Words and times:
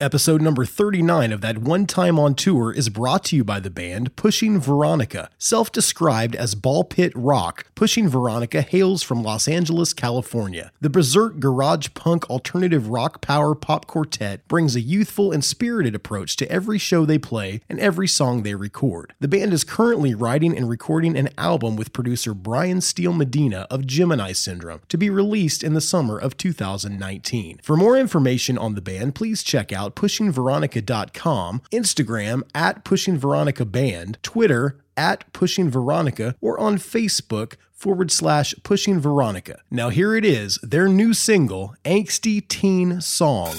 Episode 0.00 0.40
number 0.40 0.64
39 0.64 1.32
of 1.32 1.40
that 1.40 1.58
one 1.58 1.84
time 1.84 2.20
on 2.20 2.32
tour 2.32 2.72
is 2.72 2.88
brought 2.88 3.24
to 3.24 3.34
you 3.34 3.42
by 3.42 3.58
the 3.58 3.68
band 3.68 4.14
Pushing 4.14 4.60
Veronica. 4.60 5.28
Self 5.38 5.72
described 5.72 6.36
as 6.36 6.54
ball 6.54 6.84
pit 6.84 7.10
rock, 7.16 7.66
Pushing 7.74 8.08
Veronica 8.08 8.62
hails 8.62 9.02
from 9.02 9.24
Los 9.24 9.48
Angeles, 9.48 9.92
California. 9.92 10.70
The 10.80 10.88
berserk 10.88 11.40
garage 11.40 11.88
punk 11.94 12.30
alternative 12.30 12.86
rock 12.86 13.20
power 13.20 13.56
pop 13.56 13.88
quartet 13.88 14.46
brings 14.46 14.76
a 14.76 14.80
youthful 14.80 15.32
and 15.32 15.44
spirited 15.44 15.96
approach 15.96 16.36
to 16.36 16.48
every 16.48 16.78
show 16.78 17.04
they 17.04 17.18
play 17.18 17.60
and 17.68 17.80
every 17.80 18.06
song 18.06 18.44
they 18.44 18.54
record. 18.54 19.14
The 19.18 19.26
band 19.26 19.52
is 19.52 19.64
currently 19.64 20.14
writing 20.14 20.56
and 20.56 20.68
recording 20.68 21.18
an 21.18 21.30
album 21.36 21.74
with 21.74 21.92
producer 21.92 22.34
Brian 22.34 22.80
Steele 22.82 23.12
Medina 23.12 23.66
of 23.68 23.84
Gemini 23.84 24.30
Syndrome 24.30 24.82
to 24.90 24.96
be 24.96 25.10
released 25.10 25.64
in 25.64 25.74
the 25.74 25.80
summer 25.80 26.16
of 26.16 26.36
2019. 26.36 27.58
For 27.64 27.76
more 27.76 27.98
information 27.98 28.56
on 28.56 28.76
the 28.76 28.80
band, 28.80 29.16
please 29.16 29.42
check 29.42 29.72
out 29.72 29.87
pushingveronica.com, 29.90 31.62
Instagram 31.72 32.42
at 32.54 32.84
pushingveronica 32.84 33.70
band, 33.70 34.18
Twitter 34.22 34.78
at 34.96 35.32
pushingveronica, 35.32 36.34
or 36.40 36.58
on 36.58 36.76
Facebook 36.76 37.54
forward 37.72 38.10
slash 38.10 38.54
pushingveronica. 38.62 39.58
Now 39.70 39.88
here 39.88 40.14
it 40.14 40.24
is, 40.24 40.58
their 40.62 40.88
new 40.88 41.14
single, 41.14 41.74
Angsty 41.84 42.46
Teen 42.46 43.00
Song. 43.00 43.54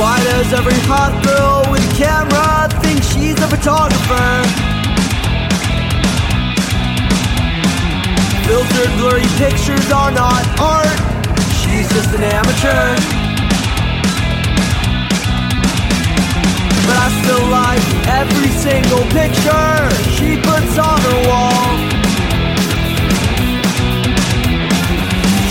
Why 0.00 0.16
does 0.24 0.50
every 0.54 0.80
hot 0.88 1.12
girl 1.20 1.70
with 1.70 1.84
a 1.84 1.92
camera 1.92 2.72
think 2.80 3.04
she's 3.04 3.36
a 3.36 3.44
photographer? 3.52 4.32
Filtered 8.48 8.92
blurry 8.96 9.28
pictures 9.36 9.92
are 9.92 10.08
not 10.08 10.40
art, 10.56 10.96
she's 11.60 11.84
just 11.92 12.16
an 12.16 12.24
amateur. 12.24 12.96
But 16.88 16.96
I 16.96 17.08
still 17.20 17.46
like 17.52 17.84
every 18.08 18.48
single 18.56 19.04
picture 19.12 19.84
she 20.16 20.40
puts 20.40 20.80
on 20.80 20.96
her 20.96 21.18
wall. 21.28 21.76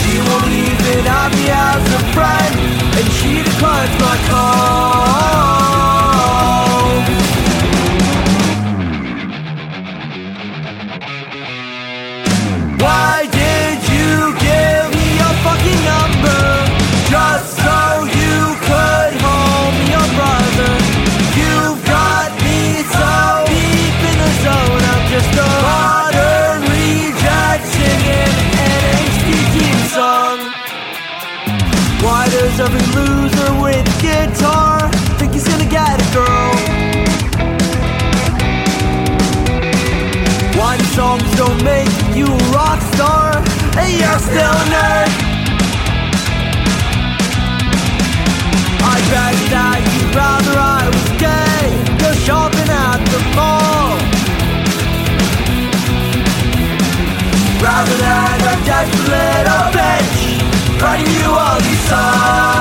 She 0.02 0.17
won't 0.25 0.53
even 0.58 1.05
have 1.05 1.38
me 1.38 1.53
as 1.53 1.86
a 1.94 2.02
friend, 2.17 2.89
and 3.00 3.11
she 3.14 3.42
declines 3.44 3.97
my 4.02 4.17
call. 4.28 5.48
Every 32.71 33.02
loser 33.02 33.61
with 33.61 33.81
a 33.81 34.02
guitar 34.02 34.89
think 35.17 35.33
he's 35.33 35.47
gonna 35.47 35.65
get 35.65 35.95
a 35.97 36.07
girl? 36.13 36.53
Why 40.59 40.77
songs 40.93 41.30
don't 41.35 41.63
make 41.63 41.89
you 42.15 42.25
a 42.25 42.39
rock 42.53 42.80
star 42.93 43.37
and 43.81 43.91
you're 43.99 44.19
still 44.19 44.53
a 44.53 44.65
nerd? 44.73 45.11
I 48.93 48.97
bet 49.11 49.37
that 49.53 49.80
you'd 49.93 50.13
rather 50.13 50.55
I 50.77 50.86
was 50.93 51.09
gay, 51.25 51.65
go 51.97 52.09
shopping 52.25 52.69
at 52.69 53.01
the 53.13 53.21
mall. 53.37 53.97
Rather 57.65 57.95
than 58.05 58.37
a 58.53 58.55
desperate 58.65 59.09
little 59.09 59.67
bitch 59.75 60.19
writing 60.81 61.13
you 61.13 61.30
all 61.31 61.59
these 61.59 61.89
songs. 61.89 62.58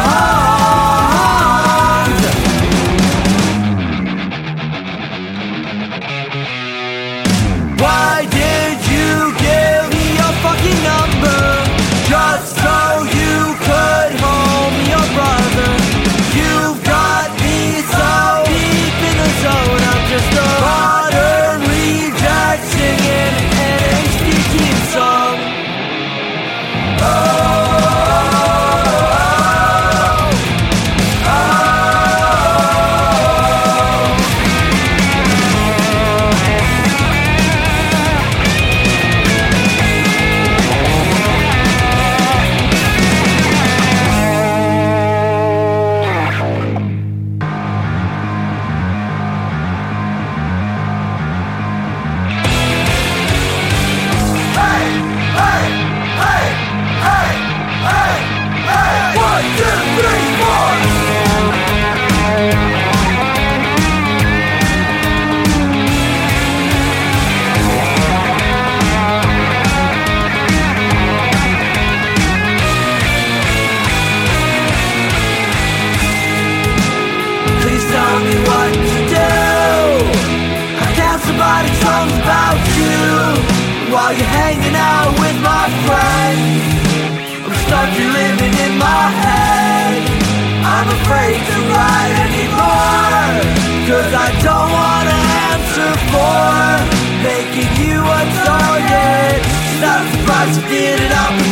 The 100.69 100.77
it 100.77 101.13
up 101.13 101.48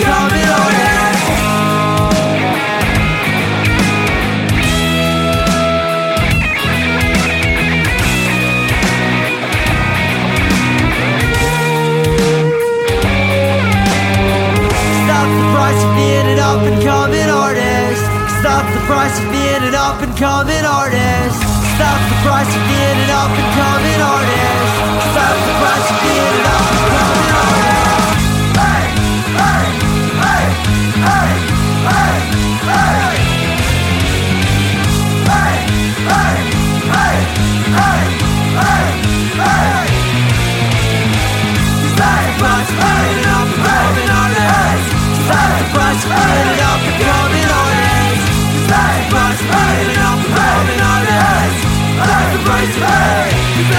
You've 52.67 53.71
the 53.71 53.79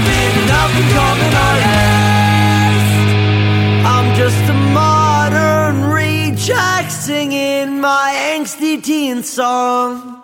made 0.00 0.32
You've 0.34 0.44
the 0.44 1.28
I'm 3.86 4.14
just 4.16 4.50
a 4.50 4.54
modern 4.54 5.90
reject 5.92 6.90
singing 6.90 7.80
my 7.80 8.14
angsty 8.34 8.82
teen 8.82 9.22
song 9.22 10.22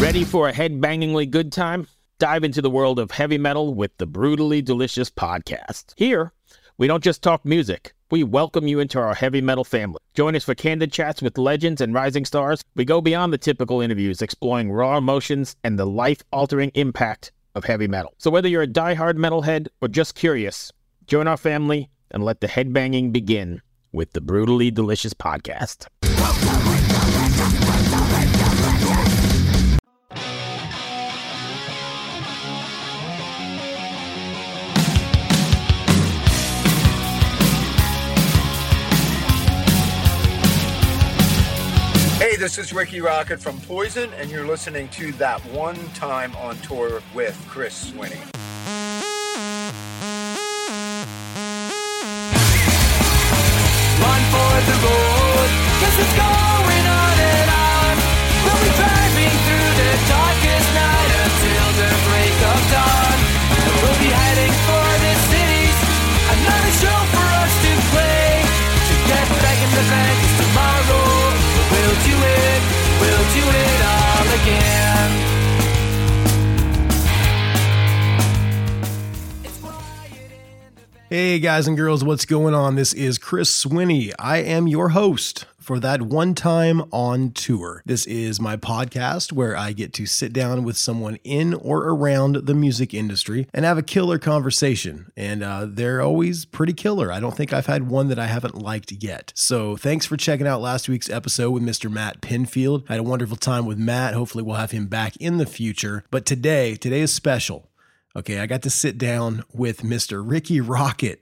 Ready 0.00 0.24
for 0.24 0.48
a 0.48 0.52
headbangingly 0.52 1.30
good 1.30 1.52
time? 1.52 1.86
Dive 2.18 2.42
into 2.42 2.60
the 2.60 2.70
world 2.70 2.98
of 2.98 3.12
heavy 3.12 3.38
metal 3.38 3.72
with 3.72 3.96
the 3.98 4.06
Brutally 4.06 4.62
Delicious 4.62 5.10
podcast. 5.10 5.94
Here, 5.96 6.32
we 6.76 6.86
don't 6.86 7.04
just 7.04 7.22
talk 7.22 7.44
music. 7.44 7.94
We 8.12 8.24
welcome 8.24 8.66
you 8.66 8.80
into 8.80 8.98
our 8.98 9.14
heavy 9.14 9.40
metal 9.40 9.62
family. 9.62 10.00
Join 10.14 10.34
us 10.34 10.42
for 10.42 10.56
candid 10.56 10.92
chats 10.92 11.22
with 11.22 11.38
legends 11.38 11.80
and 11.80 11.94
rising 11.94 12.24
stars. 12.24 12.60
We 12.74 12.84
go 12.84 13.00
beyond 13.00 13.32
the 13.32 13.38
typical 13.38 13.80
interviews, 13.80 14.20
exploring 14.20 14.72
raw 14.72 14.98
emotions 14.98 15.54
and 15.62 15.78
the 15.78 15.86
life-altering 15.86 16.72
impact 16.74 17.30
of 17.54 17.62
heavy 17.62 17.86
metal. 17.86 18.12
So 18.18 18.28
whether 18.28 18.48
you're 18.48 18.62
a 18.62 18.66
die-hard 18.66 19.16
metalhead 19.16 19.68
or 19.80 19.86
just 19.86 20.16
curious, 20.16 20.72
join 21.06 21.28
our 21.28 21.36
family 21.36 21.88
and 22.10 22.24
let 22.24 22.40
the 22.40 22.48
headbanging 22.48 23.12
begin 23.12 23.62
with 23.92 24.12
the 24.12 24.20
Brutally 24.20 24.72
Delicious 24.72 25.14
podcast. 25.14 25.86
This 42.40 42.56
is 42.56 42.72
Rikki 42.72 43.00
Rockett 43.00 43.38
from 43.38 43.60
Poison, 43.68 44.08
and 44.14 44.30
you're 44.30 44.46
listening 44.46 44.88
to 44.96 45.12
that 45.20 45.44
one 45.52 45.76
time 45.92 46.34
on 46.36 46.56
tour 46.60 47.02
with 47.12 47.36
Chris 47.46 47.92
Swinney. 47.92 48.16
Run 54.00 54.22
for 54.32 54.52
the 54.56 54.76
road, 54.80 55.50
cause 55.84 55.96
it's 56.00 56.16
going 56.16 56.84
on 56.88 57.16
and 57.28 57.48
on. 57.60 57.94
We'll 58.48 58.56
be 58.64 58.72
driving 58.72 59.36
through 59.44 59.70
the 59.76 59.92
darkest 60.08 60.68
night 60.80 61.12
until 61.20 61.68
the 61.76 61.92
break 62.08 62.36
of 62.40 62.60
dawn. 62.72 63.18
We'll 63.84 64.00
be 64.00 64.08
heading 64.16 64.54
for 64.64 64.88
the 64.96 65.12
cities, 65.28 65.76
another 66.40 66.72
show 66.72 67.00
for 67.12 67.26
us 67.36 67.52
to 67.68 67.72
play. 67.92 68.32
To 68.88 68.94
get 69.12 69.28
back 69.28 69.60
in 69.60 69.70
the 69.76 69.99
we'll 71.90 72.04
do 72.04 72.16
it, 72.22 72.62
we'll 73.00 73.26
do 73.34 73.42
it 73.50 73.80
all 73.84 74.26
again. 74.40 75.10
Hey 81.08 81.40
guys 81.40 81.66
and 81.66 81.76
girls, 81.76 82.04
what's 82.04 82.24
going 82.24 82.54
on? 82.54 82.76
This 82.76 82.92
is 82.92 83.18
Chris 83.18 83.64
Swinney. 83.64 84.12
I 84.20 84.38
am 84.38 84.68
your 84.68 84.90
host 84.90 85.46
for 85.70 85.78
that 85.78 86.02
one 86.02 86.34
time 86.34 86.82
on 86.90 87.30
tour. 87.30 87.80
This 87.86 88.04
is 88.04 88.40
my 88.40 88.56
podcast 88.56 89.32
where 89.32 89.56
I 89.56 89.70
get 89.70 89.92
to 89.92 90.04
sit 90.04 90.32
down 90.32 90.64
with 90.64 90.76
someone 90.76 91.14
in 91.22 91.54
or 91.54 91.90
around 91.90 92.34
the 92.46 92.54
music 92.54 92.92
industry 92.92 93.46
and 93.54 93.64
have 93.64 93.78
a 93.78 93.82
killer 93.84 94.18
conversation. 94.18 95.12
And 95.16 95.44
uh, 95.44 95.68
they're 95.68 96.02
always 96.02 96.44
pretty 96.44 96.72
killer. 96.72 97.12
I 97.12 97.20
don't 97.20 97.36
think 97.36 97.52
I've 97.52 97.66
had 97.66 97.88
one 97.88 98.08
that 98.08 98.18
I 98.18 98.26
haven't 98.26 98.56
liked 98.56 98.90
yet. 98.90 99.32
So 99.36 99.76
thanks 99.76 100.06
for 100.06 100.16
checking 100.16 100.48
out 100.48 100.60
last 100.60 100.88
week's 100.88 101.08
episode 101.08 101.52
with 101.52 101.62
Mr. 101.62 101.88
Matt 101.88 102.20
Pinfield. 102.20 102.82
I 102.88 102.94
had 102.94 103.00
a 103.00 103.04
wonderful 103.04 103.36
time 103.36 103.64
with 103.64 103.78
Matt. 103.78 104.14
Hopefully, 104.14 104.42
we'll 104.42 104.56
have 104.56 104.72
him 104.72 104.88
back 104.88 105.16
in 105.18 105.36
the 105.36 105.46
future. 105.46 106.02
But 106.10 106.26
today, 106.26 106.74
today 106.74 107.00
is 107.00 107.14
special. 107.14 107.70
Okay, 108.16 108.40
I 108.40 108.46
got 108.46 108.62
to 108.62 108.70
sit 108.70 108.98
down 108.98 109.44
with 109.52 109.82
Mr. 109.82 110.20
Rikki 110.28 110.60
Rockett 110.60 111.18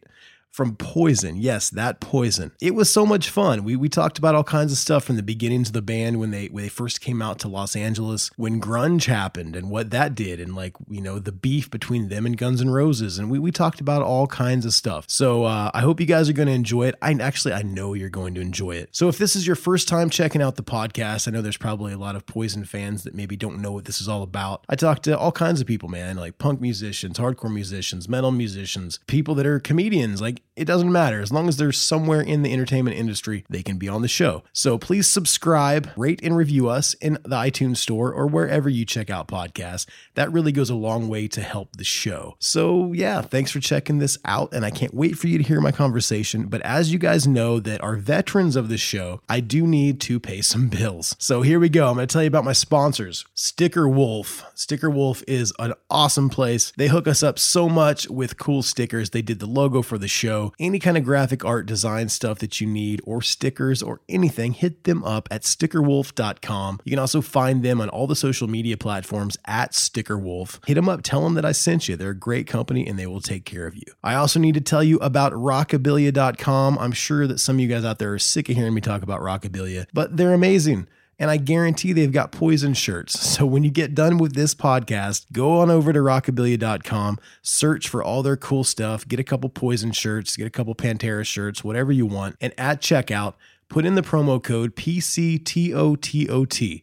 from 0.51 0.77
Poison. 0.77 1.37
Yes, 1.37 1.71
that 1.71 2.01
Poison. 2.01 2.53
It 2.61 2.75
was 2.75 2.93
so 2.93 3.07
much 3.07 3.31
fun. 3.31 3.65
We 3.65 3.77
we 3.77 3.89
talked 3.89 4.19
about 4.19 4.35
all 4.35 4.45
kinds 4.45 4.73
of 4.73 4.79
stuff 4.79 5.05
from 5.05 5.17
the 5.17 5.23
beginnings 5.23 5.69
of 5.69 5.73
the 5.73 5.83
band 5.83 6.19
when 6.19 6.31
they 6.31 6.47
when 6.47 6.65
they 6.65 6.69
first 6.69 7.01
came 7.01 7.23
out 7.23 7.39
to 7.41 7.49
Los 7.49 7.77
Angeles, 7.77 8.31
when 8.37 8.61
grunge 8.61 9.07
happened 9.07 9.55
and 9.55 9.71
what 9.71 9.91
that 9.91 10.15
did 10.15 10.41
and 10.41 10.57
like, 10.57 10.75
you 10.89 11.01
know, 11.01 11.19
the 11.19 11.33
beef 11.33 11.71
between 11.71 12.09
them 12.09 12.27
and 12.27 12.37
Guns 12.37 12.61
N' 12.61 12.71
Roses 12.71 13.19
and 13.19 13.31
we 13.31 13.39
we 13.39 13.53
talked 13.53 13.81
about 13.81 14.03
all 14.03 14.27
kinds 14.27 14.65
of 14.65 14.75
stuff. 14.75 15.05
So, 15.09 15.45
uh, 15.45 15.71
I 15.73 15.81
hope 15.81 16.01
you 16.01 16.07
guys 16.07 16.29
are 16.29 16.33
going 16.33 16.49
to 16.49 16.55
enjoy 16.55 16.89
it. 16.89 16.97
I 17.01 17.13
actually 17.21 17.55
I 17.55 17.63
know 17.63 17.95
you're 17.95 18.09
going 18.09 18.35
to 18.35 18.41
enjoy 18.41 18.73
it. 18.73 18.89
So, 18.93 19.09
if 19.09 19.19
this 19.19 19.37
is 19.37 19.47
your 19.47 19.57
first 19.57 19.89
time 19.89 20.11
checking 20.11 20.43
out 20.43 20.57
the 20.57 20.63
podcast, 20.63 21.29
I 21.29 21.31
know 21.31 21.43
there's 21.43 21.57
probably 21.57 21.93
a 21.93 21.99
lot 21.99 22.17
of 22.17 22.27
Poison 22.27 22.65
fans 22.65 23.05
that 23.05 23.15
maybe 23.15 23.37
don't 23.37 23.61
know 23.61 23.73
what 23.73 23.85
this 23.85 24.01
is 24.01 24.09
all 24.09 24.23
about. 24.23 24.65
I 24.69 24.75
talk 24.75 25.03
to 25.03 25.17
all 25.17 25.33
kinds 25.33 25.61
of 25.61 25.67
people, 25.67 25.89
man, 25.89 26.17
like 26.17 26.39
punk 26.39 26.61
musicians, 26.61 27.19
hardcore 27.19 27.53
musicians, 27.53 28.09
metal 28.09 28.33
musicians, 28.33 28.99
people 29.07 29.35
that 29.37 29.47
are 29.47 29.61
comedians. 29.61 30.21
Like 30.21 30.38
it 30.59 30.67
doesn't 30.67 30.91
matter. 30.91 31.21
As 31.21 31.31
long 31.31 31.49
as 31.49 31.57
they're 31.57 31.71
somewhere 31.71 32.21
in 32.21 32.43
the 32.43 32.53
entertainment 32.53 32.97
industry, 32.97 33.45
they 33.49 33.63
can 33.63 33.79
be 33.79 33.89
on 33.89 34.03
the 34.03 34.09
show. 34.09 34.43
So 34.53 34.77
please 34.77 35.07
subscribe, 35.07 35.91
rate, 35.97 36.21
and 36.23 36.37
review 36.37 36.69
us 36.69 36.95
in 36.95 37.15
the 37.23 37.37
iTunes 37.37 37.77
store 37.77 38.13
or 38.13 38.27
wherever 38.27 38.69
you 38.69 38.85
check 38.85 39.09
out 39.09 39.29
podcasts. 39.29 39.87
That 40.15 40.33
really 40.33 40.51
goes 40.51 40.69
a 40.69 40.75
long 40.75 41.09
way 41.09 41.29
to 41.29 41.43
help 41.43 41.77
the 41.77 41.85
show. 41.85 42.37
So 42.41 42.93
yeah, 42.93 43.23
thanks 43.23 43.53
for 43.53 43.61
checking 43.61 43.99
this 43.99 44.19
out. 44.25 44.53
And 44.53 44.65
I 44.65 44.71
can't 44.71 44.93
wait 44.93 45.17
for 45.17 45.29
you 45.29 45.39
to 45.39 45.45
hear 45.45 45.61
my 45.61 45.71
conversation. 45.73 46.47
But 46.47 46.63
as 46.63 46.93
you 46.93 46.99
guys 46.99 47.29
know 47.29 47.61
that 47.61 47.81
are 47.83 47.95
veterans 47.95 48.57
of 48.57 48.69
this 48.69 48.81
show, 48.81 49.21
I 49.29 49.39
do 49.41 49.67
need 49.67 50.01
to 50.03 50.19
pay 50.19 50.41
some 50.41 50.69
bills. 50.79 51.15
So 51.21 51.43
here 51.43 51.61
we 51.61 51.69
go. 51.69 51.89
I'm 51.89 51.95
going 51.95 52.09
to 52.09 52.13
tell 52.13 52.23
you 52.23 52.29
about 52.29 52.45
my 52.45 52.53
sponsors. 52.53 53.25
Sticker 53.35 53.89
Wolf. 53.89 54.45
Sticker 54.55 54.91
Wolf 54.91 55.23
is 55.29 55.53
an 55.61 55.75
awesome 55.89 56.29
place. 56.29 56.73
They 56.77 56.89
hook 56.89 57.07
us 57.07 57.23
up 57.23 57.39
so 57.39 57.69
much 57.69 58.09
with 58.09 58.39
cool 58.39 58.63
stickers. 58.63 59.11
They 59.11 59.23
did 59.23 59.39
the 59.39 59.47
logo 59.47 59.83
for 59.83 59.99
the 59.99 60.09
show. 60.09 60.28
Any 60.59 60.79
kind 60.79 60.97
of 60.97 61.05
graphic 61.05 61.45
art 61.45 61.67
design 61.67 62.09
stuff 62.09 62.39
that 62.39 62.61
you 62.61 62.67
need, 62.67 63.01
or 63.05 63.23
stickers, 63.23 63.83
or 63.83 64.01
anything, 64.09 64.53
hit 64.53 64.85
them 64.85 65.05
up 65.05 65.29
at 65.31 65.43
stickerwolf.com. 65.43 66.81
You 66.85 66.91
can 66.91 66.99
also 66.99 67.21
find 67.21 67.63
them 67.63 67.81
on 67.81 67.89
all 67.89 68.07
the 68.07 68.17
social 68.17 68.49
media 68.49 68.77
platforms 68.77 69.37
at 69.47 69.73
Stickerwolf. 69.73 70.65
Hit 70.67 70.75
them 70.75 70.89
up, 70.89 71.03
tell 71.03 71.23
them 71.23 71.35
that 71.35 71.45
I 71.45 71.53
sent 71.53 71.89
you. 71.89 71.97
They're 71.97 72.11
a 72.11 72.15
great 72.15 72.47
company 72.47 72.87
and 72.87 72.99
they 72.99 73.07
will 73.07 73.21
take 73.21 73.45
care 73.45 73.67
of 73.67 73.75
you. 73.75 73.85
I 74.03 74.15
also 74.15 74.41
need 74.41 74.55
to 74.55 74.61
tell 74.61 74.83
you 74.83 74.99
about 74.99 75.33
rockabilia.com. 75.33 76.79
I'm 76.79 76.93
sure 76.93 77.27
that 77.27 77.39
some 77.39 77.57
of 77.57 77.61
you 77.61 77.69
guys 77.69 77.85
out 77.85 77.99
there 77.99 78.13
are 78.15 78.19
sick 78.19 78.49
of 78.49 78.57
hearing 78.57 78.75
me 78.75 78.81
talk 78.81 79.03
about 79.03 79.21
rockabilia, 79.21 79.87
but 79.93 80.17
they're 80.17 80.35
amazing. 80.35 80.89
And 81.19 81.31
I 81.31 81.37
guarantee 81.37 81.93
they've 81.93 82.13
got 82.13 82.31
poison 82.31 82.75
shirts. 82.75 83.19
So 83.21 83.45
when 83.45 83.65
you 83.65 83.71
get 83.71 83.95
done 83.95 84.19
with 84.19 84.35
this 84.35 84.55
podcast, 84.55 85.33
go 85.33 85.59
on 85.59 85.71
over 85.71 85.93
to 85.93 85.99
rockabilia.com, 85.99 87.19
search 87.43 87.89
for 87.89 88.05
all 88.05 88.23
their 88.23 88.37
cool 88.37 88.63
stuff, 88.63 89.07
get 89.07 89.19
a 89.19 89.25
couple 89.25 89.51
poison 89.51 89.91
shirts, 89.93 90.37
get 90.37 90.47
a 90.47 90.51
couple 90.51 90.75
Pantera 90.75 91.27
shirts, 91.27 91.65
whatever 91.65 91.91
you 91.91 92.07
want. 92.07 92.37
And 92.41 92.53
at 92.57 92.81
checkout, 92.81 93.35
put 93.69 93.85
in 93.85 93.97
the 93.97 94.03
promo 94.03 94.43
code 94.43 94.77
PCTOTOT, 94.77 95.13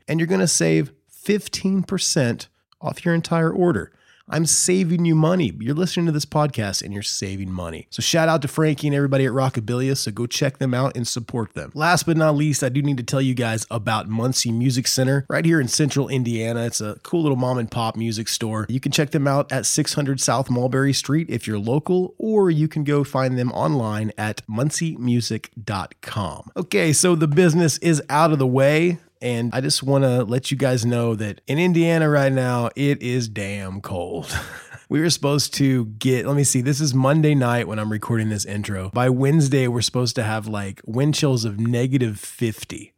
and 0.07 0.19
you're 0.19 0.27
going 0.27 0.41
to 0.41 0.47
save 0.47 0.91
15% 1.11 2.47
off 2.81 3.05
your 3.05 3.13
entire 3.13 3.51
order. 3.51 3.91
I'm 4.27 4.47
saving 4.47 5.05
you 5.05 5.13
money. 5.13 5.53
You're 5.59 5.75
listening 5.75 6.07
to 6.07 6.11
this 6.11 6.25
podcast 6.25 6.81
and 6.81 6.91
you're 6.91 7.03
saving 7.03 7.51
money. 7.51 7.85
So 7.91 8.01
shout 8.01 8.27
out 8.27 8.41
to 8.41 8.47
Frankie 8.47 8.87
and 8.87 8.95
everybody 8.95 9.23
at 9.25 9.31
Rockabilia. 9.31 9.95
So 9.95 10.11
go 10.11 10.25
check 10.25 10.57
them 10.57 10.73
out 10.73 10.97
and 10.97 11.07
support 11.07 11.53
them. 11.53 11.71
Last 11.75 12.07
but 12.07 12.17
not 12.17 12.35
least, 12.35 12.63
I 12.63 12.69
do 12.69 12.81
need 12.81 12.97
to 12.97 13.03
tell 13.03 13.21
you 13.21 13.35
guys 13.35 13.67
about 13.69 14.09
Muncie 14.09 14.51
Music 14.51 14.87
Center 14.87 15.27
right 15.29 15.45
here 15.45 15.61
in 15.61 15.67
central 15.67 16.09
Indiana. 16.09 16.65
It's 16.65 16.81
a 16.81 16.97
cool 17.03 17.21
little 17.21 17.35
mom 17.35 17.59
and 17.59 17.69
pop 17.69 17.95
music 17.95 18.27
store. 18.27 18.65
You 18.67 18.79
can 18.79 18.91
check 18.91 19.11
them 19.11 19.27
out 19.27 19.51
at 19.51 19.67
600 19.67 20.19
South 20.19 20.49
Mulberry 20.49 20.93
Street 20.93 21.29
if 21.29 21.45
you're 21.45 21.59
local, 21.59 22.15
or 22.17 22.49
you 22.49 22.67
can 22.67 22.83
go 22.83 23.03
find 23.03 23.37
them 23.37 23.51
online 23.51 24.11
at 24.17 24.41
munciemusic.com. 24.47 26.49
Okay, 26.57 26.93
so 26.93 27.13
the 27.15 27.27
business 27.27 27.77
is 27.77 28.01
out 28.09 28.31
of 28.31 28.39
the 28.39 28.47
way. 28.47 28.97
And 29.21 29.53
I 29.53 29.61
just 29.61 29.83
want 29.83 30.03
to 30.03 30.23
let 30.23 30.51
you 30.51 30.57
guys 30.57 30.85
know 30.85 31.15
that 31.15 31.41
in 31.47 31.57
Indiana 31.57 32.09
right 32.09 32.31
now, 32.31 32.69
it 32.75 33.01
is 33.01 33.27
damn 33.27 33.81
cold. 33.81 34.37
we 34.89 34.99
were 34.99 35.09
supposed 35.09 35.53
to 35.55 35.85
get, 35.85 36.25
let 36.25 36.35
me 36.35 36.43
see, 36.43 36.61
this 36.61 36.81
is 36.81 36.93
Monday 36.93 37.35
night 37.35 37.67
when 37.67 37.79
I'm 37.79 37.91
recording 37.91 38.29
this 38.29 38.45
intro. 38.45 38.89
By 38.91 39.09
Wednesday, 39.09 39.67
we're 39.67 39.81
supposed 39.81 40.15
to 40.15 40.23
have 40.23 40.47
like 40.47 40.81
wind 40.85 41.15
chills 41.15 41.45
of 41.45 41.59
negative 41.59 42.19
50. 42.19 42.93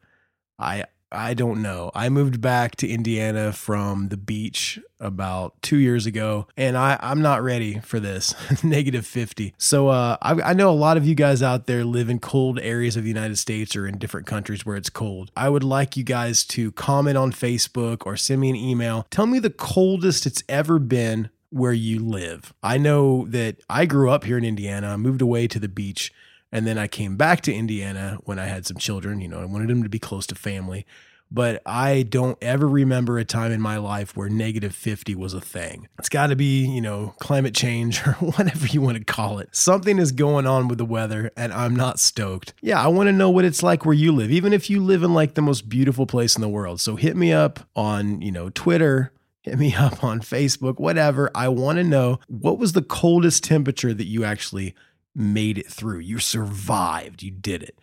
I, 0.59 0.85
I 1.11 1.33
don't 1.33 1.61
know. 1.61 1.91
I 1.95 2.09
moved 2.09 2.41
back 2.41 2.75
to 2.77 2.87
Indiana 2.87 3.53
from 3.53 4.09
the 4.09 4.17
beach 4.17 4.79
about 4.99 5.61
two 5.61 5.77
years 5.77 6.05
ago, 6.05 6.47
and 6.57 6.77
I, 6.77 6.97
I'm 7.01 7.21
not 7.21 7.43
ready 7.43 7.79
for 7.79 7.99
this 7.99 8.35
negative 8.63 9.05
50. 9.05 9.53
So 9.57 9.87
uh, 9.87 10.17
I, 10.21 10.33
I 10.41 10.53
know 10.53 10.69
a 10.69 10.71
lot 10.71 10.97
of 10.97 11.05
you 11.05 11.15
guys 11.15 11.41
out 11.41 11.65
there 11.65 11.85
live 11.85 12.09
in 12.09 12.19
cold 12.19 12.59
areas 12.59 12.97
of 12.97 13.03
the 13.03 13.09
United 13.09 13.37
States 13.37 13.75
or 13.75 13.87
in 13.87 13.97
different 13.97 14.27
countries 14.27 14.65
where 14.65 14.75
it's 14.75 14.89
cold. 14.89 15.31
I 15.37 15.49
would 15.49 15.63
like 15.63 15.95
you 15.95 16.03
guys 16.03 16.43
to 16.45 16.71
comment 16.73 17.17
on 17.17 17.31
Facebook 17.31 18.05
or 18.05 18.17
send 18.17 18.41
me 18.41 18.49
an 18.49 18.55
email. 18.55 19.07
Tell 19.09 19.27
me 19.27 19.39
the 19.39 19.49
coldest 19.49 20.25
it's 20.25 20.43
ever 20.49 20.77
been 20.79 21.29
where 21.49 21.73
you 21.73 21.99
live. 21.99 22.53
I 22.61 22.77
know 22.77 23.25
that 23.29 23.61
I 23.69 23.85
grew 23.85 24.09
up 24.09 24.25
here 24.25 24.37
in 24.37 24.43
Indiana, 24.43 24.89
I 24.89 24.97
moved 24.97 25.21
away 25.21 25.47
to 25.47 25.59
the 25.59 25.69
beach. 25.69 26.11
And 26.51 26.65
then 26.65 26.77
I 26.77 26.87
came 26.87 27.17
back 27.17 27.41
to 27.41 27.53
Indiana 27.53 28.19
when 28.23 28.39
I 28.39 28.45
had 28.45 28.65
some 28.65 28.77
children. 28.77 29.19
You 29.21 29.27
know, 29.27 29.39
I 29.41 29.45
wanted 29.45 29.69
them 29.69 29.83
to 29.83 29.89
be 29.89 29.99
close 29.99 30.25
to 30.27 30.35
family. 30.35 30.85
but 31.29 31.61
I 31.65 32.03
don't 32.03 32.37
ever 32.41 32.67
remember 32.67 33.17
a 33.19 33.25
time 33.25 33.51
in 33.51 33.59
my 33.59 33.77
life 33.77 34.15
where 34.15 34.29
negative 34.29 34.73
50 34.73 35.13
was 35.15 35.33
a 35.33 35.41
thing. 35.41 35.87
It's 35.99 36.09
got 36.09 36.27
to 36.27 36.35
be, 36.35 36.65
you 36.65 36.79
know, 36.81 37.15
climate 37.19 37.53
change 37.53 38.05
or 38.07 38.13
whatever 38.13 38.65
you 38.67 38.81
want 38.81 38.97
to 38.97 39.03
call 39.03 39.39
it. 39.39 39.49
Something 39.55 39.99
is 39.99 40.11
going 40.11 40.47
on 40.47 40.67
with 40.67 40.77
the 40.77 40.85
weather 40.85 41.31
and 41.35 41.51
I'm 41.51 41.75
not 41.75 41.99
stoked. 41.99 42.53
Yeah, 42.61 42.81
I 42.81 42.87
want 42.87 43.07
to 43.07 43.13
know 43.13 43.29
what 43.29 43.45
it's 43.45 43.61
like 43.63 43.85
where 43.85 43.93
you 43.93 44.11
live, 44.11 44.31
even 44.31 44.53
if 44.53 44.69
you 44.69 44.81
live 44.81 45.03
in 45.03 45.13
like 45.13 45.33
the 45.33 45.41
most 45.41 45.67
beautiful 45.67 46.05
place 46.05 46.35
in 46.35 46.41
the 46.41 46.49
world. 46.49 46.79
So 46.79 46.95
hit 46.95 47.17
me 47.17 47.33
up 47.33 47.59
on, 47.75 48.21
you 48.21 48.31
know, 48.31 48.49
Twitter, 48.49 49.11
hit 49.41 49.59
me 49.59 49.75
up 49.77 50.03
on 50.03 50.21
Facebook, 50.21 50.79
whatever. 50.79 51.29
I 51.35 51.49
want 51.49 51.77
to 51.77 51.83
know 51.83 52.19
what 52.27 52.57
was 52.57 52.71
the 52.71 52.81
coldest 52.81 53.43
temperature 53.43 53.93
that 53.93 54.07
you 54.07 54.23
actually 54.23 54.75
made 55.17 55.57
it 55.57 55.67
through. 55.67 55.99
You 55.99 56.19
survived. 56.19 57.23
You 57.23 57.31
did 57.31 57.63
it 57.63 57.77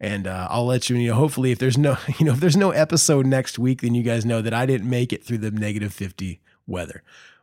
and 0.00 0.26
uh, 0.26 0.48
I'll 0.50 0.64
let 0.64 0.88
you, 0.88 0.96
you 0.96 1.10
know, 1.10 1.16
hopefully 1.16 1.52
if 1.52 1.58
there's 1.58 1.76
no, 1.76 1.98
you 2.18 2.24
know, 2.24 2.32
if 2.32 2.40
there's 2.40 2.56
no 2.56 2.70
episode 2.70 3.26
next 3.26 3.58
week, 3.58 3.82
then 3.82 3.94
you 3.94 4.02
guys 4.02 4.24
know 4.24 4.40
that 4.40 4.54
I 4.54 4.66
didn't 4.66 4.88
make 4.88 5.12
it 5.12 5.22
through 5.22 5.38
the 5.38 5.50
negative 5.50 5.92
50 5.92 6.40
weather. 6.66 7.02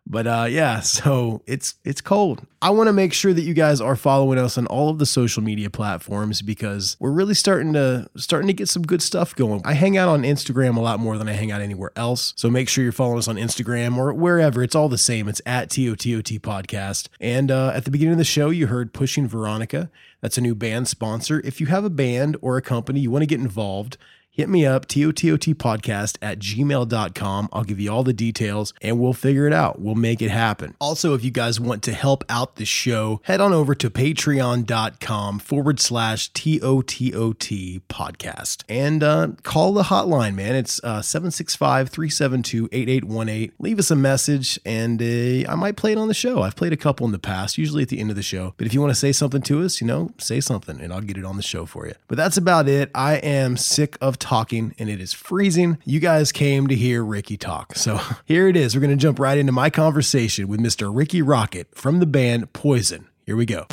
But 0.10 0.26
uh, 0.26 0.48
yeah, 0.50 0.80
so 0.82 1.42
it's 1.46 1.76
it's 1.84 2.02
cold. 2.02 2.46
I 2.62 2.72
want 2.72 2.88
to 2.88 2.94
make 2.94 3.14
sure 3.14 3.34
that 3.34 3.42
you 3.42 3.54
guys 3.54 3.80
are 3.80 3.96
following 3.96 4.40
us 4.40 4.58
on 4.58 4.66
all 4.68 4.90
of 4.90 4.98
the 4.98 5.06
social 5.06 5.44
media 5.44 5.70
platforms 5.70 6.42
because 6.42 6.98
we're 7.00 7.12
really 7.12 7.36
starting 7.36 7.74
to 7.74 8.10
starting 8.16 8.48
to 8.48 8.54
get 8.54 8.70
some 8.70 8.82
good 8.82 9.02
stuff 9.02 9.36
going. 9.36 9.62
I 9.64 9.74
hang 9.74 9.98
out 9.98 10.10
on 10.10 10.24
Instagram 10.24 10.78
a 10.78 10.80
lot 10.80 11.00
more 11.00 11.18
than 11.18 11.28
I 11.28 11.34
hang 11.34 11.52
out 11.52 11.62
anywhere 11.62 11.92
else. 11.96 12.34
So 12.36 12.50
make 12.50 12.70
sure 12.70 12.84
you're 12.84 12.94
following 12.94 13.20
us 13.20 13.28
on 13.28 13.36
Instagram 13.36 13.98
or 13.98 14.14
wherever. 14.14 14.64
It's 14.64 14.76
all 14.76 14.90
the 14.90 14.98
same. 14.98 15.28
It's 15.28 15.42
at 15.46 15.70
TOTOT 15.70 16.40
Podcast. 16.40 17.10
And 17.20 17.52
uh, 17.52 17.72
at 17.76 17.86
the 17.86 17.92
beginning 17.92 18.14
of 18.14 18.18
the 18.18 18.24
show, 18.24 18.50
you 18.50 18.68
heard 18.68 18.94
Pushing 18.94 19.28
Veronica. 19.28 19.92
That's 20.22 20.38
a 20.38 20.42
new 20.42 20.56
band 20.56 20.88
sponsor. 20.88 21.42
If 21.46 21.62
you 21.62 21.68
have 21.68 21.84
a 21.86 21.92
band 21.92 22.38
or 22.42 22.58
a 22.58 22.62
company 22.62 23.00
you 23.02 23.12
want 23.12 23.22
to 23.22 23.28
get 23.28 23.40
involved, 23.40 23.98
hit 24.38 24.48
me 24.48 24.68
up, 24.68 24.86
TOTOTpodcast 24.86 26.18
at 26.22 26.38
gmail.com. 26.38 27.50
I'll 27.52 27.64
give 27.64 27.80
you 27.80 27.92
all 27.92 28.04
the 28.04 28.14
details 28.14 28.72
and 28.84 29.00
we'll 29.00 29.14
figure 29.14 29.48
it 29.48 29.54
out. 29.54 29.82
We'll 29.82 29.96
make 29.96 30.22
it 30.22 30.30
happen. 30.30 30.76
Also, 30.80 31.16
if 31.16 31.26
you 31.26 31.32
guys 31.32 31.60
want 31.60 31.82
to 31.84 31.92
help 31.92 32.24
out 32.30 32.56
the 32.58 32.66
show, 32.66 33.20
head 33.24 33.42
on 33.42 33.52
over 33.52 33.74
to 33.74 33.90
patreon.com 33.90 35.40
forward 35.40 35.80
slash 35.80 36.32
TOTOT 36.34 37.82
podcast 37.90 38.64
and 38.70 39.04
uh, 39.04 39.30
call 39.42 39.74
the 39.74 39.84
hotline, 39.84 40.36
man. 40.36 40.56
It's 40.56 40.80
uh, 40.84 41.02
765 41.02 41.90
372 41.90 42.70
8818. 42.72 43.54
Leave 43.58 43.80
us 43.80 43.90
a 43.90 43.96
message 43.96 44.60
and 44.64 45.02
uh, 45.02 45.52
I 45.52 45.56
might 45.56 45.78
play 45.78 45.94
it 45.94 45.98
on 45.98 46.08
the 46.08 46.14
show. 46.14 46.44
I've 46.44 46.56
played 46.56 46.74
a 46.74 46.78
couple 46.78 47.08
in 47.08 47.12
the 47.12 47.18
past, 47.18 47.58
usually 47.58 47.82
at 47.82 47.90
the 47.90 48.00
end 48.00 48.12
of 48.12 48.16
the 48.16 48.22
show. 48.22 48.54
But 48.58 48.68
if 48.68 48.74
you 48.76 48.82
want 48.82 48.92
to 48.92 49.00
say 49.00 49.12
something 49.12 49.42
to 49.42 49.64
us, 49.64 49.82
you 49.82 49.88
know, 49.88 50.12
say 50.20 50.40
something 50.40 50.80
and 50.80 50.94
I'll 50.94 51.02
get 51.02 51.18
it 51.18 51.26
on 51.26 51.38
the 51.38 51.44
show 51.44 51.66
for 51.66 51.88
you. 51.88 51.96
But 52.08 52.18
that's 52.18 52.38
about 52.38 52.70
it. 52.70 52.92
I 52.94 53.16
am 53.16 53.58
sick 53.58 53.98
of 54.00 54.20
talking 54.28 54.76
and 54.78 54.90
it 54.90 55.00
is 55.00 55.14
freezing. 55.14 55.78
You 55.86 56.02
guys 56.02 56.34
came 56.34 56.68
to 56.68 56.76
hear 56.76 57.02
Rikki 57.02 57.38
talk. 57.38 57.76
So 57.76 57.98
here 58.26 58.50
it 58.50 58.58
is. 58.58 58.76
We're 58.76 58.82
going 58.82 58.92
to 58.92 59.02
jump 59.02 59.20
right 59.20 59.38
into 59.38 59.54
my 59.54 59.70
conversation 59.70 60.50
with 60.50 60.60
Mr. 60.60 60.94
Rikki 60.94 61.22
Rockett 61.22 61.74
from 61.74 62.02
the 62.02 62.06
band 62.06 62.52
Poison. 62.52 63.08
Here 63.26 63.38
we 63.38 63.46
go. 63.46 63.68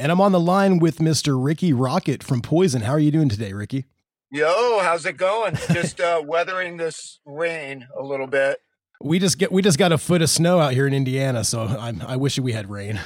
And 0.00 0.10
I'm 0.10 0.20
on 0.20 0.32
the 0.32 0.40
line 0.40 0.80
with 0.80 0.98
Mr. 0.98 1.42
Rikki 1.42 1.72
Rockett 1.72 2.24
from 2.24 2.40
Poison. 2.40 2.82
How 2.82 2.92
are 2.92 2.98
you 2.98 3.12
doing 3.12 3.28
today, 3.28 3.52
Rikki? 3.52 3.84
Yo, 4.32 4.80
how's 4.82 5.06
it 5.06 5.16
going? 5.16 5.56
Just 5.72 6.00
uh, 6.00 6.22
weathering 6.26 6.76
this 6.76 7.20
rain 7.24 7.86
a 7.96 8.02
little 8.02 8.26
bit. 8.26 8.60
We 9.00 9.20
just 9.20 9.38
get 9.38 9.52
we 9.52 9.62
just 9.62 9.78
got 9.78 9.92
a 9.92 9.98
foot 9.98 10.22
of 10.22 10.30
snow 10.30 10.58
out 10.58 10.72
here 10.72 10.86
in 10.86 10.92
Indiana, 10.92 11.44
so 11.44 11.62
I'm, 11.62 12.02
I 12.02 12.16
wish 12.16 12.36
we 12.38 12.52
had 12.52 12.68
rain. 12.68 12.98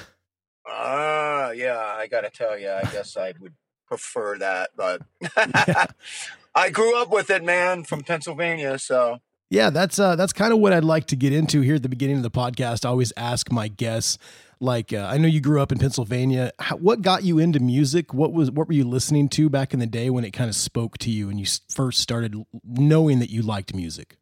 Ah, 1.42 1.50
yeah, 1.50 1.78
I 1.78 2.06
gotta 2.06 2.30
tell 2.30 2.56
you, 2.56 2.70
I 2.70 2.82
guess 2.92 3.16
I 3.16 3.34
would 3.40 3.54
prefer 3.88 4.38
that, 4.38 4.70
but 4.76 5.02
I 6.54 6.70
grew 6.70 7.00
up 7.00 7.10
with 7.10 7.30
it, 7.30 7.42
man, 7.42 7.82
from 7.82 8.02
Pennsylvania, 8.02 8.78
so 8.78 9.18
yeah, 9.50 9.70
that's 9.70 9.98
uh, 9.98 10.14
that's 10.14 10.32
kind 10.32 10.52
of 10.52 10.60
what 10.60 10.72
I'd 10.72 10.84
like 10.84 11.06
to 11.08 11.16
get 11.16 11.32
into 11.32 11.60
here 11.60 11.74
at 11.74 11.82
the 11.82 11.88
beginning 11.88 12.16
of 12.16 12.22
the 12.22 12.30
podcast. 12.30 12.84
I 12.84 12.90
always 12.90 13.12
ask 13.16 13.50
my 13.50 13.68
guests, 13.68 14.18
like, 14.60 14.92
uh, 14.92 15.08
I 15.10 15.18
know 15.18 15.26
you 15.26 15.40
grew 15.40 15.60
up 15.60 15.72
in 15.72 15.78
Pennsylvania. 15.78 16.52
How, 16.60 16.76
what 16.76 17.02
got 17.02 17.24
you 17.24 17.38
into 17.38 17.58
music? 17.58 18.14
What 18.14 18.32
was 18.32 18.50
what 18.52 18.68
were 18.68 18.74
you 18.74 18.84
listening 18.84 19.28
to 19.30 19.50
back 19.50 19.74
in 19.74 19.80
the 19.80 19.86
day 19.86 20.10
when 20.10 20.24
it 20.24 20.30
kind 20.30 20.48
of 20.48 20.54
spoke 20.54 20.96
to 20.98 21.10
you 21.10 21.28
and 21.28 21.40
you 21.40 21.46
first 21.68 22.00
started 22.00 22.36
knowing 22.64 23.18
that 23.18 23.30
you 23.30 23.42
liked 23.42 23.74
music? 23.74 24.16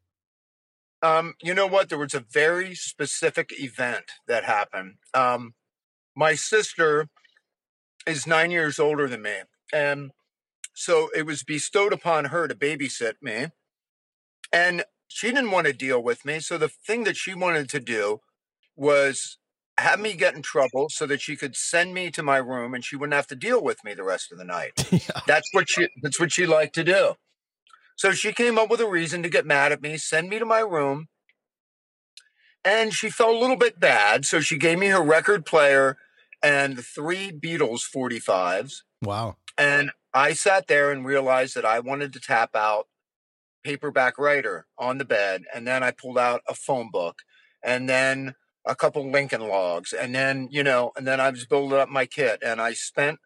Um, 1.02 1.34
you 1.42 1.54
know 1.54 1.66
what? 1.66 1.90
There 1.90 1.98
was 1.98 2.14
a 2.14 2.20
very 2.20 2.74
specific 2.74 3.52
event 3.58 4.06
that 4.26 4.44
happened. 4.44 4.94
Um, 5.14 5.54
my 6.16 6.34
sister 6.34 7.08
is 8.06 8.26
nine 8.26 8.50
years 8.50 8.78
older 8.78 9.08
than 9.08 9.22
me. 9.22 9.36
And 9.72 10.10
so 10.74 11.10
it 11.14 11.26
was 11.26 11.42
bestowed 11.42 11.92
upon 11.92 12.26
her 12.26 12.48
to 12.48 12.54
babysit 12.54 13.14
me. 13.22 13.48
And 14.52 14.84
she 15.08 15.28
didn't 15.28 15.50
want 15.50 15.66
to 15.66 15.72
deal 15.72 16.02
with 16.02 16.24
me. 16.24 16.40
So 16.40 16.58
the 16.58 16.68
thing 16.68 17.04
that 17.04 17.16
she 17.16 17.34
wanted 17.34 17.68
to 17.70 17.80
do 17.80 18.20
was 18.76 19.38
have 19.78 20.00
me 20.00 20.14
get 20.14 20.34
in 20.34 20.42
trouble 20.42 20.88
so 20.90 21.06
that 21.06 21.20
she 21.20 21.36
could 21.36 21.56
send 21.56 21.94
me 21.94 22.10
to 22.10 22.22
my 22.22 22.36
room 22.36 22.74
and 22.74 22.84
she 22.84 22.96
wouldn't 22.96 23.14
have 23.14 23.26
to 23.28 23.36
deal 23.36 23.62
with 23.62 23.82
me 23.84 23.94
the 23.94 24.04
rest 24.04 24.30
of 24.30 24.38
the 24.38 24.44
night. 24.44 24.72
yeah. 24.92 25.20
That's 25.26 25.48
what 25.52 25.68
she 25.68 25.88
that's 26.02 26.20
what 26.20 26.32
she 26.32 26.46
liked 26.46 26.74
to 26.76 26.84
do. 26.84 27.14
So 27.96 28.12
she 28.12 28.32
came 28.32 28.58
up 28.58 28.70
with 28.70 28.80
a 28.80 28.88
reason 28.88 29.22
to 29.22 29.28
get 29.28 29.46
mad 29.46 29.72
at 29.72 29.82
me, 29.82 29.96
send 29.96 30.30
me 30.30 30.38
to 30.38 30.46
my 30.46 30.60
room. 30.60 31.08
And 32.64 32.92
she 32.92 33.10
felt 33.10 33.34
a 33.34 33.38
little 33.38 33.56
bit 33.56 33.80
bad. 33.80 34.24
So 34.24 34.40
she 34.40 34.58
gave 34.58 34.78
me 34.78 34.88
her 34.88 35.02
record 35.02 35.46
player 35.46 35.96
and 36.42 36.78
three 36.78 37.32
Beatles 37.32 37.82
45s. 37.82 38.82
Wow. 39.02 39.36
And 39.56 39.90
I 40.12 40.32
sat 40.32 40.66
there 40.66 40.90
and 40.90 41.04
realized 41.04 41.54
that 41.54 41.64
I 41.64 41.80
wanted 41.80 42.12
to 42.14 42.20
tap 42.20 42.54
out 42.54 42.88
paperback 43.64 44.18
writer 44.18 44.66
on 44.78 44.98
the 44.98 45.04
bed. 45.04 45.44
And 45.54 45.66
then 45.66 45.82
I 45.82 45.90
pulled 45.90 46.18
out 46.18 46.42
a 46.48 46.54
phone 46.54 46.90
book 46.90 47.22
and 47.62 47.88
then 47.88 48.34
a 48.66 48.74
couple 48.74 49.10
Lincoln 49.10 49.48
logs. 49.48 49.92
And 49.92 50.14
then, 50.14 50.48
you 50.50 50.62
know, 50.62 50.92
and 50.96 51.06
then 51.06 51.20
I 51.20 51.30
was 51.30 51.46
building 51.46 51.78
up 51.78 51.88
my 51.88 52.06
kit 52.06 52.42
and 52.44 52.60
I 52.60 52.72
spent 52.72 53.18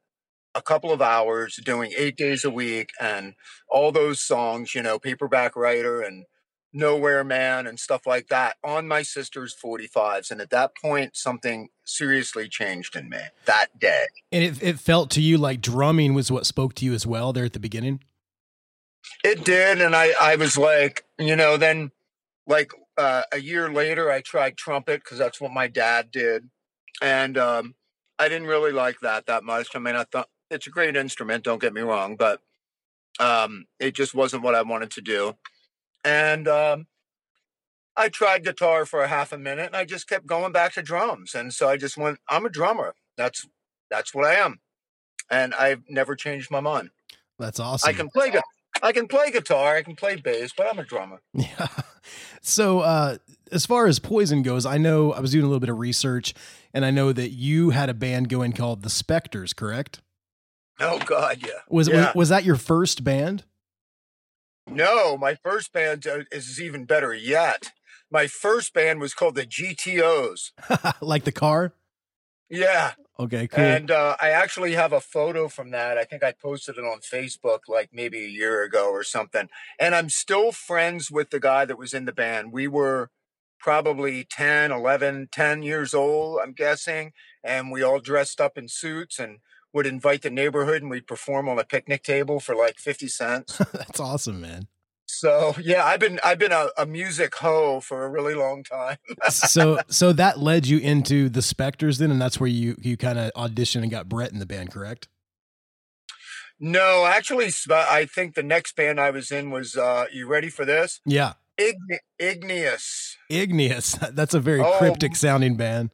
a 0.55 0.63
couple 0.63 0.93
of 0.93 1.03
hours 1.03 1.57
doing 1.65 1.93
eight 1.97 2.17
days 2.17 2.45
a 2.45 2.51
week 2.51 2.91
and 3.01 3.35
all 3.69 3.91
those 3.91 4.21
songs, 4.21 4.75
you 4.75 4.83
know, 4.83 4.99
paperback 4.99 5.57
writer 5.57 6.01
and 6.01 6.25
Nowhere 6.75 7.25
Man 7.25 7.67
and 7.67 7.79
stuff 7.79 8.07
like 8.07 8.29
that 8.29 8.57
on 8.65 8.89
my 8.89 9.03
sister's 9.03 9.55
45s. 9.55 10.31
And 10.31 10.41
at 10.41 10.51
that 10.51 10.73
point, 10.77 11.17
something 11.17 11.69
seriously 11.85 12.49
changed 12.49 12.97
in 12.97 13.09
me 13.09 13.19
that 13.47 13.79
day. 13.79 14.07
And 14.33 14.43
it, 14.43 14.63
it 14.63 14.81
felt 14.81 15.11
to 15.13 15.23
you 15.23 15.39
like 15.39 15.61
drumming 15.61 16.15
was 16.15 16.31
what 16.31 16.47
spoke 16.47 16.75
to 16.75 16.85
you 16.85 16.93
as 16.93 17.07
well 17.07 17.33
there 17.33 17.45
at 17.45 17.53
the 17.53 17.61
beginning? 17.61 18.01
It 19.23 19.45
did. 19.45 19.81
And 19.81 19.95
I, 19.95 20.13
I 20.21 20.37
was 20.37 20.59
like, 20.59 21.05
you 21.19 21.37
know, 21.37 21.57
then 21.57 21.93
like 22.47 22.73
uh, 22.99 23.23
a 23.33 23.41
year 23.41 23.71
later, 23.71 24.11
I 24.11 24.21
tried 24.21 24.57
trumpet 24.57 25.03
because 25.03 25.19
that's 25.19 25.41
what 25.41 25.53
my 25.53 25.69
dad 25.69 26.11
did. 26.11 26.49
And 27.01 27.39
um, 27.39 27.75
I 28.19 28.29
didn't 28.29 28.49
really 28.49 28.73
like 28.73 29.01
that 29.01 29.27
that 29.27 29.45
much. 29.45 29.69
I 29.75 29.79
mean, 29.79 29.97
I 29.97 30.05
thought 30.05 30.29
it's 30.51 30.67
a 30.67 30.71
great 30.71 30.97
instrument, 30.97 31.45
don't 31.45 31.61
get 31.61 31.73
me 31.73 31.81
wrong, 31.81 32.17
but 32.17 32.41
um, 33.21 33.67
it 33.79 33.95
just 33.95 34.15
wasn't 34.15 34.43
what 34.43 34.55
I 34.55 34.63
wanted 34.63 34.91
to 34.93 35.01
do. 35.01 35.37
And 36.05 36.47
um, 36.47 36.87
I 37.97 38.09
tried 38.09 38.45
guitar 38.45 38.87
for 38.87 39.03
a 39.03 39.09
half 39.09 39.33
a 39.33 39.39
minute 39.39 39.67
and 39.67 39.77
I 39.77 39.85
just 39.85 40.09
kept 40.09 40.27
going 40.27 40.53
back 40.53 40.75
to 40.75 40.83
drums. 40.83 41.35
And 41.35 41.53
so 41.53 41.69
I 41.69 41.77
just 41.77 41.97
went, 41.97 42.19
I'm 42.29 42.45
a 42.45 42.51
drummer. 42.51 42.95
That's 43.17 43.47
that's 43.91 44.15
what 44.15 44.27
I 44.27 44.35
am. 44.35 44.61
And 45.31 45.55
I've 45.55 45.83
never 45.89 46.15
changed 46.17 46.51
my 46.51 46.61
mind. 46.61 46.91
That's 47.39 47.61
awesome. 47.61 47.89
I 47.89 47.93
can 47.93 48.09
play 48.11 48.33
I 48.83 48.93
can 48.93 49.07
play 49.07 49.31
guitar, 49.31 49.77
I 49.77 49.83
can 49.83 49.95
play 49.95 50.17
bass, 50.17 50.53
but 50.57 50.67
I'm 50.71 50.79
a 50.79 50.85
drummer. 50.85 51.21
Yeah. 51.35 51.69
So 52.43 52.81
uh 52.81 53.19
as 53.53 53.65
far 53.65 53.87
as 53.87 53.99
Poison 53.99 54.43
goes, 54.43 54.67
I 54.67 54.79
know 54.79 55.13
I 55.13 55.21
was 55.21 55.31
doing 55.31 55.45
a 55.45 55.49
little 55.49 55.61
bit 55.61 55.71
of 55.71 55.79
research 55.79 56.35
and 56.73 56.85
I 56.85 56.91
know 56.91 57.13
that 57.13 57.31
you 57.31 57.71
had 57.71 57.89
a 57.89 57.95
band 57.95 58.29
going 58.29 58.53
called 58.53 58.83
The 58.83 58.91
Spectres, 58.91 59.53
correct? 59.53 60.01
Oh 60.81 60.99
God, 60.99 61.39
yeah. 61.41 61.61
Was 61.69 61.89
yeah. 61.89 62.07
was, 62.07 62.15
was 62.15 62.29
that 62.31 62.45
your 62.45 62.57
first 62.57 63.05
band? 63.05 63.45
No, 64.67 65.17
my 65.17 65.35
first 65.35 65.73
band 65.73 66.07
uh, 66.07 66.21
is 66.33 66.61
even 66.61 66.85
better 66.85 67.15
yet. 67.15 67.73
My 68.11 68.27
first 68.27 68.73
band 68.73 69.01
was 69.01 69.15
called 69.15 69.35
the 69.35 69.47
GTOs. 69.47 70.53
like 71.01 71.25
the 71.25 71.33
car? 71.33 71.75
Yeah. 72.49 72.93
Okay, 73.19 73.47
cool. 73.47 73.65
And 73.65 73.91
uh, 73.91 74.17
I 74.21 74.31
actually 74.31 74.73
have 74.73 74.93
a 74.93 75.01
photo 75.01 75.49
from 75.49 75.71
that. 75.71 75.99
I 75.99 76.05
think 76.05 76.23
I 76.25 76.33
posted 76.33 76.79
it 76.79 76.85
on 76.85 76.99
Facebook 77.01 77.61
like 77.69 77.91
maybe 77.93 78.25
a 78.25 78.29
year 78.29 78.63
ago 78.63 78.91
or 78.91 79.05
something. 79.05 79.49
And 79.79 79.95
I'm 79.95 80.09
still 80.09 80.53
friends 80.53 81.11
with 81.11 81.31
the 81.31 81.41
guy 81.41 81.65
that 81.65 81.79
was 81.79 81.95
in 81.95 82.07
the 82.07 82.13
band. 82.13 82.53
We 82.53 82.67
were 82.67 83.11
probably 83.59 84.25
10, 84.29 84.73
11, 84.73 85.29
10 85.33 85.63
years 85.63 85.95
old, 85.95 86.41
I'm 86.43 86.53
guessing. 86.53 87.13
And 87.43 87.71
we 87.71 87.83
all 87.83 88.01
dressed 88.01 88.41
up 88.41 88.59
in 88.59 88.69
suits 88.69 89.19
and 89.19 89.39
would 89.75 89.87
invite 89.87 90.23
the 90.23 90.31
neighborhood 90.31 90.81
and 90.81 90.91
we'd 90.91 91.07
perform 91.07 91.49
on 91.49 91.59
a 91.59 91.65
picnic 91.65 92.03
table 92.03 92.41
for 92.41 92.55
like 92.55 92.79
50 92.79 93.09
cents. 93.09 93.59
That's 93.73 94.01
awesome, 94.01 94.41
man. 94.41 94.69
So 95.07 95.55
yeah, 95.61 95.85
I've 95.85 96.01
been 96.01 96.19
I've 96.25 96.39
been 96.39 96.53
a, 96.53 96.69
a 96.79 96.87
music 96.87 97.35
hoe 97.35 97.81
for 97.81 98.05
a 98.05 98.09
really 98.09 98.35
long 98.35 98.65
time. 98.65 98.97
so 99.29 99.79
so 99.89 100.13
that 100.15 100.39
led 100.41 100.67
you 100.67 100.79
into 100.79 101.29
the 101.29 101.43
Spectres 101.43 101.99
then, 101.99 102.11
and 102.11 102.21
that's 102.21 102.41
where 102.41 102.49
you 102.49 102.75
you 102.81 102.97
kind 102.97 103.19
of 103.19 103.31
auditioned 103.35 103.83
and 103.83 103.91
got 103.91 104.09
Brett 104.09 104.33
in 104.33 104.39
the 104.39 104.47
band, 104.47 104.73
correct? 104.73 105.09
No, 106.59 107.05
actually, 107.05 107.51
I 107.71 108.07
think 108.07 108.35
the 108.35 108.43
next 108.43 108.77
band 108.77 108.99
I 108.99 109.11
was 109.11 109.31
in 109.31 109.51
was. 109.51 109.77
uh 109.77 110.07
You 110.13 110.27
ready 110.27 110.49
for 110.49 110.65
this? 110.65 111.01
Yeah. 111.05 111.35
Igni- 111.59 111.99
Igneous. 112.19 113.17
Igneous. 113.29 113.93
That's 114.13 114.35
a 114.35 114.41
very 114.41 114.61
oh, 114.61 114.77
cryptic 114.79 115.17
sounding 115.17 115.57
band. 115.57 115.91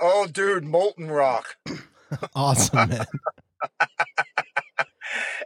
Oh, 0.00 0.26
dude, 0.26 0.64
molten 0.64 1.10
rock. 1.10 1.56
awesome, 2.34 2.90
man. 2.90 3.06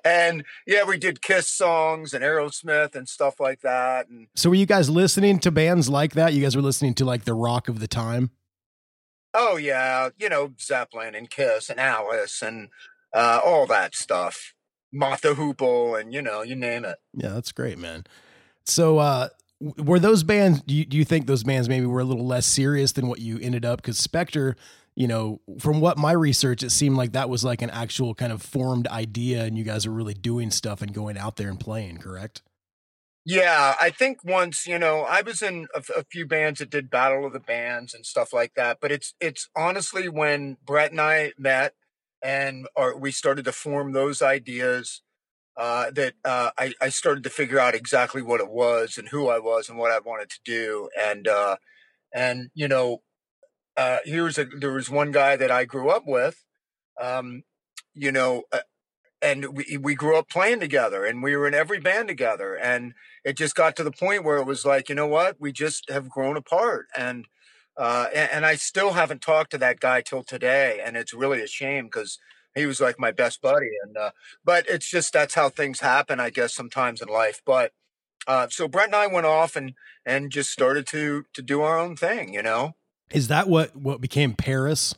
and 0.04 0.44
yeah, 0.66 0.84
we 0.84 0.98
did 0.98 1.22
Kiss 1.22 1.48
songs 1.48 2.12
and 2.12 2.24
Aerosmith 2.24 2.94
and 2.94 3.08
stuff 3.08 3.40
like 3.40 3.60
that. 3.62 4.08
And 4.08 4.28
so, 4.34 4.50
were 4.50 4.56
you 4.56 4.66
guys 4.66 4.90
listening 4.90 5.38
to 5.40 5.50
bands 5.50 5.88
like 5.88 6.12
that? 6.12 6.32
You 6.32 6.42
guys 6.42 6.56
were 6.56 6.62
listening 6.62 6.94
to 6.94 7.04
like 7.04 7.24
the 7.24 7.34
rock 7.34 7.68
of 7.68 7.80
the 7.80 7.88
time. 7.88 8.30
Oh 9.32 9.56
yeah, 9.56 10.10
you 10.18 10.28
know 10.28 10.52
Zeppelin 10.60 11.14
and 11.14 11.28
Kiss 11.28 11.68
and 11.68 11.80
Alice 11.80 12.42
and 12.42 12.68
uh, 13.12 13.40
all 13.44 13.66
that 13.66 13.94
stuff. 13.94 14.54
Mott 14.92 15.22
the 15.22 15.34
Hoople 15.34 16.00
and 16.00 16.14
you 16.14 16.22
know 16.22 16.42
you 16.42 16.54
name 16.54 16.84
it. 16.84 16.98
Yeah, 17.14 17.30
that's 17.30 17.52
great, 17.52 17.78
man. 17.78 18.04
So, 18.66 18.98
uh, 18.98 19.28
were 19.78 19.98
those 19.98 20.22
bands? 20.22 20.62
Do 20.62 20.74
you, 20.74 20.84
do 20.84 20.96
you 20.96 21.04
think 21.04 21.26
those 21.26 21.44
bands 21.44 21.68
maybe 21.68 21.86
were 21.86 22.00
a 22.00 22.04
little 22.04 22.26
less 22.26 22.46
serious 22.46 22.92
than 22.92 23.06
what 23.06 23.20
you 23.20 23.38
ended 23.40 23.64
up? 23.64 23.82
Because 23.82 23.98
Spectre 23.98 24.56
you 24.96 25.08
know, 25.08 25.40
from 25.58 25.80
what 25.80 25.98
my 25.98 26.12
research, 26.12 26.62
it 26.62 26.70
seemed 26.70 26.96
like 26.96 27.12
that 27.12 27.28
was 27.28 27.44
like 27.44 27.62
an 27.62 27.70
actual 27.70 28.14
kind 28.14 28.32
of 28.32 28.42
formed 28.42 28.86
idea, 28.88 29.44
and 29.44 29.58
you 29.58 29.64
guys 29.64 29.86
are 29.86 29.90
really 29.90 30.14
doing 30.14 30.50
stuff 30.50 30.82
and 30.82 30.94
going 30.94 31.18
out 31.18 31.36
there 31.36 31.48
and 31.48 31.58
playing, 31.58 31.98
correct? 31.98 32.42
Yeah, 33.26 33.74
I 33.80 33.90
think 33.90 34.18
once 34.22 34.66
you 34.66 34.78
know, 34.78 35.00
I 35.00 35.22
was 35.22 35.42
in 35.42 35.66
a, 35.74 35.82
a, 35.96 36.04
few 36.04 36.26
bands 36.26 36.58
that 36.60 36.70
did 36.70 36.90
Battle 36.90 37.24
of 37.24 37.32
the 37.32 37.40
Bands 37.40 37.94
and 37.94 38.04
stuff 38.04 38.32
like 38.32 38.52
that. 38.54 38.78
But 38.80 38.92
it's 38.92 39.14
it's 39.18 39.48
honestly 39.56 40.08
when 40.08 40.58
Brett 40.64 40.90
and 40.90 41.00
I 41.00 41.32
met 41.38 41.72
and 42.22 42.68
or 42.76 42.96
we 42.96 43.10
started 43.10 43.46
to 43.46 43.52
form 43.52 43.92
those 43.92 44.20
ideas 44.20 45.00
uh, 45.56 45.90
that 45.92 46.14
uh, 46.24 46.50
I, 46.58 46.72
I 46.80 46.88
started 46.88 47.24
to 47.24 47.30
figure 47.30 47.58
out 47.58 47.74
exactly 47.74 48.22
what 48.22 48.40
it 48.40 48.50
was 48.50 48.98
and 48.98 49.08
who 49.08 49.28
I 49.28 49.38
was 49.38 49.68
and 49.68 49.78
what 49.78 49.92
I 49.92 49.98
wanted 50.00 50.30
to 50.30 50.40
do. 50.44 50.88
And 51.00 51.28
uh, 51.28 51.56
and 52.14 52.50
you 52.54 52.68
know, 52.68 53.02
uh, 53.76 53.98
here's 54.04 54.38
a 54.38 54.44
there 54.46 54.72
was 54.72 54.90
one 54.90 55.12
guy 55.12 55.36
that 55.36 55.50
I 55.50 55.64
grew 55.64 55.90
up 55.90 56.04
with, 56.06 56.44
um, 57.00 57.42
you 57.94 58.12
know, 58.12 58.44
uh, 58.52 58.60
and 59.22 59.56
we 59.56 59.78
we 59.80 59.94
grew 59.94 60.16
up 60.18 60.28
playing 60.28 60.60
together, 60.60 61.04
and 61.04 61.22
we 61.22 61.36
were 61.36 61.48
in 61.48 61.54
every 61.54 61.80
band 61.80 62.08
together, 62.08 62.54
and 62.56 62.94
it 63.24 63.36
just 63.36 63.54
got 63.54 63.76
to 63.76 63.84
the 63.84 63.90
point 63.92 64.24
where 64.24 64.38
it 64.38 64.46
was 64.46 64.64
like, 64.64 64.88
you 64.88 64.94
know 64.94 65.06
what, 65.06 65.36
we 65.40 65.52
just 65.52 65.90
have 65.90 66.08
grown 66.10 66.36
apart, 66.36 66.86
and 66.96 67.26
uh, 67.76 68.06
and, 68.14 68.30
and 68.32 68.46
I 68.46 68.56
still 68.56 68.92
haven't 68.92 69.22
talked 69.22 69.50
to 69.52 69.58
that 69.58 69.80
guy 69.80 70.02
till 70.02 70.22
today, 70.24 70.80
and 70.84 70.96
it's 70.96 71.14
really 71.14 71.42
a 71.42 71.46
shame 71.48 71.86
because 71.86 72.18
he 72.54 72.66
was 72.66 72.80
like 72.80 72.98
my 72.98 73.10
best 73.10 73.40
buddy, 73.42 73.70
and 73.84 73.96
uh, 73.96 74.10
but 74.44 74.66
it's 74.68 74.88
just 74.88 75.12
that's 75.12 75.34
how 75.34 75.48
things 75.48 75.80
happen, 75.80 76.20
I 76.20 76.30
guess, 76.30 76.54
sometimes 76.54 77.00
in 77.00 77.08
life, 77.08 77.40
but. 77.44 77.72
Uh, 78.26 78.48
so 78.48 78.66
Brett 78.66 78.86
and 78.86 78.94
I 78.94 79.06
went 79.06 79.26
off 79.26 79.54
and 79.54 79.74
and 80.06 80.32
just 80.32 80.50
started 80.50 80.86
to 80.86 81.26
to 81.34 81.42
do 81.42 81.60
our 81.60 81.78
own 81.78 81.94
thing, 81.94 82.32
you 82.32 82.42
know. 82.42 82.74
Is 83.10 83.28
that 83.28 83.48
what 83.48 83.76
what 83.76 84.00
became 84.00 84.32
paris 84.32 84.94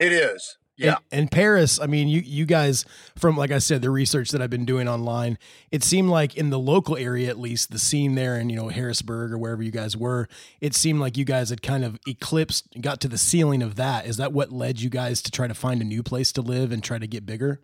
It 0.00 0.12
is. 0.12 0.58
Yeah. 0.76 0.96
And, 1.12 1.20
and, 1.20 1.30
Paris, 1.30 1.78
I 1.80 1.86
mean, 1.86 2.08
you 2.08 2.20
you 2.20 2.46
guys 2.46 2.84
from 3.16 3.36
like 3.36 3.52
I 3.52 3.58
said, 3.58 3.80
the 3.80 3.90
research 3.90 4.30
that 4.30 4.42
I've 4.42 4.50
been 4.50 4.64
doing 4.64 4.88
online, 4.88 5.38
it 5.70 5.84
seemed 5.84 6.10
like 6.10 6.36
in 6.36 6.50
the 6.50 6.58
local 6.58 6.96
area 6.96 7.28
at 7.28 7.38
least, 7.38 7.70
the 7.70 7.78
scene 7.78 8.16
there 8.16 8.38
in, 8.38 8.50
you 8.50 8.56
know, 8.56 8.68
Harrisburg 8.68 9.32
or 9.32 9.38
wherever 9.38 9.62
you 9.62 9.70
guys 9.70 9.96
were, 9.96 10.28
it 10.60 10.74
seemed 10.74 10.98
like 10.98 11.16
you 11.16 11.24
guys 11.24 11.50
had 11.50 11.62
kind 11.62 11.84
of 11.84 11.98
eclipsed 12.08 12.80
got 12.80 13.00
to 13.02 13.08
the 13.08 13.18
ceiling 13.18 13.62
of 13.62 13.76
that. 13.76 14.06
Is 14.06 14.16
that 14.16 14.32
what 14.32 14.50
led 14.50 14.80
you 14.80 14.90
guys 14.90 15.22
to 15.22 15.30
try 15.30 15.46
to 15.46 15.54
find 15.54 15.80
a 15.80 15.84
new 15.84 16.02
place 16.02 16.32
to 16.32 16.42
live 16.42 16.72
and 16.72 16.82
try 16.82 16.98
to 16.98 17.06
get 17.06 17.24
bigger? 17.24 17.60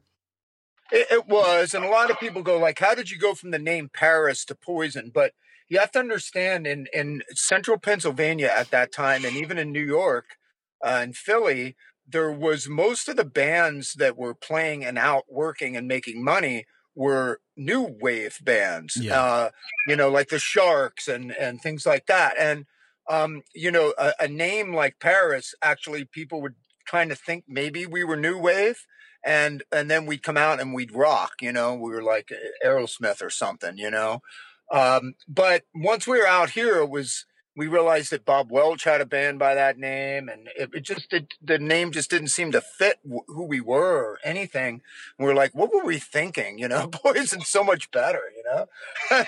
It, 0.92 1.06
it 1.10 1.26
was, 1.26 1.74
and 1.74 1.84
a 1.84 1.88
lot 1.88 2.10
of 2.10 2.20
people 2.20 2.42
go 2.42 2.58
like, 2.58 2.78
"How 2.78 2.94
did 2.94 3.10
you 3.10 3.18
go 3.18 3.34
from 3.34 3.50
the 3.50 3.58
name 3.58 3.90
Paris 3.92 4.44
to 4.46 4.54
Poison?" 4.54 5.10
But 5.12 5.32
you 5.68 5.78
have 5.78 5.92
to 5.92 5.98
understand 5.98 6.66
in 6.66 6.86
in 6.92 7.22
central 7.30 7.78
Pennsylvania 7.78 8.52
at 8.54 8.70
that 8.70 8.92
time, 8.92 9.24
and 9.24 9.36
even 9.36 9.58
in 9.58 9.72
New 9.72 9.84
York 9.84 10.36
uh, 10.84 11.00
and 11.02 11.16
Philly, 11.16 11.76
there 12.10 12.32
was 12.32 12.68
most 12.68 13.08
of 13.08 13.16
the 13.16 13.24
bands 13.24 13.94
that 13.94 14.16
were 14.16 14.34
playing 14.34 14.84
and 14.84 14.98
out 14.98 15.24
working 15.28 15.76
and 15.76 15.86
making 15.86 16.22
money 16.22 16.66
were 16.94 17.40
new 17.56 17.96
wave 18.00 18.38
bands. 18.42 18.96
Yeah. 18.96 19.20
Uh, 19.20 19.50
you 19.86 19.96
know, 19.96 20.08
like 20.08 20.28
the 20.28 20.38
Sharks 20.38 21.08
and 21.08 21.32
and 21.32 21.60
things 21.60 21.86
like 21.86 22.06
that. 22.06 22.34
And 22.38 22.66
um, 23.08 23.42
you 23.54 23.70
know, 23.70 23.94
a, 23.98 24.12
a 24.20 24.28
name 24.28 24.74
like 24.74 25.00
Paris, 25.00 25.54
actually, 25.62 26.04
people 26.04 26.40
would 26.42 26.54
kind 26.86 27.12
of 27.12 27.18
think 27.18 27.44
maybe 27.46 27.86
we 27.86 28.04
were 28.04 28.16
new 28.16 28.38
wave 28.38 28.86
and 29.24 29.62
and 29.70 29.90
then 29.90 30.06
we'd 30.06 30.22
come 30.22 30.36
out 30.36 30.60
and 30.60 30.72
we'd 30.72 30.92
rock 30.92 31.34
you 31.42 31.52
know 31.52 31.74
we 31.74 31.90
were 31.90 32.02
like 32.02 32.32
aerosmith 32.64 33.22
or 33.22 33.28
something 33.28 33.76
you 33.76 33.90
know 33.90 34.22
um, 34.70 35.14
but 35.28 35.64
once 35.74 36.06
we 36.06 36.18
were 36.18 36.26
out 36.26 36.50
here, 36.50 36.76
it 36.76 36.90
was 36.90 37.26
we 37.60 37.66
realized 37.66 38.10
that 38.10 38.24
Bob 38.24 38.50
Welch 38.50 38.84
had 38.84 39.02
a 39.02 39.04
band 39.04 39.38
by 39.38 39.54
that 39.54 39.76
name, 39.76 40.30
and 40.30 40.48
it, 40.56 40.70
it 40.72 40.80
just 40.80 41.12
it, 41.12 41.34
the 41.42 41.58
name 41.58 41.92
just 41.92 42.08
didn't 42.08 42.28
seem 42.28 42.52
to 42.52 42.62
fit 42.62 42.98
w- 43.04 43.20
who 43.28 43.44
we 43.44 43.60
were 43.60 43.98
or 43.98 44.18
anything. 44.24 44.80
And 45.18 45.26
we 45.26 45.30
are 45.30 45.34
like, 45.34 45.54
what 45.54 45.70
were 45.70 45.84
we 45.84 45.98
thinking? 45.98 46.58
You 46.58 46.68
know, 46.68 46.88
Poison's 46.92 47.48
so 47.48 47.62
much 47.62 47.90
better. 47.90 48.22
You 48.34 48.44
know. 48.50 49.24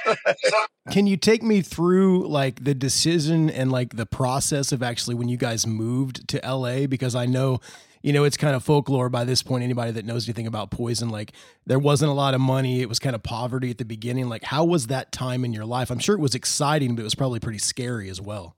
Can 0.91 1.07
you 1.07 1.19
take 1.19 1.43
me 1.43 1.61
through 1.61 2.27
like 2.27 2.65
the 2.65 2.73
decision 2.73 3.51
and 3.51 3.71
like 3.71 3.97
the 3.97 4.07
process 4.07 4.73
of 4.73 4.83
actually 4.83 5.15
when 5.15 5.29
you 5.29 5.37
guys 5.37 5.67
moved 5.67 6.27
to 6.29 6.41
LA? 6.43 6.87
Because 6.87 7.15
I 7.15 7.27
know 7.27 7.61
you 8.03 8.13
know, 8.13 8.25
it's 8.25 8.37
kind 8.37 8.55
of 8.55 8.65
folklore 8.65 9.09
by 9.09 9.25
this 9.25 9.43
point. 9.43 9.65
Anybody 9.65 9.93
that 9.93 10.05
knows 10.05 10.29
anything 10.29 10.47
about 10.47 10.71
poison, 10.71 11.09
like 11.09 11.33
there 11.67 11.79
wasn't 11.79 12.11
a 12.11 12.15
lot 12.15 12.35
of 12.35 12.41
money. 12.41 12.81
It 12.81 12.89
was 12.89 12.99
kind 12.99 13.15
of 13.15 13.23
poverty 13.23 13.71
at 13.71 13.79
the 13.79 13.85
beginning. 13.85 14.29
Like, 14.29 14.45
how 14.45 14.65
was 14.65 14.89
that 14.89 15.13
time 15.13 15.45
in 15.45 15.53
your 15.53 15.65
life? 15.65 15.91
I'm 15.91 15.99
sure 15.99 16.17
it 16.17 16.21
was 16.21 16.35
exciting, 16.35 16.95
but 16.95 17.03
it 17.03 17.05
was 17.05 17.15
probably 17.15 17.41
pretty 17.41 17.59
scary 17.59 18.11
as 18.11 18.21
well. 18.21 18.57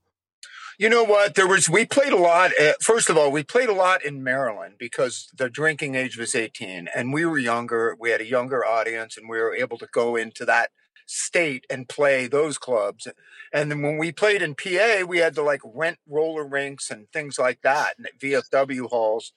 You 0.78 0.88
know 0.88 1.04
what? 1.04 1.36
There 1.36 1.46
was, 1.46 1.68
we 1.68 1.84
played 1.84 2.12
a 2.12 2.16
lot. 2.16 2.50
At, 2.58 2.82
first 2.82 3.08
of 3.08 3.16
all, 3.16 3.30
we 3.30 3.44
played 3.44 3.68
a 3.68 3.74
lot 3.74 4.04
in 4.04 4.24
Maryland 4.24 4.74
because 4.76 5.28
the 5.36 5.48
drinking 5.48 5.94
age 5.94 6.18
was 6.18 6.34
18 6.34 6.88
and 6.94 7.12
we 7.12 7.24
were 7.24 7.38
younger. 7.38 7.96
We 7.98 8.10
had 8.10 8.20
a 8.20 8.26
younger 8.26 8.64
audience 8.64 9.16
and 9.16 9.28
we 9.28 9.38
were 9.38 9.54
able 9.54 9.78
to 9.78 9.86
go 9.92 10.16
into 10.16 10.44
that 10.46 10.70
state 11.06 11.66
and 11.70 11.88
play 11.88 12.26
those 12.26 12.58
clubs. 12.58 13.06
And 13.52 13.70
then 13.70 13.82
when 13.82 13.98
we 13.98 14.12
played 14.12 14.42
in 14.42 14.54
PA, 14.54 15.04
we 15.06 15.18
had 15.18 15.34
to 15.34 15.42
like 15.42 15.60
rent 15.64 15.98
roller 16.08 16.46
rinks 16.46 16.90
and 16.90 17.10
things 17.12 17.38
like 17.38 17.62
that 17.62 17.94
and 17.98 18.08
VFW 18.18 18.88
halls. 18.88 19.32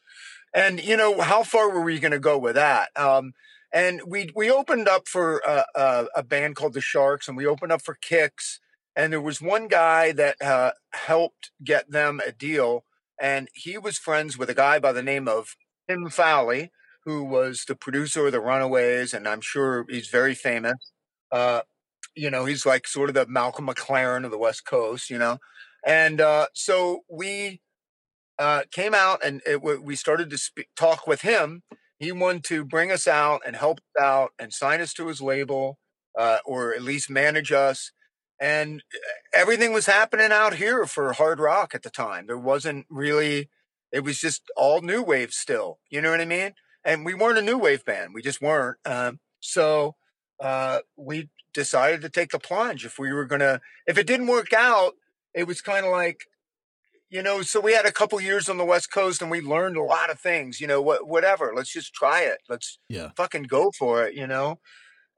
And 0.54 0.84
you 0.84 0.98
know, 0.98 1.22
how 1.22 1.44
far 1.44 1.70
were 1.70 1.84
we 1.84 2.00
going 2.00 2.12
to 2.12 2.20
go 2.20 2.38
with 2.38 2.56
that? 2.56 2.90
Um, 2.96 3.34
and 3.72 4.02
we 4.08 4.30
we 4.36 4.50
opened 4.50 4.88
up 4.88 5.08
for 5.08 5.40
a, 5.40 5.66
a, 5.76 6.06
a, 6.18 6.24
band 6.24 6.56
called 6.56 6.74
the 6.74 6.82
Sharks, 6.82 7.28
and 7.28 7.36
we 7.36 7.46
opened 7.46 7.72
up 7.72 7.82
for 7.82 7.98
Kix. 8.02 8.60
And 8.96 9.14
there 9.14 9.22
was 9.22 9.42
one 9.42 9.68
guy 9.68 10.12
that 10.14 10.42
uh, 10.42 10.72
helped 10.92 11.52
get 11.64 11.92
them 11.92 12.20
a 12.26 12.32
deal, 12.32 12.86
and 13.22 13.50
he 13.54 13.78
was 13.78 13.98
friends 13.98 14.38
with 14.38 14.50
a 14.50 14.56
guy 14.56 14.80
by 14.80 14.92
the 14.92 15.04
name 15.04 15.28
of 15.28 15.56
Kim 15.88 16.10
Fowley, 16.10 16.72
who 17.06 17.24
was 17.24 17.66
the 17.66 17.76
producer 17.76 18.26
of 18.26 18.32
the 18.32 18.42
Runaways, 18.42 19.14
and 19.14 19.28
I'm 19.28 19.42
sure 19.42 19.86
he's 19.90 20.08
very 20.08 20.34
famous. 20.34 20.78
Uh, 21.32 21.62
you 22.16 22.30
know, 22.32 22.46
he's 22.46 22.66
like 22.66 22.88
sort 22.88 23.10
of 23.10 23.16
the 23.16 23.28
Malcolm 23.28 23.68
McLaren 23.68 24.26
of 24.26 24.32
the 24.32 24.38
West 24.38 24.66
Coast, 24.66 25.10
you 25.10 25.18
know. 25.18 25.38
And 25.86 26.20
uh, 26.20 26.48
so 26.54 27.02
we 27.10 27.62
uh, 28.40 28.64
came 28.72 28.94
out 28.94 29.24
and 29.24 29.42
it, 29.46 29.62
we 29.62 29.96
started 29.96 30.30
to 30.32 30.38
speak, 30.38 30.70
talk 30.76 31.08
with 31.08 31.22
him. 31.22 31.64
He 32.00 32.12
wanted 32.12 32.44
to 32.46 32.66
bring 32.66 32.92
us 32.92 33.08
out 33.08 33.42
and 33.46 33.56
help 33.56 33.80
us 33.80 34.04
out 34.04 34.32
and 34.38 34.54
sign 34.54 34.82
us 34.82 34.94
to 34.96 35.08
his 35.08 35.22
label, 35.22 35.78
uh, 36.18 36.40
or 36.46 36.74
at 36.74 36.82
least 36.84 37.10
manage 37.10 37.52
us. 37.52 37.92
And 38.40 38.84
uh, 38.94 39.00
everything 39.34 39.74
was 39.74 39.88
happening 39.88 40.32
out 40.32 40.56
here 40.56 40.86
for 40.86 41.14
hard 41.14 41.40
rock 41.40 41.74
at 41.74 41.84
the 41.84 41.90
time. 41.90 42.28
There 42.28 42.38
wasn't 42.38 42.86
really, 42.90 43.50
it 43.92 44.04
was 44.04 44.20
just 44.20 44.44
all 44.56 44.82
new 44.82 45.02
wave 45.02 45.32
still. 45.34 45.80
You 45.90 46.02
know 46.02 46.12
what 46.12 46.22
I 46.22 46.26
mean? 46.26 46.54
And 46.84 47.06
we 47.06 47.14
weren't 47.14 47.40
a 47.40 47.42
new 47.42 47.58
wave 47.58 47.84
band. 47.84 48.14
We 48.14 48.22
just 48.22 48.42
weren't. 48.42 48.78
Um, 48.86 49.20
so 49.40 49.96
uh, 50.40 50.80
we 50.96 51.30
decided 51.54 52.02
to 52.02 52.10
take 52.10 52.32
the 52.32 52.40
plunge. 52.40 52.86
If 52.86 53.00
we 53.00 53.12
were 53.12 53.26
to, 53.28 53.62
if 53.86 53.98
it 53.98 54.08
didn't 54.08 54.28
work 54.28 54.54
out, 54.54 54.94
it 55.34 55.48
was 55.48 55.62
kind 55.62 55.86
of 55.86 55.92
like, 55.92 56.26
you 57.10 57.24
know, 57.24 57.42
so 57.42 57.60
we 57.60 57.74
had 57.74 57.86
a 57.86 57.92
couple 57.92 58.20
years 58.20 58.50
on 58.50 58.58
the 58.58 58.66
West 58.66 58.92
Coast 58.92 59.22
and 59.22 59.32
we 59.32 59.42
learned 59.42 59.78
a 59.78 59.84
lot 59.84 60.10
of 60.10 60.20
things, 60.20 60.60
you 60.60 60.68
know, 60.68 60.82
what, 60.82 61.08
whatever, 61.08 61.54
let's 61.56 61.72
just 61.72 61.94
try 61.94 62.22
it. 62.22 62.40
Let's 62.50 62.80
yeah. 62.90 63.12
fucking 63.16 63.44
go 63.44 63.72
for 63.72 64.06
it, 64.06 64.14
you 64.14 64.28
know? 64.28 64.60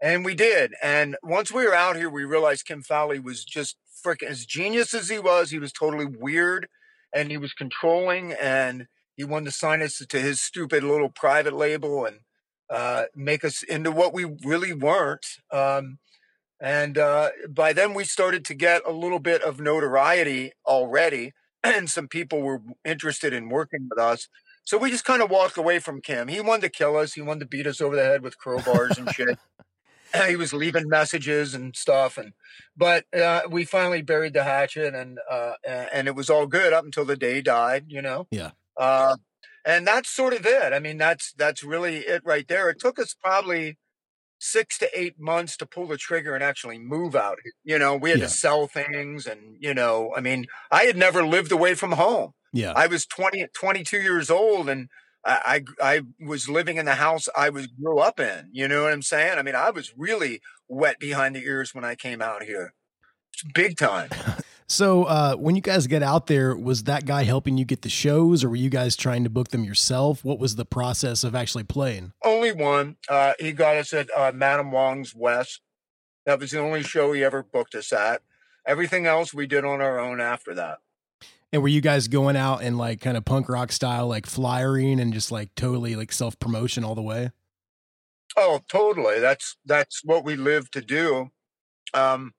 And 0.02 0.24
we 0.24 0.34
did. 0.34 0.74
And 0.82 1.18
once 1.24 1.52
we 1.52 1.66
were 1.66 1.76
out 1.76 1.98
here, 1.98 2.10
we 2.10 2.24
realized 2.24 2.66
Kim 2.66 2.84
Fowley 2.84 3.20
was 3.20 3.44
just 3.44 3.76
freaking 4.06 4.30
as 4.30 4.46
genius 4.46 4.94
as 4.94 5.10
he 5.10 5.20
was. 5.20 5.50
He 5.50 5.60
was 5.60 5.74
totally 5.74 6.06
weird 6.06 6.68
and 7.14 7.32
he 7.32 7.38
was 7.38 7.54
controlling 7.54 8.34
and 8.34 8.88
he 9.18 9.24
wanted 9.24 9.46
to 9.46 9.52
sign 9.52 9.82
us 9.82 9.98
to 9.98 10.20
his 10.20 10.40
stupid 10.40 10.84
little 10.84 11.10
private 11.10 11.54
label. 11.54 12.06
And 12.06 12.20
uh, 12.70 13.06
make 13.16 13.44
us 13.44 13.64
into 13.64 13.92
what 13.92 14.14
we 14.14 14.26
really 14.44 14.74
weren't. 14.74 15.26
Um, 15.52 16.00
and 16.60 16.98
uh, 16.98 17.30
by 17.50 17.74
then, 17.74 17.94
we 17.94 18.04
started 18.04 18.44
to 18.46 18.54
get 18.54 18.82
a 18.86 18.92
little 18.92 19.20
bit 19.20 19.42
of 19.42 19.60
notoriety 19.60 20.52
already, 20.66 21.34
and 21.64 21.90
some 21.90 22.08
people 22.08 22.42
were 22.42 22.62
interested 22.84 23.34
in 23.34 23.50
working 23.50 23.88
with 23.90 24.00
us. 24.00 24.28
so 24.66 24.78
we 24.78 24.92
just 24.92 25.06
kind 25.06 25.22
of 25.22 25.30
walked 25.30 25.58
away 25.58 25.80
from 25.80 26.02
Kim. 26.02 26.28
He 26.28 26.42
wanted 26.42 26.64
to 26.64 26.70
kill 26.70 26.98
us. 26.98 27.14
He 27.14 27.22
wanted 27.22 27.42
to 27.42 27.46
beat 27.48 27.66
us 27.66 27.82
over 27.82 27.96
the 27.96 28.04
head 28.04 28.22
with 28.22 28.38
crowbars 28.38 28.98
and 28.98 29.10
shit. 29.12 29.38
He 30.28 30.36
was 30.36 30.54
leaving 30.54 30.90
messages 30.90 31.54
and 31.54 31.76
stuff, 31.76 32.18
and 32.18 32.34
but 32.76 33.06
uh, 33.14 33.42
we 33.48 33.64
finally 33.64 34.02
buried 34.02 34.34
the 34.34 34.44
hatchet, 34.44 34.96
and 34.96 35.20
uh, 35.30 35.54
and 35.64 36.08
it 36.08 36.16
was 36.16 36.32
all 36.32 36.48
good 36.48 36.74
up 36.74 36.84
until 36.84 37.06
the 37.06 37.16
day 37.16 37.36
he 37.36 37.42
died. 37.44 37.86
You 37.90 38.02
know. 38.02 38.26
Yeah. 38.32 38.52
Uh, 38.76 39.18
and 39.65 39.86
that's 39.88 40.10
sort 40.10 40.34
of 40.34 40.45
it. 40.45 40.74
I 40.74 40.80
mean, 40.80 40.98
that's 40.98 41.34
that's 41.34 41.63
really 41.63 41.98
it 42.00 42.22
right 42.26 42.48
there. 42.48 42.69
It 42.69 42.80
took 42.80 43.00
us 43.00 43.13
probably 43.13 43.78
six 44.39 44.78
to 44.80 44.89
eight 45.00 45.19
months 45.19 45.58
to 45.58 45.65
pull 45.65 45.88
the 45.88 45.98
trigger 45.98 46.34
and 46.34 46.43
actually 46.43 46.80
move 46.80 47.15
out. 47.15 47.38
You 47.63 47.78
know, 47.78 47.95
we 47.95 48.10
had 48.12 48.19
Yeah. 48.19 48.26
to 48.26 48.32
sell 48.32 48.67
things, 48.67 49.26
and 49.26 49.58
you 49.60 49.74
know, 49.74 50.13
I 50.15 50.22
mean, 50.22 50.48
I 50.72 50.84
had 50.84 50.95
never 50.98 51.26
lived 51.26 51.52
away 51.52 51.74
from 51.76 51.93
home. 51.93 52.32
Yeah. 52.54 52.74
I 52.76 52.88
was 52.88 53.06
20, 53.06 53.45
22 53.54 53.98
years 54.02 54.32
old 54.32 54.69
and 54.69 54.89
I, 55.24 55.63
I, 55.82 55.98
I 55.98 56.02
was 56.26 56.50
living 56.50 56.78
in 56.78 56.86
the 56.86 56.95
house 56.95 57.28
I 57.38 57.50
was 57.50 57.67
grew 57.67 58.00
up 58.00 58.19
in. 58.19 58.50
You 58.52 58.67
know 58.67 58.84
what 58.84 58.93
I'm 58.93 59.04
saying? 59.04 59.38
I 59.38 59.43
mean, 59.43 59.54
I 59.54 59.69
was 59.69 59.93
really 59.95 60.41
wet 60.67 60.98
behind 61.00 61.36
the 61.36 61.43
ears 61.43 61.76
when 61.76 61.84
I 61.86 61.93
came 61.93 62.24
out 62.24 62.41
here. 62.43 62.74
It's 63.34 63.43
big 63.54 63.78
time. 63.78 64.10
So 64.70 65.06
uh, 65.06 65.36
when 65.36 65.56
you 65.56 65.64
guys 65.64 65.88
get 65.88 66.04
out 66.04 66.28
there, 66.28 66.56
was 66.56 66.84
that 66.84 67.06
guy 67.06 67.24
helping 67.24 67.58
you 67.58 67.66
get 67.66 67.82
the 67.82 67.90
shows, 67.90 68.44
or 68.44 68.50
were 68.50 68.56
you 68.56 68.70
guys 68.70 68.96
trying 68.96 69.24
to 69.24 69.30
book 69.30 69.50
them 69.50 69.64
yourself? 69.64 70.24
What 70.24 70.38
was 70.38 70.56
the 70.56 70.66
process 70.66 71.24
of 71.24 71.34
actually 71.34 71.64
playing? 71.64 72.14
Only 72.24 72.52
one. 72.52 72.98
Uh, 73.10 73.34
he 73.40 73.52
got 73.52 73.78
us 73.78 73.94
at 73.94 74.10
uh, 74.16 74.32
Madam 74.32 74.72
Wong's 74.72 75.16
West. 75.16 75.62
That 76.28 76.40
was 76.40 76.52
the 76.52 76.60
only 76.60 76.84
show 76.84 77.12
he 77.14 77.24
ever 77.24 77.42
booked 77.42 77.74
us 77.74 77.92
at. 77.92 78.22
Everything 78.68 79.08
else 79.08 79.34
we 79.34 79.48
did 79.48 79.66
on 79.66 79.82
our 79.82 80.00
own 80.00 80.22
after 80.22 80.54
that. 80.54 80.78
And 81.52 81.64
were 81.64 81.68
you 81.68 81.82
guys 81.82 82.08
going 82.08 82.36
out 82.36 82.62
and 82.62 82.78
like 82.78 83.02
kind 83.02 83.18
of 83.18 83.26
punk 83.26 83.50
rock 83.50 83.72
style, 83.72 84.08
like 84.08 84.28
flyering 84.28 85.00
and 85.00 85.12
just 85.12 85.32
like 85.32 85.56
totally 85.56 85.96
like 85.96 86.12
self 86.12 86.38
promotion 86.38 86.84
all 86.84 86.94
the 86.94 87.02
way? 87.02 87.32
Oh, 88.38 88.62
totally. 88.70 89.20
That's 89.20 89.58
that's 89.66 90.06
what 90.06 90.24
we 90.24 90.36
live 90.36 90.70
to 90.72 90.82
do. 90.82 91.32
Um, 91.96 92.34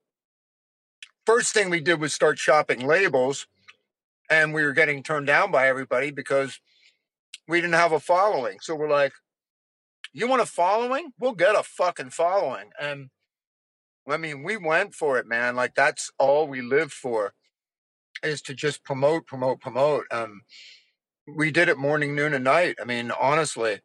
first 1.25 1.53
thing 1.53 1.69
we 1.69 1.81
did 1.81 1.99
was 1.99 2.13
start 2.13 2.39
shopping 2.39 2.85
labels, 2.85 3.47
and 4.29 4.53
we 4.53 4.63
were 4.63 4.73
getting 4.73 5.03
turned 5.03 5.27
down 5.27 5.51
by 5.51 5.67
everybody 5.67 6.11
because 6.11 6.59
we 7.47 7.59
didn't 7.59 7.73
have 7.73 7.91
a 7.91 7.99
following. 7.99 8.59
So 8.61 8.75
we're 8.75 8.89
like, 8.89 9.13
"You 10.13 10.27
want 10.27 10.41
a 10.41 10.45
following? 10.45 11.11
We'll 11.19 11.33
get 11.33 11.55
a 11.55 11.63
fucking 11.63 12.11
following." 12.11 12.71
And 12.79 13.09
I 14.07 14.17
mean, 14.17 14.43
we 14.43 14.57
went 14.57 14.95
for 14.95 15.17
it, 15.17 15.27
man. 15.27 15.55
Like 15.55 15.75
that's 15.75 16.11
all 16.17 16.47
we 16.47 16.61
lived 16.61 16.93
for, 16.93 17.33
is 18.23 18.41
to 18.43 18.53
just 18.53 18.83
promote, 18.83 19.25
promote, 19.25 19.59
promote. 19.59 20.05
Um, 20.11 20.41
we 21.27 21.51
did 21.51 21.69
it 21.69 21.77
morning, 21.77 22.15
noon, 22.15 22.33
and 22.33 22.43
night. 22.43 22.75
I 22.81 22.85
mean, 22.85 23.11
honestly 23.19 23.81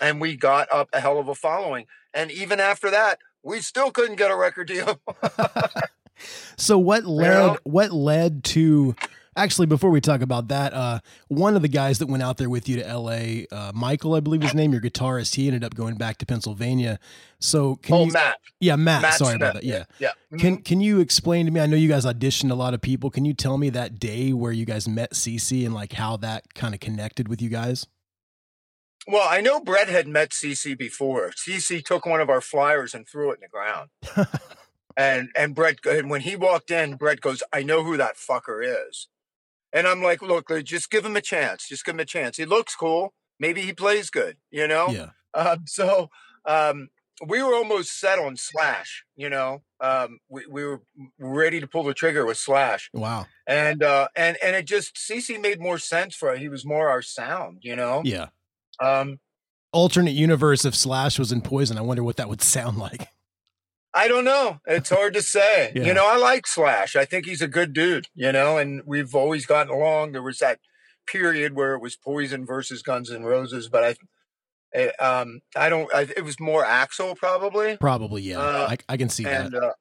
and 0.00 0.20
we 0.20 0.36
got 0.36 0.68
up 0.72 0.88
a 0.92 1.00
hell 1.00 1.18
of 1.18 1.28
a 1.28 1.34
following. 1.34 1.86
And 2.14 2.30
even 2.30 2.60
after 2.60 2.90
that, 2.90 3.18
we 3.42 3.60
still 3.60 3.90
couldn't 3.90 4.16
get 4.16 4.30
a 4.30 4.36
record 4.36 4.68
deal. 4.68 5.00
So 6.56 6.78
what 6.78 7.04
led 7.04 7.32
Yeah. 7.32 7.56
what 7.64 7.92
led 7.92 8.44
to 8.44 8.94
actually 9.36 9.66
before 9.66 9.90
we 9.90 10.00
talk 10.00 10.20
about 10.20 10.48
that, 10.48 10.74
uh, 10.74 10.98
one 11.28 11.54
of 11.54 11.62
the 11.62 11.68
guys 11.68 12.00
that 12.00 12.08
went 12.08 12.22
out 12.22 12.38
there 12.38 12.50
with 12.50 12.68
you 12.68 12.76
to 12.76 12.82
LA, 12.82 13.46
uh, 13.52 13.70
Michael, 13.72 14.14
I 14.14 14.20
believe 14.20 14.42
his 14.42 14.52
name, 14.52 14.72
your 14.72 14.80
guitarist, 14.80 15.36
he 15.36 15.46
ended 15.46 15.62
up 15.62 15.74
going 15.76 15.94
back 15.94 16.18
to 16.18 16.26
Pennsylvania. 16.26 16.98
So 17.38 17.76
can 17.76 17.94
oh, 17.94 18.04
you 18.06 18.12
Matt. 18.12 18.38
Yeah, 18.60 18.74
Matt, 18.74 19.02
Matt 19.02 19.14
sorry 19.14 19.36
about 19.36 19.54
that. 19.54 19.62
Yeah. 19.64 19.84
Yeah. 20.00 20.10
Mhm. 20.32 20.40
Can 20.40 20.56
can 20.62 20.80
you 20.80 20.98
explain 21.00 21.46
to 21.46 21.52
me? 21.52 21.60
I 21.60 21.66
know 21.66 21.76
you 21.76 21.88
guys 21.88 22.04
auditioned 22.04 22.50
a 22.50 22.54
lot 22.56 22.74
of 22.74 22.80
people. 22.80 23.10
Can 23.10 23.24
you 23.24 23.32
tell 23.32 23.58
me 23.58 23.70
that 23.70 24.00
day 24.00 24.32
where 24.32 24.50
you 24.52 24.64
guys 24.64 24.88
met 24.88 25.12
cc 25.12 25.64
and 25.64 25.72
like 25.74 25.92
how 25.92 26.16
that 26.16 26.54
kind 26.54 26.74
of 26.74 26.80
connected 26.80 27.28
with 27.28 27.40
you 27.40 27.48
guys? 27.48 27.86
Well, 29.06 29.26
I 29.26 29.40
know 29.40 29.58
Brett 29.60 29.88
had 29.88 30.06
met 30.06 30.30
CC 30.32 30.76
before. 30.76 31.30
CC 31.30 31.82
took 31.82 32.04
one 32.04 32.20
of 32.20 32.28
our 32.28 32.42
flyers 32.42 32.92
and 32.92 33.08
threw 33.08 33.30
it 33.30 33.36
in 33.36 33.40
the 33.40 33.48
ground. 33.48 33.88
and 34.98 35.30
and 35.34 35.54
Brett, 35.54 35.78
and 35.86 36.10
when 36.10 36.20
he 36.20 36.36
walked 36.36 36.70
in, 36.70 36.96
Brett 36.96 37.22
goes, 37.22 37.42
"I 37.52 37.62
know 37.62 37.82
who 37.84 37.96
that 37.96 38.16
fucker 38.16 38.60
is." 38.62 39.08
And 39.72 39.86
I'm 39.86 40.02
like, 40.02 40.20
"Look, 40.20 40.50
just 40.64 40.90
give 40.90 41.06
him 41.06 41.16
a 41.16 41.20
chance. 41.22 41.68
Just 41.68 41.84
give 41.86 41.94
him 41.94 42.00
a 42.00 42.04
chance. 42.04 42.36
He 42.36 42.44
looks 42.44 42.74
cool. 42.74 43.14
Maybe 43.40 43.62
he 43.62 43.72
plays 43.72 44.10
good. 44.10 44.36
You 44.50 44.68
know." 44.68 44.88
Yeah. 44.90 45.10
Um, 45.34 45.64
so 45.66 46.10
um, 46.44 46.88
we 47.26 47.42
were 47.42 47.54
almost 47.54 47.98
set 48.00 48.18
on 48.18 48.36
Slash. 48.36 49.04
You 49.16 49.30
know, 49.30 49.62
um, 49.80 50.18
we 50.28 50.46
we 50.50 50.64
were 50.64 50.82
ready 51.18 51.60
to 51.60 51.66
pull 51.66 51.84
the 51.84 51.94
trigger 51.94 52.26
with 52.26 52.38
Slash, 52.38 52.90
Wow. 52.92 53.26
and 53.46 53.82
uh, 53.82 54.08
and 54.16 54.36
and 54.42 54.56
it 54.56 54.64
just 54.66 54.96
CC 54.96 55.40
made 55.40 55.60
more 55.60 55.78
sense 55.78 56.14
for 56.16 56.34
he 56.36 56.48
was 56.48 56.64
more 56.66 56.88
our 56.88 57.02
sound. 57.02 57.58
You 57.62 57.76
know. 57.76 58.02
Yeah. 58.04 58.28
Um, 58.80 59.20
Alternate 59.72 60.12
universe 60.14 60.64
if 60.64 60.74
Slash 60.74 61.18
was 61.18 61.30
in 61.30 61.42
Poison. 61.42 61.76
I 61.76 61.82
wonder 61.82 62.02
what 62.02 62.16
that 62.16 62.28
would 62.28 62.40
sound 62.42 62.78
like. 62.86 63.08
I 63.94 64.06
don't 64.08 64.24
know. 64.24 64.58
It's 64.66 64.90
hard 64.90 65.14
to 65.14 65.22
say. 65.22 65.72
Yeah. 65.74 65.84
You 65.84 65.94
know, 65.94 66.06
I 66.06 66.16
like 66.16 66.46
Slash. 66.46 66.94
I 66.96 67.04
think 67.04 67.26
he's 67.26 67.42
a 67.42 67.48
good 67.48 67.72
dude, 67.72 68.06
you 68.14 68.32
know, 68.32 68.58
and 68.58 68.82
we've 68.86 69.14
always 69.14 69.46
gotten 69.46 69.72
along. 69.72 70.12
There 70.12 70.22
was 70.22 70.38
that 70.38 70.58
period 71.06 71.54
where 71.54 71.74
it 71.74 71.80
was 71.80 71.96
Poison 71.96 72.44
versus 72.46 72.82
Guns 72.82 73.10
N' 73.10 73.22
Roses, 73.24 73.68
but 73.68 73.84
I, 73.84 73.94
eh, 74.74 74.90
um, 75.00 75.40
I 75.56 75.68
don't, 75.68 75.92
I, 75.94 76.02
it 76.16 76.24
was 76.24 76.38
more 76.38 76.64
Axl 76.64 77.16
probably. 77.16 77.76
Probably, 77.78 78.22
yeah. 78.22 78.38
Uh, 78.40 78.68
I, 78.70 78.76
I 78.88 78.96
can 78.96 79.08
see 79.08 79.24
And, 79.24 79.52
that. 79.52 79.62
uh, 79.62 79.72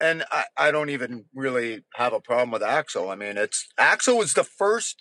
and 0.00 0.24
I, 0.32 0.44
I 0.56 0.70
don't 0.72 0.90
even 0.90 1.26
really 1.34 1.84
have 1.94 2.12
a 2.12 2.20
problem 2.20 2.50
with 2.50 2.62
Axl. 2.62 3.10
I 3.12 3.14
mean, 3.14 3.36
it's 3.36 3.66
Axl 3.78 4.18
was 4.18 4.34
the 4.34 4.44
first, 4.44 5.00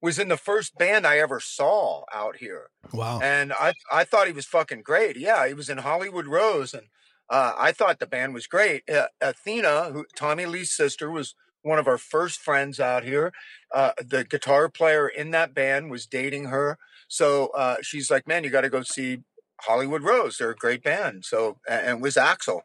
was 0.00 0.18
in 0.18 0.26
the 0.28 0.36
first 0.36 0.76
band 0.76 1.06
I 1.06 1.18
ever 1.18 1.38
saw 1.38 2.02
out 2.12 2.36
here 2.38 2.66
Wow. 2.92 3.20
and 3.22 3.52
I 3.52 3.74
I 3.92 4.02
thought 4.04 4.26
he 4.26 4.32
was 4.32 4.46
fucking 4.46 4.82
great. 4.82 5.16
Yeah, 5.16 5.46
he 5.46 5.54
was 5.54 5.68
in 5.68 5.78
Hollywood 5.78 6.26
Rose, 6.26 6.74
and 6.74 6.86
uh, 7.32 7.54
I 7.58 7.72
thought 7.72 7.98
the 7.98 8.06
band 8.06 8.34
was 8.34 8.46
great. 8.46 8.88
Uh, 8.88 9.06
Athena, 9.20 9.90
who 9.92 10.04
Tommy 10.14 10.46
Lee's 10.46 10.70
sister, 10.72 11.10
was 11.10 11.34
one 11.62 11.78
of 11.80 11.88
our 11.88 11.98
first 11.98 12.40
friends 12.40 12.78
out 12.78 13.04
here. 13.04 13.32
Uh, 13.74 13.92
the 13.98 14.24
guitar 14.24 14.68
player 14.68 15.08
in 15.08 15.30
that 15.32 15.54
band 15.54 15.90
was 15.90 16.06
dating 16.06 16.44
her, 16.46 16.78
so 17.08 17.46
uh, 17.56 17.76
she's 17.82 18.10
like, 18.10 18.28
"Man, 18.28 18.44
you 18.44 18.50
got 18.50 18.60
to 18.62 18.70
go 18.70 18.82
see 18.82 19.20
Hollywood 19.62 20.02
Rose. 20.02 20.38
They're 20.38 20.50
a 20.50 20.56
great 20.56 20.82
band." 20.84 21.24
So 21.24 21.58
and, 21.68 21.86
and 21.86 21.98
it 21.98 22.02
was 22.02 22.16
Axl, 22.16 22.60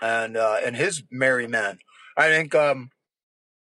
and 0.00 0.36
uh, 0.36 0.58
and 0.64 0.76
his 0.76 1.02
Merry 1.10 1.48
Men. 1.48 1.78
I 2.16 2.28
think. 2.28 2.54
Um, 2.54 2.90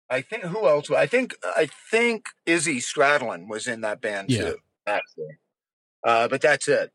I 0.09 0.21
think 0.21 0.43
who 0.43 0.67
else? 0.67 0.91
I 0.91 1.07
think 1.07 1.35
I 1.43 1.67
think 1.89 2.27
Izzy 2.45 2.79
Stradlin 2.79 3.47
was 3.47 3.65
in 3.67 3.81
that 3.81 4.01
band 4.01 4.29
Yeah. 4.29 4.41
too. 4.51 4.57
Actually, 4.85 5.37
uh, 6.03 6.27
but 6.27 6.41
that's 6.41 6.67
it. 6.67 6.91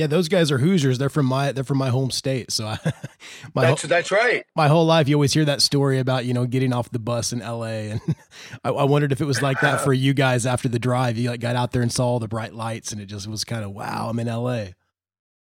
Yeah, 0.00 0.06
those 0.06 0.28
guys 0.28 0.50
are 0.50 0.56
Hoosiers. 0.56 0.96
They're 0.96 1.10
from 1.10 1.26
my 1.26 1.52
they're 1.52 1.62
from 1.62 1.76
my 1.76 1.90
home 1.90 2.10
state. 2.10 2.50
So 2.50 2.66
I, 2.66 2.78
my 3.54 3.66
That's 3.66 3.82
that's 3.82 4.10
right. 4.10 4.46
my 4.56 4.66
whole 4.66 4.86
life, 4.86 5.08
you 5.08 5.14
always 5.16 5.34
hear 5.34 5.44
that 5.44 5.60
story 5.60 5.98
about 5.98 6.24
you 6.24 6.32
know 6.32 6.46
getting 6.46 6.72
off 6.72 6.90
the 6.90 6.98
bus 6.98 7.34
in 7.34 7.42
L.A. 7.42 7.90
and 7.90 8.00
I, 8.64 8.70
I 8.70 8.84
wondered 8.84 9.12
if 9.12 9.20
it 9.20 9.26
was 9.26 9.42
like 9.42 9.60
that 9.60 9.82
for 9.82 9.92
you 9.92 10.14
guys 10.14 10.46
after 10.46 10.70
the 10.70 10.78
drive. 10.78 11.18
You 11.18 11.28
like 11.28 11.40
got 11.40 11.54
out 11.54 11.72
there 11.72 11.82
and 11.82 11.92
saw 11.92 12.06
all 12.06 12.18
the 12.18 12.28
bright 12.28 12.54
lights, 12.54 12.92
and 12.92 13.00
it 13.00 13.06
just 13.06 13.26
was 13.28 13.44
kind 13.44 13.62
of 13.62 13.72
wow. 13.72 14.08
I'm 14.08 14.18
in 14.18 14.26
L.A. 14.26 14.74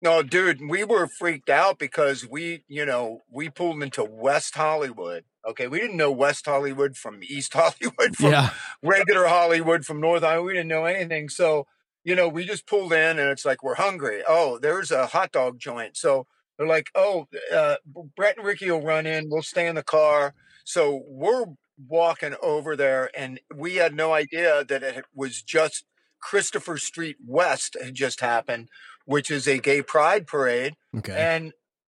No, 0.02 0.22
dude, 0.22 0.60
we 0.68 0.84
were 0.84 1.06
freaked 1.06 1.48
out 1.48 1.78
because 1.78 2.28
we, 2.28 2.62
you 2.68 2.84
know, 2.84 3.22
we 3.30 3.48
pulled 3.48 3.82
into 3.82 4.04
West 4.04 4.54
Hollywood. 4.54 5.24
Okay, 5.48 5.66
we 5.66 5.80
didn't 5.80 5.96
know 5.96 6.12
West 6.12 6.44
Hollywood 6.44 6.94
from 6.94 7.20
East 7.22 7.52
Hollywood 7.54 8.14
from 8.14 8.30
Yeah, 8.32 8.50
regular 8.82 9.26
Hollywood 9.26 9.86
from 9.86 10.02
North 10.02 10.22
Hollywood. 10.22 10.46
We 10.48 10.52
didn't 10.52 10.68
know 10.68 10.84
anything. 10.84 11.30
So, 11.30 11.66
you 12.04 12.14
know, 12.14 12.28
we 12.28 12.44
just 12.44 12.66
pulled 12.66 12.92
in 12.92 13.18
and 13.18 13.30
it's 13.30 13.44
like, 13.44 13.62
we're 13.62 13.74
hungry. 13.76 14.22
Oh, 14.28 14.58
there's 14.58 14.90
a 14.90 15.06
hot 15.06 15.32
dog 15.32 15.58
joint. 15.58 15.96
So 15.96 16.26
they're 16.56 16.66
like, 16.66 16.88
oh, 16.94 17.26
uh, 17.52 17.76
Brett 18.16 18.36
and 18.36 18.46
Rikki 18.46 18.70
will 18.70 18.82
run 18.82 19.06
in. 19.06 19.30
We'll 19.30 19.42
stay 19.42 19.66
in 19.66 19.74
the 19.74 19.82
car. 19.82 20.34
So 20.64 21.02
we're 21.08 21.46
walking 21.88 22.34
over 22.42 22.76
there 22.76 23.10
and 23.16 23.40
we 23.54 23.76
had 23.76 23.94
no 23.94 24.12
idea 24.12 24.64
that 24.64 24.82
it 24.82 25.04
was 25.14 25.42
just 25.42 25.84
Christopher 26.20 26.78
Street 26.78 27.16
West 27.26 27.76
had 27.82 27.94
just 27.94 28.20
happened, 28.20 28.68
which 29.06 29.30
is 29.30 29.48
a 29.48 29.58
gay 29.58 29.82
pride 29.82 30.26
parade. 30.26 30.74
okay. 30.96 31.14
And 31.16 31.52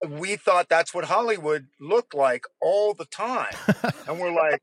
we 0.07 0.35
thought 0.35 0.69
that's 0.69 0.93
what 0.93 1.05
Hollywood 1.05 1.67
looked 1.79 2.13
like 2.13 2.45
all 2.61 2.93
the 2.93 3.05
time. 3.05 3.53
and 4.07 4.19
we're 4.19 4.33
like, 4.33 4.61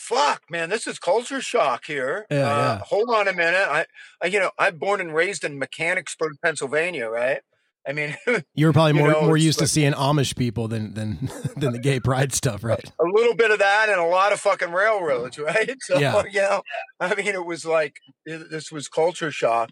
fuck, 0.00 0.42
man, 0.50 0.70
this 0.70 0.86
is 0.86 0.98
culture 0.98 1.40
shock 1.40 1.84
here. 1.86 2.26
Yeah, 2.30 2.38
uh, 2.38 2.56
yeah. 2.56 2.78
Hold 2.86 3.10
on 3.10 3.28
a 3.28 3.32
minute. 3.32 3.66
I, 3.68 3.84
I, 4.22 4.26
you 4.28 4.40
know, 4.40 4.50
I'm 4.58 4.78
born 4.78 5.00
and 5.00 5.14
raised 5.14 5.44
in 5.44 5.58
Mechanicsburg, 5.58 6.32
Pennsylvania, 6.42 7.08
right? 7.08 7.40
I 7.86 7.92
mean, 7.92 8.16
You 8.54 8.66
were 8.66 8.72
probably 8.72 8.94
more 8.94 9.12
know, 9.12 9.22
more 9.22 9.36
used 9.36 9.58
to 9.60 9.66
seeing 9.66 9.92
Amish 9.92 10.36
people 10.36 10.68
than 10.68 10.94
than 10.94 11.30
than 11.56 11.72
the 11.72 11.78
gay 11.78 12.00
pride 12.00 12.32
stuff, 12.32 12.64
right? 12.64 12.84
a 12.98 13.04
little 13.04 13.34
bit 13.34 13.50
of 13.50 13.58
that 13.58 13.88
and 13.88 14.00
a 14.00 14.04
lot 14.04 14.32
of 14.32 14.40
fucking 14.40 14.72
railroads, 14.72 15.38
right? 15.50 15.76
So, 15.80 15.98
Yeah. 15.98 16.22
you 16.30 16.40
know, 16.40 16.62
I 16.98 17.14
mean, 17.14 17.28
it 17.28 17.44
was 17.44 17.64
like 17.64 17.96
it- 18.24 18.50
this 18.50 18.72
was 18.72 18.88
culture 18.88 19.30
shock. 19.30 19.70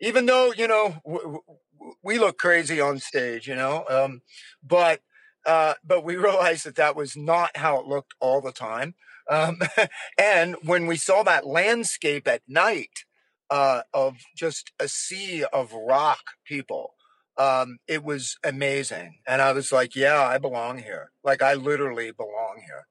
Even 0.00 0.26
though 0.26 0.52
you 0.52 0.68
know 0.68 1.00
w- 1.04 1.22
w- 1.24 1.94
we 2.04 2.18
look 2.18 2.38
crazy 2.38 2.80
on 2.80 2.98
stage, 3.00 3.48
you 3.48 3.54
know, 3.56 3.84
um, 3.88 4.20
but 4.62 5.00
uh, 5.46 5.74
but 5.84 6.04
we 6.04 6.16
realized 6.16 6.64
that 6.66 6.76
that 6.76 6.94
was 6.94 7.16
not 7.16 7.56
how 7.56 7.80
it 7.80 7.86
looked 7.86 8.14
all 8.20 8.40
the 8.40 8.52
time. 8.52 8.94
Um, 9.28 9.60
and 10.18 10.56
when 10.64 10.86
we 10.86 10.96
saw 10.96 11.22
that 11.22 11.46
landscape 11.46 12.26
at 12.26 12.42
night, 12.48 13.04
uh, 13.50 13.82
of 13.92 14.16
just 14.36 14.72
a 14.78 14.88
sea 14.88 15.44
of 15.52 15.72
rock 15.72 16.20
people. 16.44 16.94
Um, 17.36 17.78
it 17.86 18.02
was 18.02 18.36
amazing, 18.42 19.20
and 19.26 19.40
I 19.40 19.52
was 19.52 19.70
like, 19.70 19.94
"Yeah, 19.94 20.20
I 20.20 20.38
belong 20.38 20.78
here. 20.78 21.12
Like, 21.22 21.40
I 21.40 21.54
literally 21.54 22.10
belong 22.10 22.62
here. 22.66 22.86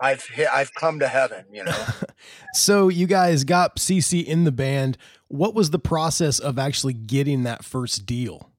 I've 0.00 0.24
hit, 0.24 0.48
I've 0.52 0.74
come 0.74 0.98
to 0.98 1.08
heaven." 1.08 1.46
You 1.50 1.64
know. 1.64 1.86
so 2.54 2.88
you 2.88 3.06
guys 3.06 3.44
got 3.44 3.76
CC 3.76 4.24
in 4.24 4.44
the 4.44 4.52
band. 4.52 4.98
What 5.28 5.54
was 5.54 5.70
the 5.70 5.78
process 5.78 6.38
of 6.38 6.58
actually 6.58 6.92
getting 6.92 7.44
that 7.44 7.64
first 7.64 8.04
deal? 8.04 8.50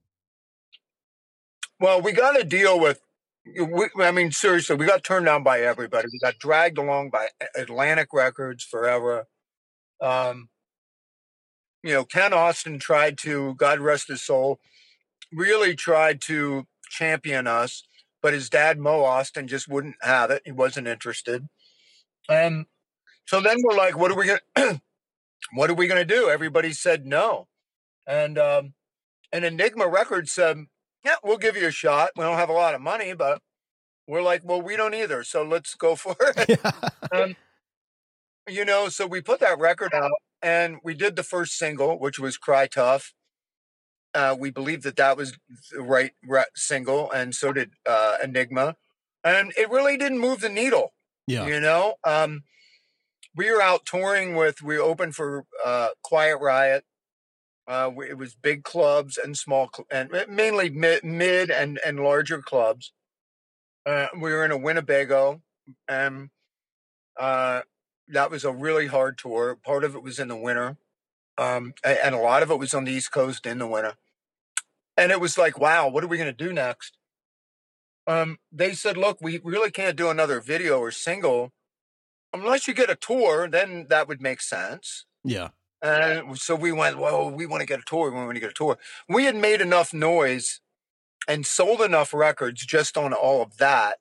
Well, 1.78 2.02
we 2.02 2.12
got 2.12 2.38
a 2.38 2.44
deal 2.44 2.78
with. 2.78 3.00
We, 3.58 3.88
I 3.98 4.10
mean, 4.10 4.30
seriously, 4.32 4.76
we 4.76 4.86
got 4.86 5.04
turned 5.04 5.26
down 5.26 5.42
by 5.42 5.60
everybody. 5.60 6.08
We 6.12 6.18
got 6.18 6.38
dragged 6.38 6.78
along 6.78 7.10
by 7.10 7.28
Atlantic 7.56 8.08
Records 8.12 8.64
forever. 8.64 9.26
Um, 10.00 10.48
you 11.82 11.92
know, 11.92 12.04
Ken 12.04 12.32
Ostin 12.32 12.80
tried 12.80 13.18
to, 13.18 13.54
God 13.54 13.80
rest 13.80 14.08
his 14.08 14.22
soul, 14.22 14.60
really 15.32 15.74
tried 15.74 16.20
to 16.22 16.66
champion 16.88 17.46
us, 17.46 17.84
but 18.22 18.34
his 18.34 18.50
dad, 18.50 18.78
Mo 18.78 19.00
Ostin, 19.02 19.46
just 19.46 19.68
wouldn't 19.68 19.96
have 20.02 20.30
it. 20.30 20.42
He 20.44 20.52
wasn't 20.52 20.88
interested. 20.88 21.48
And 22.28 22.66
so 23.24 23.40
then 23.40 23.56
we're 23.62 23.76
like, 23.76 23.96
what 23.96 24.10
are 24.10 24.16
we 24.16 24.26
going 24.26 24.40
what 25.54 25.70
are 25.70 25.74
we 25.74 25.86
going 25.86 26.06
to 26.06 26.14
do? 26.14 26.28
Everybody 26.28 26.72
said 26.72 27.06
no. 27.06 27.48
And, 28.06 28.38
um, 28.38 28.74
and 29.32 29.44
Enigma 29.44 29.88
Records 29.88 30.32
said, 30.32 30.66
yeah, 31.04 31.16
we'll 31.22 31.38
give 31.38 31.56
you 31.56 31.66
a 31.66 31.72
shot. 31.72 32.10
We 32.16 32.24
don't 32.24 32.36
have 32.36 32.50
a 32.50 32.54
lot 32.54 32.74
of 32.74 32.80
money, 32.80 33.14
but 33.14 33.40
we're 34.06 34.22
like, 34.22 34.42
well, 34.44 34.60
we 34.60 34.76
don't 34.76 34.94
either. 34.94 35.22
So 35.24 35.42
let's 35.42 35.74
go 35.74 35.96
for 35.96 36.16
it. 36.20 36.60
um, 37.12 37.36
you 38.48 38.64
know, 38.64 38.88
so 38.88 39.06
we 39.06 39.20
put 39.20 39.40
that 39.40 39.58
record 39.58 39.94
out 39.94 40.10
and 40.42 40.78
we 40.82 40.94
did 40.94 41.16
the 41.16 41.22
first 41.22 41.56
single, 41.56 41.98
which 41.98 42.18
was 42.18 42.36
"Cry 42.36 42.66
Tough." 42.66 43.12
Uh, 44.12 44.34
we 44.38 44.50
believed 44.50 44.82
that 44.82 44.96
that 44.96 45.16
was 45.16 45.34
the 45.70 45.82
right, 45.82 46.12
right 46.26 46.48
single, 46.56 47.10
and 47.12 47.34
so 47.34 47.52
did 47.52 47.70
uh, 47.86 48.16
Enigma, 48.22 48.76
and 49.22 49.52
it 49.56 49.70
really 49.70 49.96
didn't 49.96 50.18
move 50.18 50.40
the 50.40 50.48
needle. 50.48 50.92
Yeah, 51.26 51.46
you 51.46 51.60
know, 51.60 51.94
um, 52.04 52.42
we 53.36 53.50
were 53.52 53.62
out 53.62 53.86
touring 53.86 54.34
with. 54.34 54.62
We 54.62 54.78
opened 54.78 55.14
for 55.14 55.44
uh, 55.64 55.90
Quiet 56.02 56.38
Riot. 56.40 56.84
Uh, 57.70 57.92
it 58.08 58.18
was 58.18 58.34
big 58.34 58.64
clubs 58.64 59.16
and 59.16 59.38
small, 59.38 59.70
cl- 59.72 59.86
and 59.92 60.10
mainly 60.28 60.68
mid, 60.70 61.04
mid 61.04 61.52
and 61.52 61.78
and 61.86 62.00
larger 62.00 62.42
clubs. 62.42 62.92
Uh, 63.86 64.08
we 64.20 64.32
were 64.32 64.44
in 64.44 64.50
a 64.50 64.58
Winnebago, 64.58 65.40
and 65.86 66.30
uh, 67.16 67.60
that 68.08 68.28
was 68.28 68.42
a 68.42 68.50
really 68.50 68.88
hard 68.88 69.16
tour. 69.18 69.56
Part 69.64 69.84
of 69.84 69.94
it 69.94 70.02
was 70.02 70.18
in 70.18 70.26
the 70.26 70.36
winter, 70.36 70.78
um, 71.38 71.74
and 71.84 72.12
a 72.12 72.18
lot 72.18 72.42
of 72.42 72.50
it 72.50 72.58
was 72.58 72.74
on 72.74 72.86
the 72.86 72.92
East 72.92 73.12
Coast 73.12 73.46
in 73.46 73.58
the 73.58 73.68
winter. 73.68 73.94
And 74.96 75.12
it 75.12 75.20
was 75.20 75.38
like, 75.38 75.56
wow, 75.56 75.88
what 75.88 76.02
are 76.02 76.08
we 76.08 76.18
going 76.18 76.34
to 76.34 76.44
do 76.44 76.52
next? 76.52 76.98
Um, 78.08 78.38
they 78.50 78.72
said, 78.72 78.96
look, 78.96 79.18
we 79.20 79.38
really 79.44 79.70
can't 79.70 79.96
do 79.96 80.10
another 80.10 80.40
video 80.40 80.80
or 80.80 80.90
single 80.90 81.52
unless 82.32 82.66
you 82.66 82.74
get 82.74 82.90
a 82.90 82.96
tour. 82.96 83.48
Then 83.48 83.86
that 83.90 84.08
would 84.08 84.20
make 84.20 84.40
sense. 84.40 85.06
Yeah. 85.22 85.50
And 85.82 86.38
so 86.38 86.54
we 86.54 86.72
went, 86.72 86.98
well, 86.98 87.30
we 87.30 87.46
want 87.46 87.62
to 87.62 87.66
get 87.66 87.80
a 87.80 87.84
tour. 87.86 88.10
We 88.10 88.16
want 88.16 88.34
to 88.34 88.40
get 88.40 88.50
a 88.50 88.54
tour. 88.54 88.78
We 89.08 89.24
had 89.24 89.36
made 89.36 89.60
enough 89.60 89.94
noise 89.94 90.60
and 91.26 91.46
sold 91.46 91.80
enough 91.80 92.12
records 92.12 92.64
just 92.66 92.96
on 92.96 93.12
all 93.12 93.42
of 93.42 93.56
that 93.58 93.98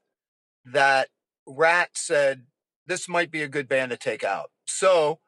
that 0.65 1.09
Ratt 1.47 1.91
said, 1.93 2.43
this 2.85 3.07
might 3.07 3.31
be 3.31 3.41
a 3.41 3.47
good 3.47 3.67
band 3.67 3.91
to 3.91 3.97
take 3.97 4.23
out. 4.23 4.51
So 4.65 5.19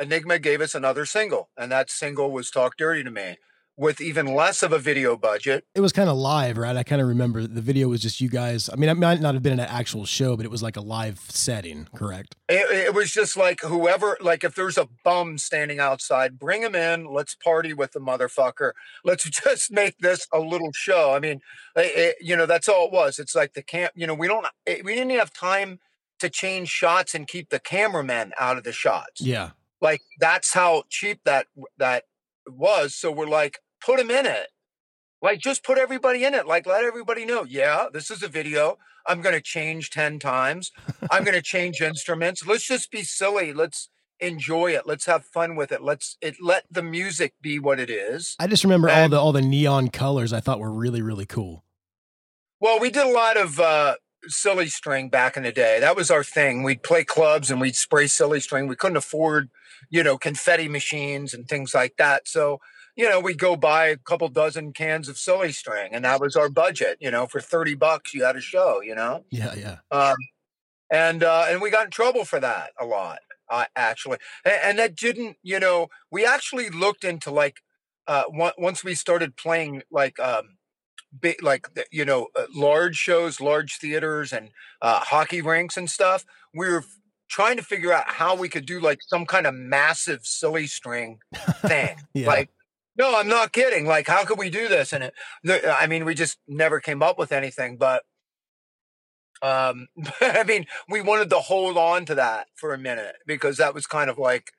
Enigma 0.00 0.38
gave 0.38 0.60
us 0.60 0.74
another 0.74 1.04
single, 1.04 1.50
and 1.56 1.70
that 1.70 1.90
single 1.90 2.30
was 2.30 2.50
Talk 2.50 2.76
Dirty 2.76 3.04
to 3.04 3.10
Me 3.10 3.36
with 3.76 4.00
even 4.00 4.26
less 4.34 4.62
of 4.62 4.72
a 4.72 4.78
video 4.78 5.16
budget. 5.16 5.64
It 5.74 5.80
was 5.80 5.92
kind 5.92 6.10
of 6.10 6.16
live, 6.16 6.58
right? 6.58 6.76
I 6.76 6.82
kind 6.82 7.00
of 7.00 7.08
remember 7.08 7.46
the 7.46 7.62
video 7.62 7.88
was 7.88 8.00
just 8.00 8.20
you 8.20 8.28
guys. 8.28 8.68
I 8.70 8.76
mean, 8.76 8.90
it 8.90 8.96
might 8.96 9.20
not 9.20 9.34
have 9.34 9.42
been 9.42 9.58
an 9.58 9.60
actual 9.60 10.04
show, 10.04 10.36
but 10.36 10.44
it 10.44 10.50
was 10.50 10.62
like 10.62 10.76
a 10.76 10.80
live 10.80 11.20
setting, 11.28 11.88
correct? 11.94 12.36
It, 12.48 12.70
it 12.88 12.94
was 12.94 13.10
just 13.10 13.36
like 13.36 13.60
whoever, 13.60 14.18
like 14.20 14.44
if 14.44 14.54
there's 14.54 14.76
a 14.76 14.88
bum 15.02 15.38
standing 15.38 15.80
outside, 15.80 16.38
bring 16.38 16.62
him 16.62 16.74
in. 16.74 17.06
Let's 17.06 17.34
party 17.34 17.72
with 17.72 17.92
the 17.92 18.00
motherfucker. 18.00 18.72
Let's 19.04 19.28
just 19.30 19.72
make 19.72 19.96
this 19.98 20.26
a 20.32 20.40
little 20.40 20.72
show. 20.72 21.14
I 21.14 21.20
mean, 21.20 21.40
it, 21.74 22.16
you 22.20 22.36
know, 22.36 22.46
that's 22.46 22.68
all 22.68 22.86
it 22.86 22.92
was. 22.92 23.18
It's 23.18 23.34
like 23.34 23.54
the 23.54 23.62
camp, 23.62 23.92
you 23.94 24.06
know, 24.06 24.14
we 24.14 24.28
don't, 24.28 24.46
eh, 24.66 24.82
we 24.84 24.94
didn't 24.94 25.18
have 25.18 25.32
time 25.32 25.78
to 26.18 26.28
change 26.28 26.68
shots 26.68 27.14
and 27.14 27.26
keep 27.26 27.48
the 27.48 27.58
cameraman 27.58 28.32
out 28.38 28.58
of 28.58 28.64
the 28.64 28.72
shots. 28.72 29.20
Yeah. 29.20 29.50
Like 29.80 30.02
that's 30.18 30.52
how 30.52 30.84
cheap 30.88 31.20
that 31.24 31.46
that 31.78 32.04
was. 32.54 32.94
So 32.94 33.10
we're 33.10 33.26
like, 33.26 33.58
put 33.84 34.00
him 34.00 34.10
in 34.10 34.26
it. 34.26 34.48
Like 35.22 35.40
just 35.40 35.64
put 35.64 35.78
everybody 35.78 36.24
in 36.24 36.34
it. 36.34 36.46
Like 36.46 36.66
let 36.66 36.84
everybody 36.84 37.24
know, 37.24 37.44
yeah, 37.44 37.86
this 37.92 38.10
is 38.10 38.22
a 38.22 38.28
video. 38.28 38.78
I'm 39.06 39.20
going 39.20 39.34
to 39.34 39.40
change 39.40 39.90
10 39.90 40.18
times. 40.18 40.72
I'm 41.10 41.24
going 41.24 41.34
to 41.34 41.42
change 41.42 41.80
instruments. 41.80 42.46
Let's 42.46 42.66
just 42.66 42.90
be 42.90 43.02
silly. 43.02 43.52
Let's 43.52 43.88
enjoy 44.20 44.72
it. 44.72 44.86
Let's 44.86 45.06
have 45.06 45.24
fun 45.24 45.56
with 45.56 45.72
it. 45.72 45.82
Let's 45.82 46.16
it 46.20 46.36
let 46.40 46.64
the 46.70 46.82
music 46.82 47.34
be 47.40 47.58
what 47.58 47.80
it 47.80 47.90
is. 47.90 48.36
I 48.38 48.46
just 48.46 48.64
remember 48.64 48.88
and, 48.88 49.02
all 49.02 49.08
the 49.08 49.20
all 49.20 49.32
the 49.32 49.46
neon 49.46 49.88
colors 49.88 50.32
I 50.32 50.40
thought 50.40 50.60
were 50.60 50.70
really 50.70 51.02
really 51.02 51.26
cool. 51.26 51.64
Well, 52.60 52.78
we 52.78 52.90
did 52.90 53.06
a 53.06 53.10
lot 53.10 53.36
of 53.36 53.58
uh 53.58 53.96
silly 54.26 54.68
string 54.68 55.08
back 55.08 55.36
in 55.36 55.42
the 55.42 55.52
day. 55.52 55.80
That 55.80 55.96
was 55.96 56.10
our 56.10 56.24
thing. 56.24 56.62
We'd 56.62 56.82
play 56.82 57.04
clubs 57.04 57.50
and 57.50 57.60
we'd 57.60 57.76
spray 57.76 58.06
silly 58.06 58.40
string. 58.40 58.68
We 58.68 58.76
couldn't 58.76 58.96
afford, 58.96 59.50
you 59.88 60.02
know, 60.02 60.18
confetti 60.18 60.68
machines 60.68 61.34
and 61.34 61.48
things 61.48 61.74
like 61.74 61.96
that. 61.98 62.28
So, 62.28 62.60
you 62.96 63.08
know, 63.08 63.20
we'd 63.20 63.38
go 63.38 63.56
buy 63.56 63.86
a 63.86 63.96
couple 63.96 64.28
dozen 64.28 64.72
cans 64.72 65.08
of 65.08 65.18
silly 65.18 65.52
string 65.52 65.94
and 65.94 66.04
that 66.04 66.20
was 66.20 66.36
our 66.36 66.48
budget. 66.48 66.98
You 67.00 67.10
know, 67.10 67.26
for 67.26 67.40
30 67.40 67.74
bucks, 67.74 68.14
you 68.14 68.24
had 68.24 68.36
a 68.36 68.40
show, 68.40 68.80
you 68.80 68.94
know? 68.94 69.24
Yeah, 69.30 69.54
yeah. 69.54 69.78
Um, 69.90 70.16
and, 70.90 71.22
uh, 71.22 71.46
and 71.48 71.60
we 71.62 71.70
got 71.70 71.86
in 71.86 71.90
trouble 71.90 72.24
for 72.24 72.40
that 72.40 72.70
a 72.78 72.84
lot, 72.84 73.20
uh, 73.48 73.66
actually. 73.76 74.18
And, 74.44 74.60
and 74.62 74.78
that 74.78 74.96
didn't, 74.96 75.36
you 75.42 75.60
know, 75.60 75.88
we 76.10 76.26
actually 76.26 76.68
looked 76.68 77.04
into 77.04 77.30
like, 77.30 77.58
uh, 78.06 78.24
once 78.28 78.82
we 78.82 78.94
started 78.94 79.36
playing 79.36 79.82
like, 79.90 80.18
um, 80.18 80.56
big 81.18 81.42
like 81.42 81.68
you 81.90 82.04
know 82.04 82.28
uh, 82.36 82.44
large 82.54 82.96
shows 82.96 83.40
large 83.40 83.78
theaters 83.78 84.32
and 84.32 84.50
uh, 84.82 85.00
hockey 85.00 85.42
rinks 85.42 85.76
and 85.76 85.90
stuff 85.90 86.24
we 86.54 86.68
were 86.68 86.84
trying 87.28 87.56
to 87.56 87.62
figure 87.62 87.92
out 87.92 88.04
how 88.08 88.34
we 88.34 88.48
could 88.48 88.66
do 88.66 88.80
like 88.80 88.98
some 89.06 89.24
kind 89.24 89.46
of 89.46 89.54
massive 89.54 90.26
silly 90.26 90.66
string 90.66 91.20
thing. 91.62 91.96
Yeah. 92.14 92.26
like 92.26 92.50
no 92.96 93.16
i'm 93.16 93.28
not 93.28 93.52
kidding. 93.52 93.86
Like 93.86 94.08
how 94.08 94.24
could 94.24 94.38
we 94.38 94.50
do 94.50 94.68
this? 94.68 94.92
And 94.92 95.04
it, 95.04 95.14
i 95.44 95.86
mean 95.86 96.04
we 96.04 96.14
just 96.14 96.38
never 96.48 96.80
came 96.80 97.02
up 97.02 97.18
with 97.18 97.32
anything 97.32 97.76
but 97.76 98.02
um 99.42 99.86
i 100.20 100.44
mean 100.44 100.66
we 100.88 101.00
wanted 101.00 101.30
to 101.30 101.38
hold 101.38 101.78
on 101.78 102.04
to 102.06 102.16
that 102.16 102.48
for 102.56 102.74
a 102.74 102.78
minute 102.78 103.16
because 103.26 103.56
that 103.56 103.74
was 103.74 103.86
kind 103.86 104.10
of 104.10 104.18
like 104.18 104.50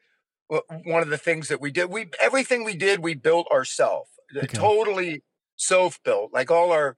one 0.85 1.01
of 1.01 1.09
the 1.09 1.17
things 1.17 1.47
that 1.47 1.61
we 1.61 1.71
did. 1.71 1.89
We 1.89 2.09
everything 2.19 2.63
we 2.63 2.75
did 2.75 3.01
we 3.01 3.13
built 3.13 3.47
ourselves 3.51 4.09
okay. 4.35 4.47
totally 4.47 5.23
self 5.61 5.99
built. 6.03 6.33
Like 6.33 6.51
all 6.51 6.71
our, 6.71 6.95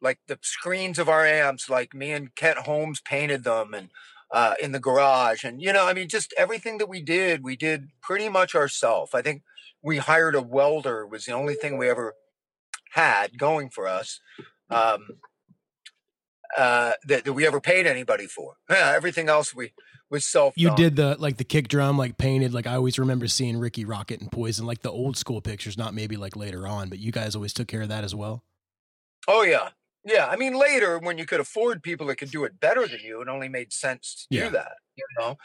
like 0.00 0.18
the 0.26 0.38
screens 0.42 0.98
of 0.98 1.08
our 1.08 1.26
amps, 1.26 1.70
like 1.70 1.94
me 1.94 2.12
and 2.12 2.34
Kent 2.34 2.58
Holmes 2.58 3.00
painted 3.00 3.44
them 3.44 3.74
and 3.74 3.90
uh, 4.30 4.54
in 4.60 4.72
the 4.72 4.80
garage. 4.80 5.44
And, 5.44 5.62
you 5.62 5.72
know, 5.72 5.86
I 5.86 5.92
mean, 5.92 6.08
just 6.08 6.34
everything 6.36 6.78
that 6.78 6.88
we 6.88 7.00
did, 7.00 7.42
we 7.42 7.56
did 7.56 7.88
pretty 8.02 8.28
much 8.28 8.54
ourselves. 8.54 9.14
I 9.14 9.22
think 9.22 9.42
we 9.82 9.98
hired 9.98 10.34
a 10.34 10.42
welder 10.42 11.06
was 11.06 11.24
the 11.24 11.32
only 11.32 11.54
thing 11.54 11.78
we 11.78 11.88
ever 11.88 12.14
had 12.92 13.38
going 13.38 13.70
for 13.70 13.86
us. 13.86 14.20
Um, 14.70 15.06
uh, 16.56 16.92
that, 17.06 17.24
that 17.24 17.32
we 17.32 17.46
ever 17.46 17.60
paid 17.60 17.86
anybody 17.86 18.26
for. 18.26 18.54
Yeah, 18.70 18.92
everything 18.94 19.28
else 19.28 19.54
we 19.54 19.72
was 20.10 20.24
self. 20.24 20.54
You 20.56 20.74
did 20.74 20.96
the 20.96 21.16
like 21.18 21.36
the 21.36 21.44
kick 21.44 21.68
drum, 21.68 21.98
like 21.98 22.18
painted. 22.18 22.54
Like 22.54 22.66
I 22.66 22.74
always 22.74 22.98
remember 22.98 23.26
seeing 23.26 23.58
Rikki 23.58 23.84
Rockett 23.84 24.20
and 24.20 24.30
Poison, 24.30 24.66
like 24.66 24.82
the 24.82 24.90
old 24.90 25.16
school 25.16 25.40
pictures, 25.40 25.76
not 25.76 25.94
maybe 25.94 26.16
like 26.16 26.36
later 26.36 26.66
on, 26.66 26.88
but 26.88 26.98
you 26.98 27.12
guys 27.12 27.34
always 27.34 27.52
took 27.52 27.68
care 27.68 27.82
of 27.82 27.88
that 27.88 28.04
as 28.04 28.14
well. 28.14 28.42
Oh 29.28 29.42
yeah, 29.42 29.70
yeah. 30.04 30.26
I 30.26 30.36
mean, 30.36 30.54
later 30.54 30.98
when 30.98 31.18
you 31.18 31.26
could 31.26 31.40
afford 31.40 31.82
people 31.82 32.06
that 32.06 32.16
could 32.16 32.30
do 32.30 32.44
it 32.44 32.60
better 32.60 32.86
than 32.86 33.00
you, 33.02 33.20
it 33.20 33.28
only 33.28 33.48
made 33.48 33.72
sense 33.72 34.26
to 34.30 34.36
yeah. 34.36 34.44
do 34.44 34.50
that. 34.50 34.72
You 34.96 35.04
know, 35.18 35.36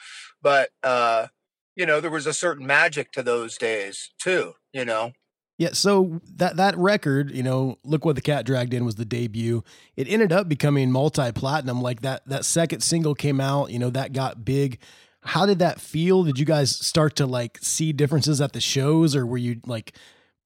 but 0.41 0.69
uh, 0.83 1.27
you 1.75 1.85
know, 1.85 1.99
there 1.99 2.11
was 2.11 2.27
a 2.27 2.33
certain 2.33 2.65
magic 2.65 3.11
to 3.13 3.23
those 3.23 3.57
days 3.57 4.11
too. 4.19 4.53
You 4.73 4.85
know, 4.85 5.13
yeah, 5.61 5.73
so 5.73 6.19
that 6.37 6.55
that 6.55 6.75
record, 6.75 7.29
you 7.29 7.43
know, 7.43 7.77
look 7.83 8.03
what 8.03 8.15
the 8.15 8.21
cat 8.21 8.47
dragged 8.47 8.73
in 8.73 8.83
was 8.83 8.95
the 8.95 9.05
debut. 9.05 9.63
It 9.95 10.07
ended 10.07 10.31
up 10.31 10.49
becoming 10.49 10.91
multi-platinum. 10.91 11.83
Like 11.83 12.01
that 12.01 12.27
that 12.27 12.45
second 12.45 12.81
single 12.81 13.13
came 13.13 13.39
out, 13.39 13.69
you 13.69 13.77
know, 13.77 13.91
that 13.91 14.11
got 14.11 14.43
big. 14.43 14.79
How 15.21 15.45
did 15.45 15.59
that 15.59 15.79
feel? 15.79 16.23
Did 16.23 16.39
you 16.39 16.45
guys 16.45 16.71
start 16.75 17.15
to 17.17 17.27
like 17.27 17.59
see 17.61 17.93
differences 17.93 18.41
at 18.41 18.53
the 18.53 18.59
shows 18.59 19.15
or 19.15 19.23
were 19.23 19.37
you 19.37 19.61
like 19.67 19.95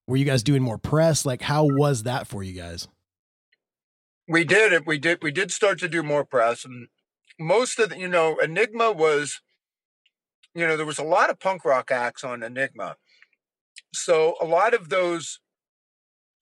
were 0.05 0.17
you 0.17 0.25
guys 0.25 0.43
doing 0.43 0.61
more 0.61 0.77
press? 0.77 1.25
Like 1.25 1.43
how 1.43 1.63
was 1.65 2.03
that 2.03 2.27
for 2.27 2.43
you 2.43 2.51
guys? 2.51 2.89
We 4.27 4.43
did 4.43 4.73
it. 4.73 4.85
We 4.85 4.97
did 4.97 5.23
we 5.23 5.31
did 5.31 5.49
start 5.49 5.79
to 5.79 5.87
do 5.87 6.03
more 6.03 6.25
press 6.25 6.65
and 6.65 6.89
most 7.39 7.79
of 7.79 7.91
the, 7.91 7.97
you 7.97 8.09
know, 8.09 8.35
Enigma 8.43 8.91
was 8.91 9.39
you 10.53 10.67
know, 10.67 10.75
there 10.75 10.85
was 10.85 10.99
a 10.99 11.03
lot 11.03 11.29
of 11.29 11.39
punk 11.39 11.63
rock 11.63 11.89
acts 11.89 12.25
on 12.25 12.43
Enigma 12.43 12.97
so 13.95 14.35
a 14.41 14.45
lot 14.45 14.73
of 14.73 14.89
those 14.89 15.39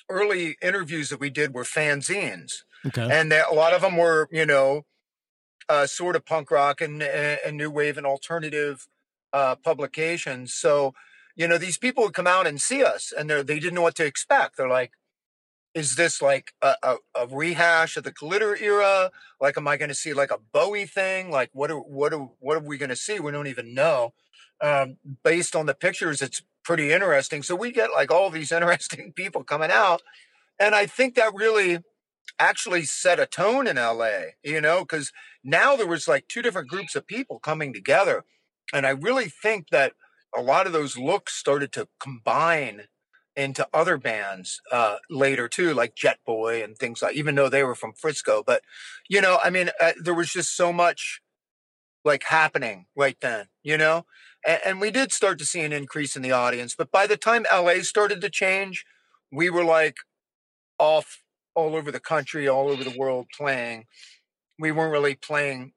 early 0.10 0.58
interviews 0.62 1.10
that 1.10 1.20
we 1.20 1.30
did 1.30 1.54
were 1.54 1.64
fanzines, 1.64 2.64
Okay. 2.86 3.08
and 3.10 3.32
a 3.32 3.54
lot 3.54 3.74
of 3.74 3.82
them 3.82 3.96
were, 3.98 4.28
you 4.32 4.46
know, 4.46 4.84
uh, 5.70 5.88
sort 5.88 6.16
of 6.16 6.26
punk 6.26 6.52
rock 6.52 6.82
and, 6.82 7.02
and 7.04 7.58
new 7.58 7.72
wave 7.72 7.98
and 7.98 8.06
alternative 8.08 8.88
uh, 9.34 9.56
publications. 9.56 10.54
So, 10.54 10.94
you 11.36 11.48
know, 11.48 11.58
these 11.58 11.78
people 11.78 12.04
would 12.04 12.14
come 12.14 12.28
out 12.28 12.48
and 12.48 12.62
see 12.62 12.84
us, 12.84 13.14
and 13.18 13.30
they 13.30 13.44
they 13.44 13.60
didn't 13.60 13.76
know 13.76 13.82
what 13.84 13.96
to 13.96 14.06
expect. 14.06 14.58
They're 14.58 14.70
like, 14.70 14.94
"Is 15.74 15.96
this 15.96 16.22
like 16.22 16.54
a, 16.62 16.76
a, 16.84 16.98
a 17.16 17.28
rehash 17.28 17.98
of 17.98 18.04
the 18.04 18.12
glitter 18.12 18.56
era? 18.58 19.12
Like, 19.42 19.58
am 19.58 19.68
I 19.68 19.78
going 19.78 19.90
to 19.90 19.96
see 19.96 20.14
like 20.14 20.32
a 20.32 20.40
Bowie 20.54 20.86
thing? 20.86 21.32
Like, 21.32 21.50
what 21.54 21.72
are 21.72 21.80
what 21.80 22.14
are 22.14 22.30
what 22.40 22.58
are 22.58 22.62
we 22.68 22.78
going 22.78 22.90
to 22.90 22.96
see? 22.96 23.20
We 23.20 23.32
don't 23.32 23.48
even 23.48 23.74
know." 23.74 24.14
Um, 24.62 24.98
based 25.24 25.56
on 25.56 25.66
the 25.66 25.74
pictures, 25.76 26.22
it's 26.22 26.42
pretty 26.64 26.92
interesting. 26.92 27.44
So 27.44 27.56
we 27.56 27.72
get 27.72 27.92
like 27.92 28.12
all 28.12 28.30
these 28.30 28.52
interesting 28.54 29.14
people 29.16 29.44
coming 29.44 29.72
out, 29.72 30.02
and 30.60 30.76
I 30.76 30.86
think 30.86 31.16
that 31.16 31.34
really 31.34 31.80
actually 32.40 32.84
set 32.84 33.20
a 33.20 33.26
tone 33.26 33.68
in 33.68 33.78
LA. 33.78 34.34
You 34.44 34.62
know, 34.62 34.80
because 34.82 35.12
now 35.44 35.76
there 35.76 35.88
was 35.88 36.08
like 36.08 36.28
two 36.28 36.42
different 36.42 36.70
groups 36.70 36.96
of 36.96 37.08
people 37.08 37.40
coming 37.40 37.74
together, 37.74 38.26
and 38.74 38.86
I 38.86 38.92
really 38.92 39.30
think 39.30 39.70
that 39.70 39.94
a 40.36 40.42
lot 40.42 40.68
of 40.68 40.74
those 40.74 40.98
looks 40.98 41.34
started 41.36 41.72
to 41.74 41.88
combine 42.00 42.84
into 43.36 43.68
other 43.74 43.98
bands 43.98 44.62
uh, 44.72 44.98
later 45.10 45.48
too, 45.48 45.74
like 45.74 45.96
Jetboy 45.96 46.64
and 46.64 46.78
things 46.78 47.02
like. 47.02 47.16
Even 47.16 47.36
though 47.36 47.50
they 47.50 47.64
were 47.64 47.76
from 47.76 47.94
Frisco, 47.94 48.44
but 48.46 48.62
you 49.10 49.22
know, 49.22 49.40
I 49.44 49.50
mean, 49.50 49.70
uh, 49.82 49.94
there 50.02 50.14
was 50.14 50.32
just 50.32 50.56
so 50.56 50.72
much 50.74 51.22
like 52.06 52.24
happening 52.24 52.86
right 52.96 53.18
then, 53.22 53.48
you 53.64 53.78
know, 53.78 54.06
and, 54.46 54.60
and 54.66 54.82
we 54.82 54.92
did 54.92 55.12
start 55.12 55.40
to 55.40 55.46
see 55.46 55.62
an 55.62 55.74
increase 55.74 56.16
in 56.16 56.22
the 56.22 56.32
audience. 56.32 56.76
But 56.76 56.92
by 56.92 57.08
the 57.08 57.18
time 57.18 57.46
LA 57.52 57.82
started 57.82 58.22
to 58.22 58.30
change, 58.30 58.86
we 59.32 59.50
were 59.50 59.64
like 59.64 59.98
off 60.80 61.24
all 61.56 61.76
over 61.76 61.92
the 61.92 62.00
country, 62.00 62.48
all 62.48 62.70
over 62.70 62.84
the 62.84 62.98
world 62.98 63.28
playing. 63.36 63.86
We 64.60 64.72
weren't 64.72 64.92
really 64.92 65.16
playing 65.16 65.74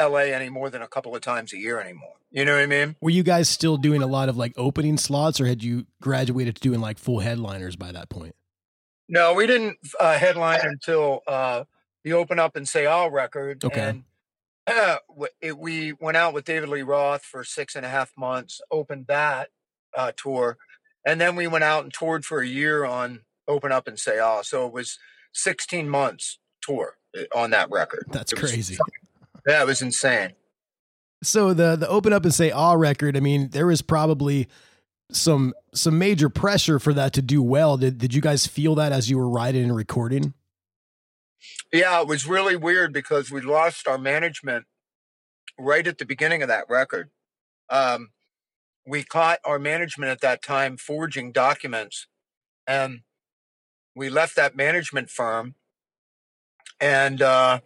LA 0.00 0.18
any 0.18 0.48
more 0.48 0.70
than 0.70 0.82
a 0.82 0.88
couple 0.88 1.14
of 1.14 1.22
times 1.22 1.52
a 1.52 1.58
year 1.58 1.80
anymore. 1.80 2.14
You 2.30 2.44
know 2.44 2.54
what 2.54 2.62
I 2.62 2.66
mean? 2.66 2.96
Were 3.00 3.10
you 3.10 3.22
guys 3.22 3.48
still 3.48 3.76
doing 3.76 4.02
a 4.02 4.06
lot 4.06 4.28
of 4.28 4.36
like 4.36 4.52
opening 4.56 4.98
slots, 4.98 5.40
or 5.40 5.46
had 5.46 5.62
you 5.62 5.86
graduated 6.02 6.56
to 6.56 6.60
doing 6.60 6.80
like 6.80 6.98
full 6.98 7.20
headliners 7.20 7.74
by 7.74 7.90
that 7.92 8.10
point? 8.10 8.34
No, 9.08 9.32
we 9.32 9.46
didn't 9.46 9.78
uh, 9.98 10.18
headline 10.18 10.60
until 10.62 11.22
uh, 11.26 11.64
the 12.04 12.12
Open 12.12 12.38
Up 12.38 12.54
and 12.54 12.68
Say 12.68 12.84
All 12.84 13.10
record. 13.10 13.64
Okay. 13.64 13.80
And 13.80 14.04
uh, 14.76 14.98
it, 15.40 15.58
we 15.58 15.92
went 15.94 16.16
out 16.16 16.34
with 16.34 16.44
David 16.44 16.68
Lee 16.68 16.82
Roth 16.82 17.22
for 17.22 17.44
six 17.44 17.74
and 17.74 17.86
a 17.86 17.88
half 17.88 18.12
months, 18.16 18.60
opened 18.70 19.06
that 19.08 19.48
uh, 19.96 20.12
tour. 20.16 20.58
And 21.06 21.20
then 21.20 21.36
we 21.36 21.46
went 21.46 21.64
out 21.64 21.84
and 21.84 21.92
toured 21.92 22.24
for 22.24 22.40
a 22.40 22.46
year 22.46 22.84
on 22.84 23.20
Open 23.46 23.72
Up 23.72 23.88
and 23.88 23.98
Say 23.98 24.18
All. 24.18 24.44
So 24.44 24.66
it 24.66 24.72
was 24.72 24.98
16 25.32 25.88
months 25.88 26.38
tour 26.60 26.96
uh, 27.16 27.22
on 27.34 27.50
that 27.50 27.70
record. 27.70 28.04
That's 28.10 28.32
It 28.32 28.40
was 28.40 28.50
crazy. 28.50 28.76
Yeah, 29.46 29.62
it 29.62 29.66
was 29.66 29.80
insane. 29.80 30.32
So 31.22 31.52
the 31.52 31.74
the 31.74 31.88
open 31.88 32.12
up 32.12 32.24
and 32.24 32.34
say 32.34 32.50
ah 32.52 32.74
record, 32.74 33.16
I 33.16 33.20
mean, 33.20 33.48
there 33.48 33.66
was 33.66 33.82
probably 33.82 34.46
some 35.10 35.54
some 35.74 35.98
major 35.98 36.28
pressure 36.28 36.78
for 36.78 36.92
that 36.92 37.12
to 37.14 37.22
do 37.22 37.42
well. 37.42 37.76
Did 37.76 37.98
did 37.98 38.14
you 38.14 38.20
guys 38.20 38.46
feel 38.46 38.74
that 38.76 38.92
as 38.92 39.10
you 39.10 39.18
were 39.18 39.28
writing 39.28 39.64
and 39.64 39.74
recording? 39.74 40.34
Yeah, 41.72 42.00
it 42.00 42.08
was 42.08 42.26
really 42.26 42.56
weird 42.56 42.92
because 42.92 43.30
we 43.30 43.40
lost 43.40 43.86
our 43.86 43.98
management 43.98 44.66
right 45.58 45.86
at 45.86 45.98
the 45.98 46.06
beginning 46.06 46.42
of 46.42 46.48
that 46.48 46.64
record. 46.68 47.10
Um, 47.70 48.10
we 48.86 49.04
caught 49.04 49.38
our 49.44 49.58
management 49.58 50.10
at 50.10 50.20
that 50.22 50.42
time 50.42 50.76
forging 50.76 51.32
documents, 51.32 52.06
and 52.66 53.00
we 53.94 54.08
left 54.08 54.36
that 54.36 54.56
management 54.56 55.10
firm, 55.10 55.54
and 56.80 57.20
uh, 57.20 57.60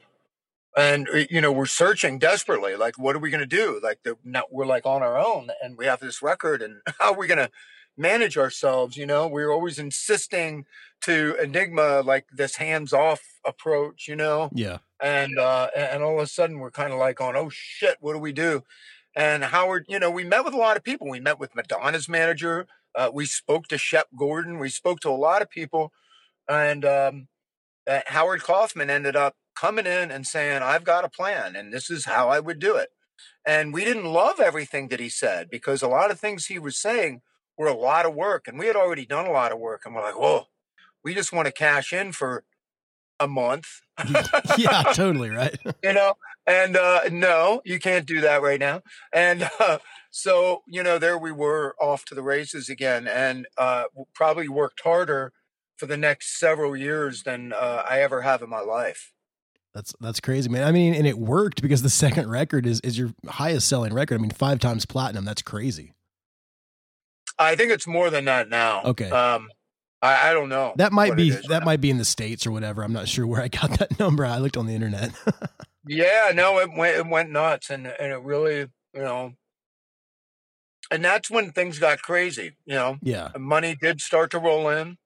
and 0.77 1.09
you 1.31 1.41
know 1.41 1.53
we're 1.53 1.67
searching 1.67 2.19
desperately, 2.19 2.75
like 2.75 2.99
what 2.99 3.15
are 3.15 3.21
we 3.21 3.31
going 3.31 3.41
to 3.41 3.47
do? 3.47 3.81
Like 3.83 4.01
the, 4.03 4.17
we're 4.51 4.67
like 4.67 4.87
on 4.87 5.03
our 5.03 5.19
own, 5.19 5.51
and 5.63 5.77
we 5.77 5.87
have 5.87 6.01
this 6.01 6.23
record, 6.23 6.63
and 6.63 6.81
how 6.99 7.13
are 7.13 7.19
we 7.19 7.29
going 7.29 7.39
to 7.39 7.51
manage 7.97 8.37
ourselves? 8.39 8.97
You 8.97 9.07
know, 9.07 9.27
we 9.27 9.43
we're 9.45 9.53
always 9.53 9.79
insisting 9.79 10.67
to 11.03 11.37
Enigma 11.43 12.03
like 12.03 12.27
this 12.33 12.57
hands-off 12.57 13.23
approach, 13.45 14.07
you 14.09 14.17
know 14.17 14.51
Yeah. 14.55 14.79
and 15.01 15.37
uh 15.39 15.69
and 15.77 16.03
all 16.03 16.17
of 16.19 16.23
a 16.23 16.27
sudden 16.29 16.59
we're 16.61 16.71
kind 16.71 16.93
of 16.93 16.99
like 16.99 17.21
on 17.21 17.35
oh 17.37 17.49
shit 17.51 17.97
what 18.01 18.13
do 18.13 18.21
we 18.21 18.33
do 18.33 18.63
and 19.17 19.43
howard 19.43 19.85
you 19.89 19.99
know 19.99 20.11
we 20.11 20.23
met 20.25 20.45
with 20.45 20.55
a 20.55 20.59
lot 20.59 20.77
of 20.77 20.85
people 20.85 21.09
we 21.09 21.19
met 21.19 21.41
with 21.41 21.57
madonna's 21.57 22.09
manager 22.09 22.67
uh, 22.95 23.11
we 23.13 23.27
spoke 23.27 23.67
to 23.67 23.77
shep 23.79 24.07
gordon 24.17 24.59
we 24.61 24.69
spoke 24.69 25.01
to 25.01 25.09
a 25.11 25.11
lot 25.29 25.43
of 25.43 25.51
people 25.51 25.93
and 26.49 26.85
um 26.85 27.27
uh, 27.89 28.01
howard 28.07 28.43
kaufman 28.43 28.91
ended 28.91 29.17
up 29.17 29.35
coming 29.57 29.87
in 29.87 30.11
and 30.13 30.27
saying 30.27 30.63
i've 30.63 30.85
got 30.85 31.05
a 31.05 31.09
plan 31.09 31.57
and 31.57 31.73
this 31.73 31.91
is 31.91 32.05
how 32.05 32.29
i 32.29 32.39
would 32.39 32.61
do 32.61 32.77
it 32.77 32.91
and 33.45 33.75
we 33.75 33.85
didn't 33.85 34.05
love 34.07 34.39
everything 34.39 34.89
that 34.89 35.01
he 35.01 35.09
said 35.09 35.51
because 35.51 35.83
a 35.83 35.89
lot 35.89 36.11
of 36.13 36.21
things 36.21 36.47
he 36.47 36.59
was 36.61 36.79
saying 36.79 37.23
were 37.63 37.69
a 37.69 37.77
lot 37.77 38.05
of 38.05 38.15
work 38.15 38.49
and 38.49 38.59
we 38.59 38.67
had 38.67 38.77
already 38.77 39.07
done 39.07 39.25
a 39.25 39.31
lot 39.31 39.53
of 39.53 39.59
work 39.59 39.83
and 39.85 39.95
we're 39.95 40.03
like 40.03 40.19
whoa 40.19 40.47
we 41.05 41.15
just 41.15 41.33
want 41.33 41.47
to 41.47 41.53
cash 41.53 41.93
in 41.93 42.13
for 42.13 42.45
a 43.21 43.29
month 43.29 43.81
yeah, 44.59 44.83
totally 44.95 45.31
right. 45.31 45.57
you 45.83 45.93
know 45.93 46.15
and 46.47 46.77
uh 46.77 47.03
no 47.13 47.63
you 47.65 47.79
can't 47.79 48.05
do 48.07 48.21
that 48.21 48.43
right 48.43 48.59
now 48.59 48.83
and 49.13 49.49
uh, 49.61 49.79
so 50.11 50.63
you 50.67 50.83
know 50.83 50.99
there 50.99 51.17
we 51.17 51.31
were 51.31 51.77
off 51.81 52.05
to 52.05 52.15
the 52.15 52.23
races 52.23 52.69
again 52.69 53.07
and 53.07 53.47
uh 53.57 53.85
probably 54.13 54.49
worked 54.49 54.81
harder 54.81 55.33
for 55.77 55.87
the 55.87 55.97
next 55.97 56.39
several 56.39 56.77
years 56.77 57.23
than 57.23 57.53
uh, 57.53 57.85
i 57.89 58.03
ever 58.03 58.23
have 58.23 58.43
in 58.43 58.51
my 58.51 58.61
life 58.61 59.13
That's 59.75 59.95
that's 60.01 60.21
crazy, 60.21 60.51
man. 60.51 60.65
I 60.65 60.73
mean, 60.73 60.95
and 60.95 61.07
it 61.07 61.19
worked 61.19 61.63
because 61.63 61.81
the 61.81 61.89
second 61.91 62.29
record 62.29 62.67
is 62.67 62.81
is 62.81 62.99
your 62.99 63.15
highest 63.27 63.69
selling 63.69 63.95
record. 63.95 64.19
I 64.19 64.23
mean, 64.23 64.31
five 64.31 64.59
times 64.61 64.85
platinum. 64.85 65.25
That's 65.25 65.41
crazy. 65.41 65.95
I 67.39 67.55
think 67.57 67.71
it's 67.73 67.87
more 67.87 68.11
than 68.11 68.25
that 68.27 68.49
now 68.49 68.83
Okay. 68.85 69.11
um 69.11 69.49
i, 70.03 70.31
I 70.31 70.33
don't 70.33 70.49
know 70.49 70.73
That 70.77 70.93
might 70.93 71.17
be 71.17 71.31
that 71.31 71.49
now. 71.49 71.65
might 71.65 71.81
be 71.81 71.91
in 71.91 71.99
the 71.99 72.05
states 72.05 72.47
or 72.47 72.51
whatever. 72.53 72.83
I'm 72.83 72.93
not 72.93 73.09
sure 73.09 73.27
where 73.27 73.41
I 73.43 73.49
got 73.49 73.79
that 73.79 73.99
number. 74.01 74.25
I 74.25 74.39
looked 74.39 74.57
on 74.57 74.67
the 74.67 74.75
internet. 74.75 75.13
Yeah, 75.85 76.31
no, 76.33 76.59
it 76.61 76.71
went 76.77 76.97
it 76.97 77.07
went 77.09 77.31
nuts, 77.31 77.69
and 77.69 77.89
and 77.89 78.13
it 78.13 78.23
really, 78.23 78.59
you 78.95 79.01
know, 79.03 79.33
and 80.93 81.05
that's 81.05 81.29
when 81.29 81.51
things 81.51 81.81
got 81.81 82.01
crazy. 82.03 82.53
You 82.67 82.75
know, 82.75 82.99
yeah. 83.03 83.31
money 83.37 83.75
did 83.81 84.01
start 84.01 84.31
to 84.31 84.39
roll 84.39 84.69
in, 84.69 84.97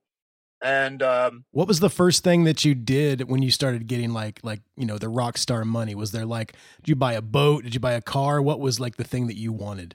and 0.62 1.02
um, 1.02 1.44
What 1.52 1.66
was 1.66 1.80
the 1.80 1.88
first 1.88 2.24
thing 2.24 2.44
that 2.44 2.64
you 2.66 2.74
did 2.74 3.28
when 3.30 3.40
you 3.42 3.50
started 3.50 3.86
getting 3.86 4.12
like 4.12 4.40
like 4.42 4.60
you 4.76 4.84
know 4.84 4.98
the 4.98 5.08
rock 5.08 5.38
star 5.38 5.64
money? 5.64 5.94
Was 5.94 6.12
there 6.12 6.26
like 6.26 6.52
did 6.82 6.88
you 6.90 6.96
buy 6.96 7.14
a 7.14 7.22
boat? 7.22 7.64
Did 7.64 7.72
you 7.72 7.80
buy 7.80 7.92
a 7.92 8.02
car? 8.02 8.42
What 8.42 8.60
was 8.60 8.78
like 8.78 8.96
the 8.96 9.04
thing 9.04 9.28
that 9.28 9.36
you 9.38 9.52
wanted? 9.52 9.94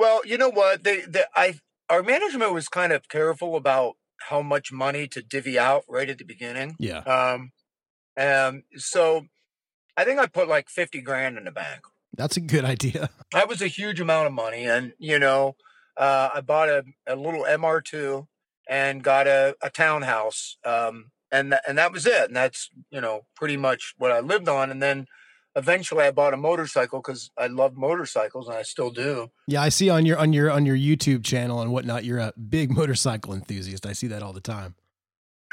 Well, 0.00 0.22
you 0.24 0.38
know 0.38 0.48
what? 0.48 0.82
They, 0.82 1.02
they, 1.02 1.24
I, 1.36 1.58
our 1.90 2.02
management 2.02 2.54
was 2.54 2.68
kind 2.68 2.90
of 2.90 3.06
careful 3.08 3.54
about 3.54 3.96
how 4.28 4.40
much 4.40 4.72
money 4.72 5.06
to 5.08 5.22
divvy 5.22 5.58
out 5.58 5.84
right 5.88 6.08
at 6.08 6.16
the 6.16 6.24
beginning. 6.24 6.76
Yeah. 6.78 7.00
Um, 7.00 7.52
and 8.16 8.62
so 8.76 9.26
I 9.98 10.04
think 10.04 10.18
I 10.18 10.26
put 10.26 10.48
like 10.48 10.70
fifty 10.70 11.02
grand 11.02 11.36
in 11.36 11.44
the 11.44 11.50
bank. 11.50 11.82
That's 12.16 12.38
a 12.38 12.40
good 12.40 12.64
idea. 12.64 13.10
that 13.32 13.46
was 13.46 13.60
a 13.60 13.66
huge 13.66 14.00
amount 14.00 14.26
of 14.26 14.32
money 14.32 14.64
and 14.64 14.92
you 14.98 15.18
know 15.18 15.56
uh, 15.96 16.30
i 16.34 16.40
bought 16.40 16.68
a, 16.68 16.84
a 17.06 17.14
little 17.14 17.44
mr2 17.44 18.26
and 18.68 19.04
got 19.04 19.26
a, 19.26 19.54
a 19.62 19.70
townhouse 19.70 20.56
um, 20.64 21.10
and 21.30 21.52
th- 21.52 21.62
and 21.68 21.78
that 21.78 21.92
was 21.92 22.06
it 22.06 22.24
and 22.24 22.36
that's 22.36 22.70
you 22.90 23.00
know 23.00 23.22
pretty 23.36 23.56
much 23.56 23.94
what 23.96 24.10
i 24.10 24.20
lived 24.20 24.48
on 24.48 24.70
and 24.70 24.82
then 24.82 25.06
eventually 25.60 26.04
i 26.04 26.10
bought 26.10 26.34
a 26.34 26.36
motorcycle 26.50 26.98
because 27.00 27.30
i 27.36 27.46
love 27.46 27.72
motorcycles 27.76 28.48
and 28.48 28.56
i 28.56 28.62
still 28.62 28.90
do 28.90 29.30
Yeah, 29.46 29.62
I 29.62 29.70
see 29.70 29.88
on 29.96 30.06
your 30.06 30.18
on 30.24 30.32
your 30.32 30.48
on 30.56 30.64
your 30.66 30.76
YouTube 30.76 31.22
channel 31.24 31.60
and 31.62 31.70
whatnot, 31.74 32.04
you're 32.04 32.18
a 32.18 32.32
big 32.56 32.70
motorcycle 32.80 33.32
enthusiast. 33.34 33.84
I 33.86 33.94
see 34.00 34.08
that 34.12 34.22
all 34.22 34.32
the 34.32 34.40
time. 34.56 34.74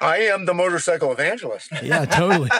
i 0.01 0.17
am 0.33 0.45
the 0.45 0.53
motorcycle 0.53 1.11
evangelist 1.11 1.67
Yeah, 1.81 2.05
totally. 2.05 2.51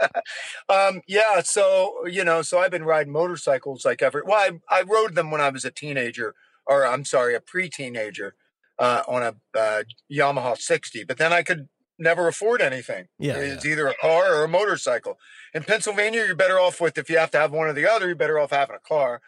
um, 0.68 0.94
yeah, 1.06 1.42
so 1.42 1.62
you 2.06 2.24
know, 2.24 2.42
so 2.42 2.58
I've 2.58 2.70
been 2.76 2.84
riding 2.94 3.12
motorcycles 3.12 3.84
like 3.84 4.00
ever. 4.02 4.22
Well, 4.26 4.38
I, 4.38 4.78
I 4.78 4.82
rode 4.82 5.14
them 5.14 5.30
when 5.30 5.40
I 5.46 5.50
was 5.50 5.64
a 5.64 5.70
teenager, 5.70 6.34
or 6.66 6.86
I'm 6.86 7.04
sorry, 7.04 7.34
a 7.34 7.40
pre-teenager, 7.40 8.34
uh, 8.78 9.02
on 9.06 9.22
a 9.22 9.32
uh, 9.58 9.82
Yamaha 10.10 10.56
60. 10.56 11.04
But 11.04 11.18
then 11.18 11.32
I 11.32 11.42
could 11.42 11.68
never 12.02 12.28
afford 12.28 12.60
anything. 12.60 13.06
Yeah, 13.18 13.36
it's 13.38 13.64
either 13.64 13.86
a 13.86 13.94
car 13.94 14.34
or 14.34 14.44
a 14.44 14.48
motorcycle. 14.48 15.18
In 15.54 15.62
Pennsylvania, 15.62 16.24
you're 16.26 16.34
better 16.34 16.58
off 16.58 16.80
with 16.80 16.98
if 16.98 17.08
you 17.08 17.18
have 17.18 17.30
to 17.30 17.38
have 17.38 17.52
one 17.52 17.68
or 17.68 17.72
the 17.72 17.90
other. 17.90 18.06
You're 18.06 18.16
better 18.16 18.38
off 18.38 18.50
having 18.50 18.76
a 18.76 18.88
car 18.88 19.20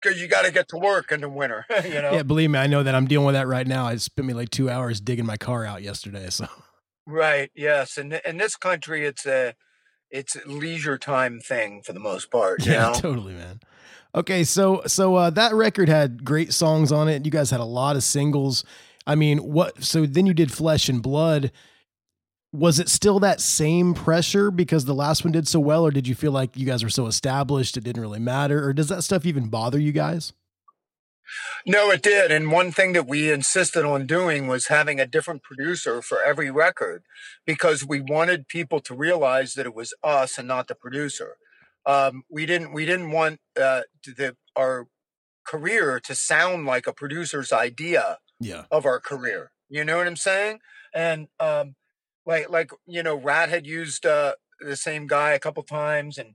because 0.00 0.20
you 0.20 0.28
got 0.28 0.44
to 0.44 0.52
get 0.52 0.68
to 0.68 0.76
work 0.76 1.12
in 1.12 1.20
the 1.20 1.28
winter. 1.28 1.66
you 1.84 2.02
know, 2.02 2.12
Yeah, 2.12 2.22
believe 2.22 2.50
me, 2.50 2.58
I 2.58 2.66
know 2.66 2.82
that 2.82 2.94
I'm 2.94 3.06
dealing 3.06 3.26
with 3.26 3.34
that 3.34 3.46
right 3.46 3.66
now. 3.66 3.86
I 3.86 3.96
spent 3.96 4.26
me 4.26 4.34
like 4.34 4.50
two 4.50 4.70
hours 4.70 5.00
digging 5.00 5.26
my 5.26 5.36
car 5.36 5.64
out 5.64 5.82
yesterday. 5.82 6.30
So 6.30 6.46
Right. 7.06 7.50
Yes. 7.54 7.96
And 7.98 8.20
in 8.24 8.36
this 8.36 8.56
country, 8.56 9.04
it's 9.04 9.26
a 9.26 9.54
it's 10.10 10.36
a 10.36 10.48
leisure 10.48 10.98
time 10.98 11.40
thing 11.40 11.82
for 11.82 11.92
the 11.92 12.00
most 12.00 12.30
part. 12.30 12.64
You 12.64 12.72
yeah, 12.72 12.88
know? 12.88 12.94
totally, 12.94 13.34
man. 13.34 13.60
Okay, 14.12 14.42
so 14.42 14.82
so 14.86 15.14
uh, 15.14 15.30
that 15.30 15.54
record 15.54 15.88
had 15.88 16.24
great 16.24 16.52
songs 16.52 16.90
on 16.90 17.08
it. 17.08 17.24
You 17.24 17.30
guys 17.30 17.50
had 17.50 17.60
a 17.60 17.64
lot 17.64 17.94
of 17.96 18.02
singles. 18.02 18.64
I 19.06 19.14
mean, 19.14 19.38
what? 19.38 19.82
So 19.82 20.06
then 20.06 20.26
you 20.26 20.34
did 20.34 20.52
Flesh 20.52 20.88
and 20.88 21.02
Blood. 21.02 21.52
Was 22.52 22.80
it 22.80 22.88
still 22.88 23.20
that 23.20 23.40
same 23.40 23.94
pressure 23.94 24.50
because 24.50 24.84
the 24.84 24.94
last 24.94 25.24
one 25.24 25.32
did 25.32 25.46
so 25.46 25.60
well, 25.60 25.86
or 25.86 25.90
did 25.90 26.08
you 26.08 26.14
feel 26.14 26.32
like 26.32 26.56
you 26.56 26.66
guys 26.66 26.82
were 26.82 26.90
so 26.90 27.06
established 27.06 27.76
it 27.76 27.84
didn't 27.84 28.02
really 28.02 28.18
matter, 28.18 28.64
or 28.64 28.72
does 28.72 28.88
that 28.88 29.02
stuff 29.02 29.24
even 29.24 29.48
bother 29.48 29.78
you 29.78 29.92
guys? 29.92 30.32
No, 31.66 31.90
it 31.90 32.02
did. 32.02 32.32
And 32.32 32.50
one 32.50 32.72
thing 32.72 32.92
that 32.94 33.06
we 33.06 33.30
insisted 33.30 33.84
on 33.84 34.06
doing 34.06 34.46
was 34.46 34.66
having 34.66 34.98
a 34.98 35.06
different 35.06 35.42
producer 35.42 36.02
for 36.02 36.22
every 36.22 36.50
record 36.50 37.04
because 37.46 37.86
we 37.86 38.00
wanted 38.00 38.48
people 38.48 38.80
to 38.80 38.94
realize 38.94 39.54
that 39.54 39.66
it 39.66 39.74
was 39.74 39.94
us 40.02 40.38
and 40.38 40.48
not 40.48 40.68
the 40.68 40.74
producer. 40.74 41.36
Um, 41.86 42.24
we 42.30 42.46
didn't 42.46 42.72
we 42.72 42.84
didn't 42.84 43.10
want 43.10 43.40
uh, 43.60 43.82
the 44.04 44.36
our 44.56 44.86
career 45.46 46.00
to 46.00 46.14
sound 46.14 46.66
like 46.66 46.86
a 46.86 46.92
producer's 46.92 47.52
idea 47.52 48.18
Yeah. 48.40 48.64
of 48.70 48.86
our 48.86 49.00
career. 49.00 49.52
You 49.68 49.84
know 49.84 49.98
what 49.98 50.06
I'm 50.06 50.16
saying? 50.16 50.58
And 50.94 51.28
um, 51.38 51.76
like 52.26 52.50
like 52.50 52.70
you 52.86 53.02
know, 53.02 53.14
Ratt 53.14 53.48
had 53.48 53.66
used 53.66 54.04
uh, 54.04 54.34
the 54.60 54.76
same 54.76 55.06
guy 55.06 55.30
a 55.32 55.38
couple 55.38 55.62
times, 55.62 56.18
and 56.18 56.34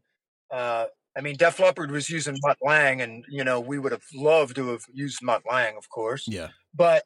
uh, 0.52 0.86
I 1.18 1.22
mean, 1.22 1.36
Def 1.36 1.60
Leppard 1.60 1.92
was 1.92 2.10
using 2.10 2.38
Mutt 2.44 2.58
Lange, 2.62 3.02
and 3.02 3.26
you 3.30 3.44
know, 3.44 3.60
we 3.60 3.80
would 3.80 3.92
have 3.92 4.06
loved 4.14 4.56
to 4.56 4.70
have 4.70 4.84
used 4.94 5.22
Mutt 5.22 5.44
Lange, 5.50 5.78
of 5.78 5.90
course. 5.90 6.26
Yeah. 6.28 6.50
But 6.74 7.04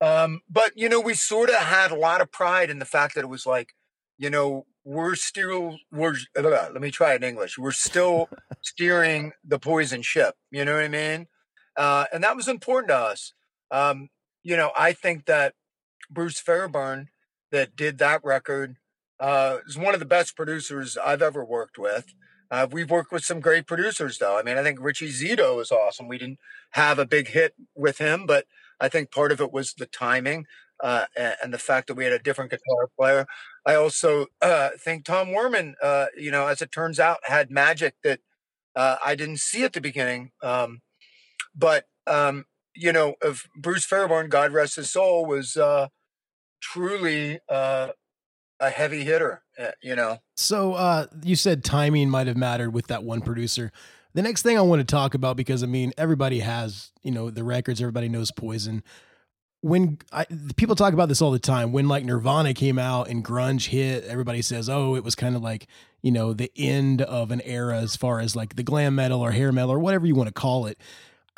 um, 0.00 0.40
but 0.48 0.72
you 0.76 0.88
know, 0.88 1.00
we 1.00 1.14
sort 1.14 1.50
of 1.50 1.56
had 1.56 1.90
a 1.90 1.96
lot 1.96 2.20
of 2.20 2.32
pride 2.32 2.70
in 2.70 2.78
the 2.78 2.84
fact 2.84 3.14
that 3.14 3.24
it 3.24 3.28
was 3.28 3.46
like, 3.46 3.74
you 4.18 4.30
know, 4.30 4.66
we're 4.84 5.14
still 5.14 5.78
we're 5.92 6.16
let 6.36 6.80
me 6.80 6.90
try 6.90 7.12
it 7.12 7.22
in 7.22 7.28
English. 7.28 7.58
We're 7.58 7.72
still 7.72 8.28
steering 8.62 9.32
the 9.44 9.58
poison 9.58 10.02
ship. 10.02 10.34
You 10.50 10.64
know 10.64 10.74
what 10.74 10.84
I 10.84 10.88
mean? 10.88 11.26
Uh, 11.76 12.04
and 12.12 12.24
that 12.24 12.36
was 12.36 12.48
important 12.48 12.88
to 12.88 12.96
us. 12.96 13.32
Um, 13.70 14.08
you 14.42 14.56
know, 14.56 14.72
I 14.76 14.92
think 14.92 15.26
that 15.26 15.54
Bruce 16.10 16.40
Fairbairn 16.40 17.08
that 17.52 17.76
did 17.76 17.98
that 17.98 18.24
record 18.24 18.76
uh, 19.18 19.58
is 19.66 19.76
one 19.76 19.94
of 19.94 20.00
the 20.00 20.06
best 20.06 20.36
producers 20.36 20.96
I've 20.96 21.22
ever 21.22 21.44
worked 21.44 21.78
with. 21.78 22.14
Uh, 22.50 22.66
we've 22.70 22.90
worked 22.90 23.12
with 23.12 23.24
some 23.24 23.40
great 23.40 23.66
producers, 23.66 24.18
though. 24.18 24.36
I 24.36 24.42
mean, 24.42 24.58
I 24.58 24.62
think 24.62 24.80
Richie 24.80 25.10
Zito 25.10 25.60
is 25.60 25.70
awesome. 25.70 26.08
We 26.08 26.18
didn't 26.18 26.40
have 26.70 26.98
a 26.98 27.06
big 27.06 27.28
hit 27.28 27.54
with 27.76 27.98
him, 27.98 28.26
but 28.26 28.46
I 28.80 28.88
think 28.88 29.12
part 29.12 29.30
of 29.30 29.40
it 29.40 29.52
was 29.52 29.74
the 29.74 29.86
timing 29.86 30.46
uh, 30.82 31.04
and, 31.16 31.52
the 31.52 31.58
fact 31.58 31.86
that 31.86 31.94
we 31.94 32.04
had 32.04 32.12
a 32.12 32.18
different 32.18 32.50
guitar 32.50 32.88
player. 32.98 33.26
I 33.66 33.74
also 33.74 34.26
uh, 34.40 34.70
think 34.78 35.04
Tom 35.04 35.28
Werman, 35.28 35.74
uh, 35.82 36.06
you 36.16 36.30
know, 36.30 36.46
as 36.46 36.62
it 36.62 36.72
turns 36.72 36.98
out, 36.98 37.18
had 37.24 37.50
magic 37.50 37.94
that 38.02 38.20
uh, 38.74 38.96
I 39.04 39.14
didn't 39.14 39.40
see 39.40 39.62
at 39.62 39.72
the 39.72 39.80
beginning. 39.80 40.32
Um, 40.42 40.80
but 41.54 41.84
um, 42.06 42.46
you 42.74 42.92
know, 42.92 43.14
of 43.22 43.44
Bruce 43.56 43.84
Fairbairn, 43.84 44.28
God 44.28 44.52
rest 44.52 44.76
his 44.76 44.90
soul, 44.90 45.26
was 45.26 45.56
uh, 45.56 45.88
truly 46.60 47.40
uh, 47.48 47.88
a 48.60 48.70
heavy 48.70 49.04
hitter. 49.04 49.42
uh, 49.58 49.70
You 49.82 49.96
know, 49.96 50.18
So 50.36 50.74
uh, 50.74 51.06
you 51.22 51.36
said 51.36 51.64
timing 51.64 52.10
might 52.10 52.26
have 52.26 52.36
mattered 52.36 52.70
with 52.72 52.86
that 52.88 53.02
one 53.02 53.20
producer. 53.20 53.72
The 54.12 54.22
next 54.22 54.42
thing 54.42 54.58
I 54.58 54.62
want 54.62 54.80
to 54.80 54.84
talk 54.84 55.14
about 55.14 55.36
because 55.36 55.62
I 55.62 55.66
mean 55.66 55.92
everybody 55.96 56.40
has 56.40 56.90
you 57.02 57.10
know 57.10 57.30
the 57.30 57.44
records, 57.44 57.80
everybody 57.80 58.08
knows 58.08 58.30
Poison. 58.32 58.82
When 59.62 59.98
I, 60.10 60.24
people 60.56 60.74
talk 60.74 60.94
about 60.94 61.10
this 61.10 61.20
all 61.20 61.30
the 61.30 61.38
time, 61.38 61.70
when 61.70 61.86
like 61.86 62.04
Nirvana 62.04 62.54
came 62.54 62.78
out 62.78 63.08
and 63.08 63.22
grunge 63.22 63.68
hit, 63.68 64.04
everybody 64.04 64.40
says, 64.40 64.68
"Oh, 64.70 64.94
it 64.96 65.04
was 65.04 65.14
kind 65.14 65.36
of 65.36 65.42
like 65.42 65.66
you 66.02 66.10
know 66.10 66.32
the 66.32 66.50
end 66.56 67.02
of 67.02 67.30
an 67.30 67.40
era 67.42 67.78
as 67.78 67.94
far 67.94 68.20
as 68.20 68.34
like 68.34 68.56
the 68.56 68.62
glam 68.62 68.94
metal 68.94 69.20
or 69.20 69.32
hair 69.32 69.52
metal 69.52 69.70
or 69.70 69.78
whatever 69.78 70.06
you 70.06 70.14
want 70.14 70.28
to 70.28 70.32
call 70.34 70.66
it." 70.66 70.78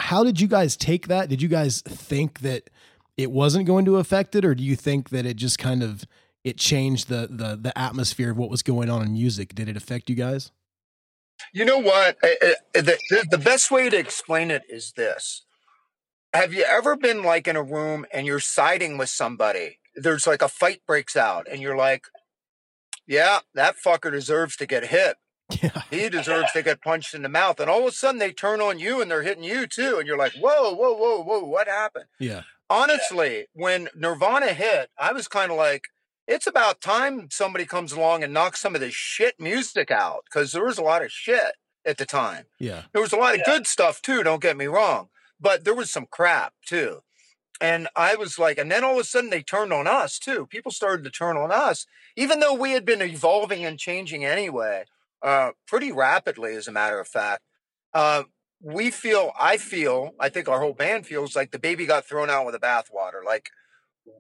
How 0.01 0.25
did 0.25 0.41
you 0.41 0.49
guys 0.49 0.77
take 0.77 1.09
that? 1.09 1.29
Did 1.29 1.43
you 1.43 1.49
guys 1.49 1.83
think 1.83 2.41
that 2.41 2.71
it 3.17 3.31
wasn't 3.31 3.67
going 3.67 3.85
to 3.85 3.99
affect 3.99 4.35
it, 4.35 4.45
or 4.45 4.55
do 4.55 4.63
you 4.63 4.77
think 4.77 5.11
that 5.11 5.27
it 5.27 5.37
just 5.37 5.59
kind 5.59 5.83
of 5.83 6.05
it 6.45 6.57
changed 6.57 7.09
the 7.09 7.29
the 7.31 7.57
the 7.57 7.77
atmosphere 7.79 8.31
of 8.31 8.37
what 8.37 8.51
was 8.51 8.63
going 8.63 8.91
on 8.91 9.03
in 9.03 9.13
music? 9.13 9.55
Did 9.55 9.69
it 9.69 9.77
affect 9.77 10.11
you 10.11 10.17
guys? 10.17 10.51
you 11.53 11.65
know 11.65 11.79
what? 11.79 12.21
The 12.21 12.99
the 13.31 13.39
best 13.39 13.71
way 13.71 13.91
to 13.91 13.97
explain 13.97 14.51
it 14.51 14.63
is 14.69 14.93
this: 14.93 15.45
Have 16.33 16.53
you 16.53 16.65
ever 16.65 16.97
been 16.97 17.23
like 17.23 17.49
in 17.49 17.57
a 17.57 17.63
room 17.63 18.07
and 18.13 18.27
you're 18.27 18.41
siding 18.41 18.99
with 18.99 19.09
somebody? 19.09 19.79
There's 19.95 20.27
like 20.27 20.43
a 20.43 20.49
fight 20.49 20.83
breaks 20.87 21.17
out, 21.17 21.47
and 21.51 21.61
you're 21.61 21.77
like, 21.77 22.05
"Yeah, 23.07 23.41
that 23.55 23.77
fucker 23.85 24.11
deserves 24.11 24.57
to 24.57 24.67
get 24.67 24.87
hit." 24.87 25.17
Yeah. 25.63 25.83
he 25.91 26.09
deserves 26.09 26.53
to 26.53 26.63
get 26.63 26.83
punched 26.83 27.15
in 27.15 27.23
the 27.23 27.29
mouth. 27.29 27.61
And 27.61 27.69
all 27.69 27.81
of 27.81 27.87
a 27.87 27.93
sudden 27.93 28.19
they 28.19 28.33
turn 28.33 28.61
on 28.61 28.79
you 28.79 29.01
and 29.01 29.11
they're 29.11 29.23
hitting 29.23 29.45
you 29.45 29.67
too. 29.67 29.97
And 29.99 30.07
you're 30.07 30.19
like, 30.19 30.35
whoa, 30.35 30.73
whoa, 30.75 30.95
whoa, 30.95 31.23
whoa, 31.23 31.45
what 31.45 31.69
happened? 31.69 32.07
Yeah. 32.19 32.43
Honestly, 32.71 33.47
when 33.53 33.89
Nirvana 33.95 34.53
hit, 34.55 34.91
I 34.99 35.13
was 35.13 35.29
kind 35.29 35.51
of 35.51 35.57
like, 35.57 35.85
it's 36.27 36.47
about 36.47 36.81
time 36.81 37.29
somebody 37.31 37.67
comes 37.67 37.93
along 37.93 38.23
and 38.23 38.33
knocks 38.33 38.61
some 38.61 38.75
of 38.75 38.81
this 38.81 38.95
shit 38.95 39.39
music 39.39 39.91
out 39.91 40.25
because 40.25 40.53
there 40.53 40.65
was 40.65 40.79
a 40.79 40.83
lot 40.83 41.05
of 41.05 41.11
shit 41.11 41.53
at 41.85 41.99
the 41.99 42.07
time. 42.07 42.45
Yeah. 42.59 42.83
There 42.93 43.03
was 43.03 43.13
a 43.13 43.17
lot 43.17 43.35
of 43.35 43.45
good 43.45 43.67
stuff 43.67 44.01
too, 44.01 44.23
don't 44.23 44.43
get 44.43 44.57
me 44.57 44.67
wrong, 44.67 45.09
but 45.41 45.65
there 45.65 45.75
was 45.75 45.91
some 45.91 46.07
crap 46.11 46.55
too. 46.67 47.01
And 47.61 47.89
I 47.95 48.17
was 48.17 48.39
like, 48.39 48.59
and 48.59 48.71
then 48.71 48.83
all 48.83 48.95
of 48.95 49.01
a 49.01 49.05
sudden 49.05 49.31
they 49.31 49.43
turned 49.43 49.73
on 49.73 49.87
us 49.87 50.19
too. 50.19 50.47
People 50.47 50.73
started 50.73 51.05
to 51.05 51.11
turn 51.11 51.37
on 51.37 51.53
us, 51.53 51.87
even 52.17 52.41
though 52.41 52.55
we 52.55 52.73
had 52.73 52.85
been 52.85 53.03
evolving 53.03 53.65
and 53.65 53.79
changing 53.79 54.25
anyway, 54.25 54.85
uh, 55.23 55.53
pretty 55.67 55.93
rapidly, 55.93 56.55
as 56.55 56.69
a 56.69 56.73
matter 56.73 56.99
of 56.99 57.09
fact. 57.09 57.43
Uh, 57.95 58.25
we 58.61 58.91
feel, 58.91 59.33
I 59.39 59.57
feel, 59.57 60.13
I 60.21 60.29
think 60.29 60.49
our 60.49 60.61
whole 60.61 60.73
band 60.73 61.07
feels 61.07 61.35
like 61.35 61.51
the 61.51 61.59
baby 61.59 61.85
got 61.85 62.07
thrown 62.07 62.31
out 62.31 62.47
with 62.47 62.55
the 62.55 62.61
bathwater. 62.61 63.25
Like, 63.25 63.51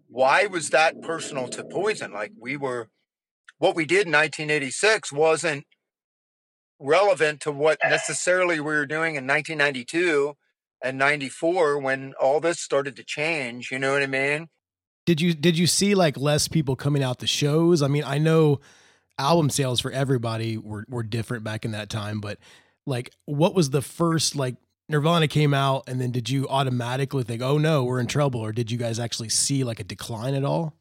why 0.09 0.46
was 0.46 0.70
that 0.70 1.00
personal 1.00 1.48
to 1.48 1.64
Poison? 1.64 2.12
Like, 2.12 2.32
we 2.38 2.57
were, 2.57 2.88
what 3.59 3.76
we 3.76 3.84
did 3.84 4.07
in 4.07 4.12
1986 4.12 5.12
wasn't 5.12 5.64
relevant 6.80 7.40
to 7.40 7.53
what 7.53 7.78
necessarily 7.84 8.57
we 8.57 8.74
were 8.74 8.86
doing 8.86 9.14
in 9.14 9.26
1992 9.26 10.34
and 10.82 10.98
94 10.98 11.78
when 11.78 12.12
all 12.20 12.40
this 12.40 12.61
started 12.61 12.96
to 12.96 13.05
change. 13.05 13.70
You 13.70 13.78
know 13.78 13.92
what 13.92 14.03
I 14.03 14.07
mean? 14.07 14.48
Did 15.05 15.20
you 15.20 15.34
did 15.34 15.59
you 15.59 15.66
see 15.66 15.96
like 15.96 16.16
less 16.16 16.46
people 16.46 16.76
coming 16.76 17.03
out 17.03 17.18
to 17.20 17.26
shows? 17.26 17.82
I 17.82 17.88
mean, 17.88 18.05
I 18.05 18.18
know 18.18 18.61
album 19.22 19.50
sales 19.50 19.80
for 19.80 19.90
everybody 19.90 20.58
were 20.58 20.84
were 20.88 21.02
different 21.02 21.44
back 21.44 21.64
in 21.64 21.72
that 21.72 21.88
time, 21.88 22.20
but 22.20 22.38
like 22.86 23.12
what 23.24 23.54
was 23.54 23.70
the 23.70 23.82
first 23.82 24.36
like 24.36 24.56
Nirvana 24.88 25.28
came 25.28 25.54
out 25.54 25.84
and 25.86 26.00
then 26.00 26.10
did 26.10 26.28
you 26.28 26.48
automatically 26.48 27.22
think, 27.22 27.40
"Oh 27.42 27.58
no, 27.58 27.84
we're 27.84 28.00
in 28.00 28.06
trouble," 28.06 28.40
or 28.40 28.52
did 28.52 28.70
you 28.70 28.78
guys 28.78 28.98
actually 28.98 29.28
see 29.28 29.64
like 29.64 29.80
a 29.80 29.84
decline 29.84 30.34
at 30.34 30.44
all? 30.44 30.74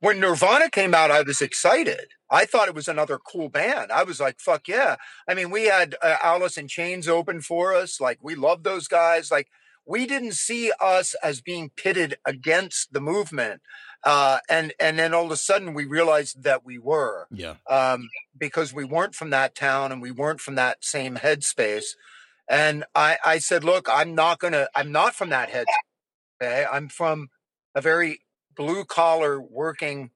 When 0.00 0.20
Nirvana 0.20 0.70
came 0.70 0.94
out, 0.94 1.10
I 1.10 1.22
was 1.22 1.42
excited. 1.42 2.12
I 2.30 2.44
thought 2.44 2.68
it 2.68 2.74
was 2.74 2.88
another 2.88 3.18
cool 3.18 3.48
band. 3.48 3.90
I 3.90 4.04
was 4.04 4.20
like, 4.20 4.38
fuck 4.38 4.68
yeah. 4.68 4.96
I 5.28 5.34
mean, 5.34 5.50
we 5.50 5.64
had 5.64 5.96
uh, 6.02 6.16
Alice 6.22 6.56
in 6.56 6.68
Chains 6.68 7.08
open 7.08 7.40
for 7.40 7.74
us. 7.74 8.00
Like, 8.00 8.18
we 8.22 8.34
loved 8.34 8.64
those 8.64 8.86
guys. 8.86 9.30
Like, 9.30 9.48
we 9.86 10.06
didn't 10.06 10.34
see 10.34 10.70
us 10.80 11.14
as 11.22 11.40
being 11.40 11.70
pitted 11.70 12.18
against 12.26 12.92
the 12.92 13.00
movement. 13.00 13.62
Uh, 14.04 14.38
and, 14.48 14.72
and 14.78 14.98
then 14.98 15.12
all 15.12 15.26
of 15.26 15.30
a 15.30 15.36
sudden 15.36 15.74
we 15.74 15.84
realized 15.84 16.42
that 16.44 16.64
we 16.64 16.78
were. 16.78 17.26
Yeah. 17.30 17.54
um, 17.68 18.08
because 18.36 18.72
we 18.72 18.84
weren't 18.84 19.14
from 19.14 19.30
that 19.30 19.54
town 19.54 19.90
and 19.90 20.00
we 20.00 20.10
weren't 20.12 20.40
from 20.40 20.54
that 20.54 20.84
same 20.84 21.16
headspace. 21.16 21.96
And 22.48 22.84
I, 22.94 23.18
I 23.24 23.38
said, 23.38 23.64
look, 23.64 23.88
I'm 23.90 24.14
not 24.14 24.38
gonna, 24.38 24.68
I'm 24.74 24.92
not 24.92 25.14
from 25.14 25.30
that 25.30 25.50
headspace. 25.50 25.64
Okay, 26.40 26.64
I'm 26.70 26.88
from 26.88 27.30
a 27.74 27.80
very 27.80 28.20
blue 28.54 28.84
collar 28.84 29.40
working 29.40 30.10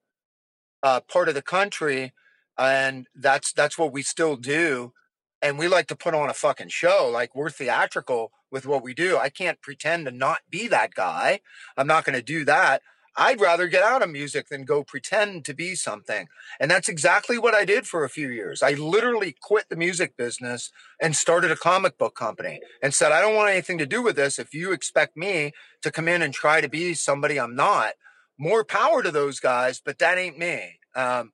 uh, 0.82 1.00
part 1.00 1.28
of 1.28 1.34
the 1.34 1.42
country, 1.42 2.12
and 2.56 3.08
that's 3.14 3.52
that's 3.52 3.76
what 3.76 3.92
we 3.92 4.02
still 4.02 4.36
do. 4.36 4.92
And 5.40 5.58
we 5.58 5.66
like 5.66 5.88
to 5.88 5.96
put 5.96 6.14
on 6.14 6.30
a 6.30 6.34
fucking 6.34 6.68
show. 6.68 7.10
Like 7.12 7.34
we're 7.34 7.50
theatrical 7.50 8.30
with 8.52 8.66
what 8.66 8.84
we 8.84 8.94
do. 8.94 9.18
I 9.18 9.28
can't 9.30 9.60
pretend 9.60 10.06
to 10.06 10.12
not 10.12 10.38
be 10.48 10.68
that 10.68 10.94
guy. 10.94 11.40
I'm 11.76 11.88
not 11.88 12.04
going 12.04 12.14
to 12.14 12.22
do 12.22 12.44
that. 12.44 12.82
I'd 13.16 13.40
rather 13.40 13.66
get 13.68 13.82
out 13.82 14.02
of 14.02 14.10
music 14.10 14.48
than 14.48 14.64
go 14.64 14.84
pretend 14.84 15.44
to 15.44 15.54
be 15.54 15.74
something. 15.74 16.28
And 16.58 16.70
that's 16.70 16.88
exactly 16.88 17.38
what 17.38 17.54
I 17.54 17.64
did 17.64 17.86
for 17.86 18.04
a 18.04 18.08
few 18.08 18.30
years. 18.30 18.62
I 18.62 18.72
literally 18.72 19.34
quit 19.40 19.68
the 19.68 19.76
music 19.76 20.16
business 20.16 20.70
and 21.00 21.14
started 21.14 21.50
a 21.50 21.56
comic 21.56 21.98
book 21.98 22.14
company 22.16 22.60
and 22.82 22.94
said, 22.94 23.12
I 23.12 23.20
don't 23.20 23.34
want 23.34 23.50
anything 23.50 23.78
to 23.78 23.86
do 23.86 24.02
with 24.02 24.16
this. 24.16 24.38
If 24.38 24.54
you 24.54 24.72
expect 24.72 25.16
me 25.16 25.52
to 25.82 25.90
come 25.90 26.08
in 26.08 26.22
and 26.22 26.32
try 26.32 26.60
to 26.60 26.68
be 26.68 26.94
somebody 26.94 27.38
I'm 27.38 27.54
not, 27.54 27.94
more 28.38 28.64
power 28.64 29.02
to 29.02 29.10
those 29.10 29.40
guys, 29.40 29.80
but 29.84 29.98
that 29.98 30.18
ain't 30.18 30.38
me. 30.38 30.78
Um, 30.94 31.32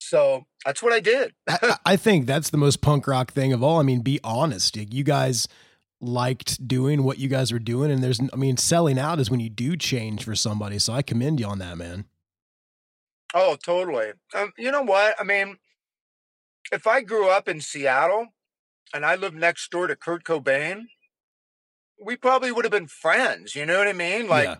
so 0.00 0.46
that's 0.64 0.82
what 0.82 0.92
I 0.92 1.00
did. 1.00 1.32
I, 1.48 1.76
I 1.84 1.96
think 1.96 2.26
that's 2.26 2.50
the 2.50 2.56
most 2.56 2.80
punk 2.80 3.06
rock 3.06 3.32
thing 3.32 3.52
of 3.52 3.62
all. 3.62 3.80
I 3.80 3.82
mean, 3.82 4.00
be 4.00 4.20
honest. 4.22 4.76
You 4.76 5.04
guys 5.04 5.48
liked 6.00 6.66
doing 6.66 7.02
what 7.02 7.18
you 7.18 7.28
guys 7.28 7.52
were 7.52 7.58
doing, 7.58 7.90
and 7.90 8.02
there's, 8.02 8.20
I 8.32 8.36
mean, 8.36 8.56
selling 8.56 8.98
out 8.98 9.18
is 9.18 9.30
when 9.30 9.40
you 9.40 9.50
do 9.50 9.76
change 9.76 10.24
for 10.24 10.34
somebody. 10.34 10.78
So 10.78 10.92
I 10.92 11.02
commend 11.02 11.40
you 11.40 11.46
on 11.46 11.58
that, 11.58 11.76
man. 11.76 12.04
Oh, 13.34 13.56
totally. 13.62 14.12
Um, 14.34 14.52
you 14.56 14.70
know 14.70 14.82
what? 14.82 15.14
I 15.20 15.24
mean, 15.24 15.58
if 16.72 16.86
I 16.86 17.02
grew 17.02 17.28
up 17.28 17.48
in 17.48 17.60
Seattle 17.60 18.28
and 18.94 19.04
I 19.04 19.16
lived 19.16 19.36
next 19.36 19.70
door 19.70 19.86
to 19.86 19.96
Kurt 19.96 20.24
Cobain, 20.24 20.84
we 22.02 22.16
probably 22.16 22.52
would 22.52 22.64
have 22.64 22.72
been 22.72 22.86
friends. 22.86 23.54
You 23.54 23.66
know 23.66 23.78
what 23.78 23.88
I 23.88 23.92
mean? 23.92 24.28
Like 24.28 24.46
yeah. 24.46 24.56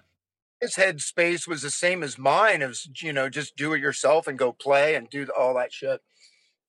his 0.60 0.74
headspace 0.74 1.46
was 1.46 1.62
the 1.62 1.70
same 1.70 2.02
as 2.02 2.18
mine. 2.18 2.62
It 2.62 2.66
was, 2.66 2.88
you 3.00 3.12
know, 3.12 3.28
just 3.28 3.56
do 3.56 3.72
it 3.72 3.80
yourself 3.80 4.26
and 4.26 4.38
go 4.38 4.52
play 4.52 4.94
and 4.94 5.08
do 5.08 5.26
all 5.38 5.54
that 5.54 5.72
shit. 5.72 6.00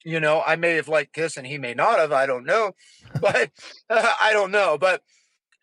You 0.06 0.20
know, 0.20 0.42
I 0.46 0.56
may 0.56 0.76
have 0.76 0.88
liked 0.88 1.14
Kiss 1.14 1.38
and 1.38 1.46
he 1.46 1.58
may 1.58 1.74
not 1.74 2.00
have. 2.00 2.12
I 2.12 2.26
don't 2.26 2.46
know, 2.46 2.74
but 3.22 3.52
uh, 3.90 4.14
I 4.22 4.32
don't 4.34 4.52
know. 4.52 4.78
But 4.80 5.02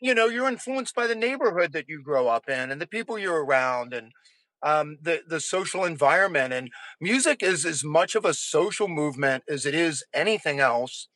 you 0.01 0.15
know, 0.15 0.27
you're 0.27 0.49
influenced 0.49 0.95
by 0.95 1.07
the 1.07 1.15
neighborhood 1.15 1.73
that 1.73 1.89
you 1.89 2.03
grow 2.03 2.29
up 2.29 2.49
in 2.49 2.71
and 2.71 2.81
the 2.81 2.87
people 2.87 3.19
you're 3.19 3.45
around 3.45 3.95
and 3.95 4.13
um, 4.63 4.99
the 5.01 5.23
the 5.27 5.41
social 5.41 5.85
environment. 5.85 6.53
And 6.53 6.71
music 7.01 7.43
is 7.43 7.65
as 7.65 7.85
much 7.85 8.15
of 8.15 8.25
a 8.25 8.35
social 8.35 8.89
movement 8.89 9.45
as 9.49 9.67
it 9.67 9.75
is 9.75 10.05
anything 10.15 10.61
else. 10.61 11.09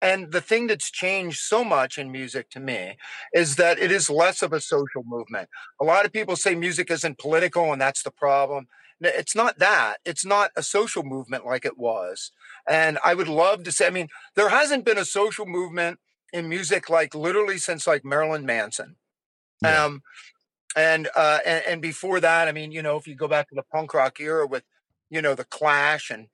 And 0.00 0.32
the 0.32 0.40
thing 0.40 0.66
that's 0.66 0.90
changed 0.90 1.38
so 1.38 1.62
much 1.64 1.96
in 1.96 2.10
music 2.10 2.50
to 2.50 2.60
me 2.60 2.96
is 3.32 3.54
that 3.56 3.78
it 3.78 3.92
is 3.92 4.10
less 4.10 4.42
of 4.42 4.52
a 4.52 4.60
social 4.60 5.04
movement. 5.04 5.48
A 5.80 5.84
lot 5.84 6.04
of 6.04 6.12
people 6.12 6.34
say 6.34 6.56
music 6.56 6.90
isn't 6.90 7.18
political, 7.18 7.72
and 7.72 7.80
that's 7.80 8.02
the 8.02 8.10
problem. 8.10 8.66
It's 9.00 9.36
not 9.36 9.58
that. 9.58 9.98
It's 10.04 10.24
not 10.24 10.50
a 10.56 10.62
social 10.62 11.04
movement 11.04 11.46
like 11.46 11.64
it 11.64 11.78
was. 11.78 12.32
And 12.68 12.98
I 13.04 13.14
would 13.14 13.28
love 13.28 13.64
to 13.64 13.72
say, 13.72 13.86
I 13.86 13.90
mean, 13.90 14.08
there 14.34 14.48
hasn't 14.48 14.84
been 14.84 14.98
a 14.98 15.04
social 15.04 15.46
movement 15.46 15.98
in 16.32 16.48
music 16.48 16.88
like 16.88 17.14
literally 17.14 17.58
since 17.58 17.86
like 17.86 18.04
Marilyn 18.04 18.46
Manson. 18.46 18.96
Yeah. 19.62 19.84
Um, 19.84 20.02
and, 20.74 21.08
uh, 21.14 21.38
and, 21.44 21.64
and 21.68 21.82
before 21.82 22.20
that, 22.20 22.48
I 22.48 22.52
mean, 22.52 22.72
you 22.72 22.82
know, 22.82 22.96
if 22.96 23.06
you 23.06 23.14
go 23.14 23.28
back 23.28 23.48
to 23.48 23.54
the 23.54 23.62
punk 23.62 23.92
rock 23.94 24.20
era 24.20 24.46
with, 24.46 24.64
you 25.10 25.20
know, 25.20 25.34
the 25.34 25.44
Clash 25.44 26.10
and 26.10 26.28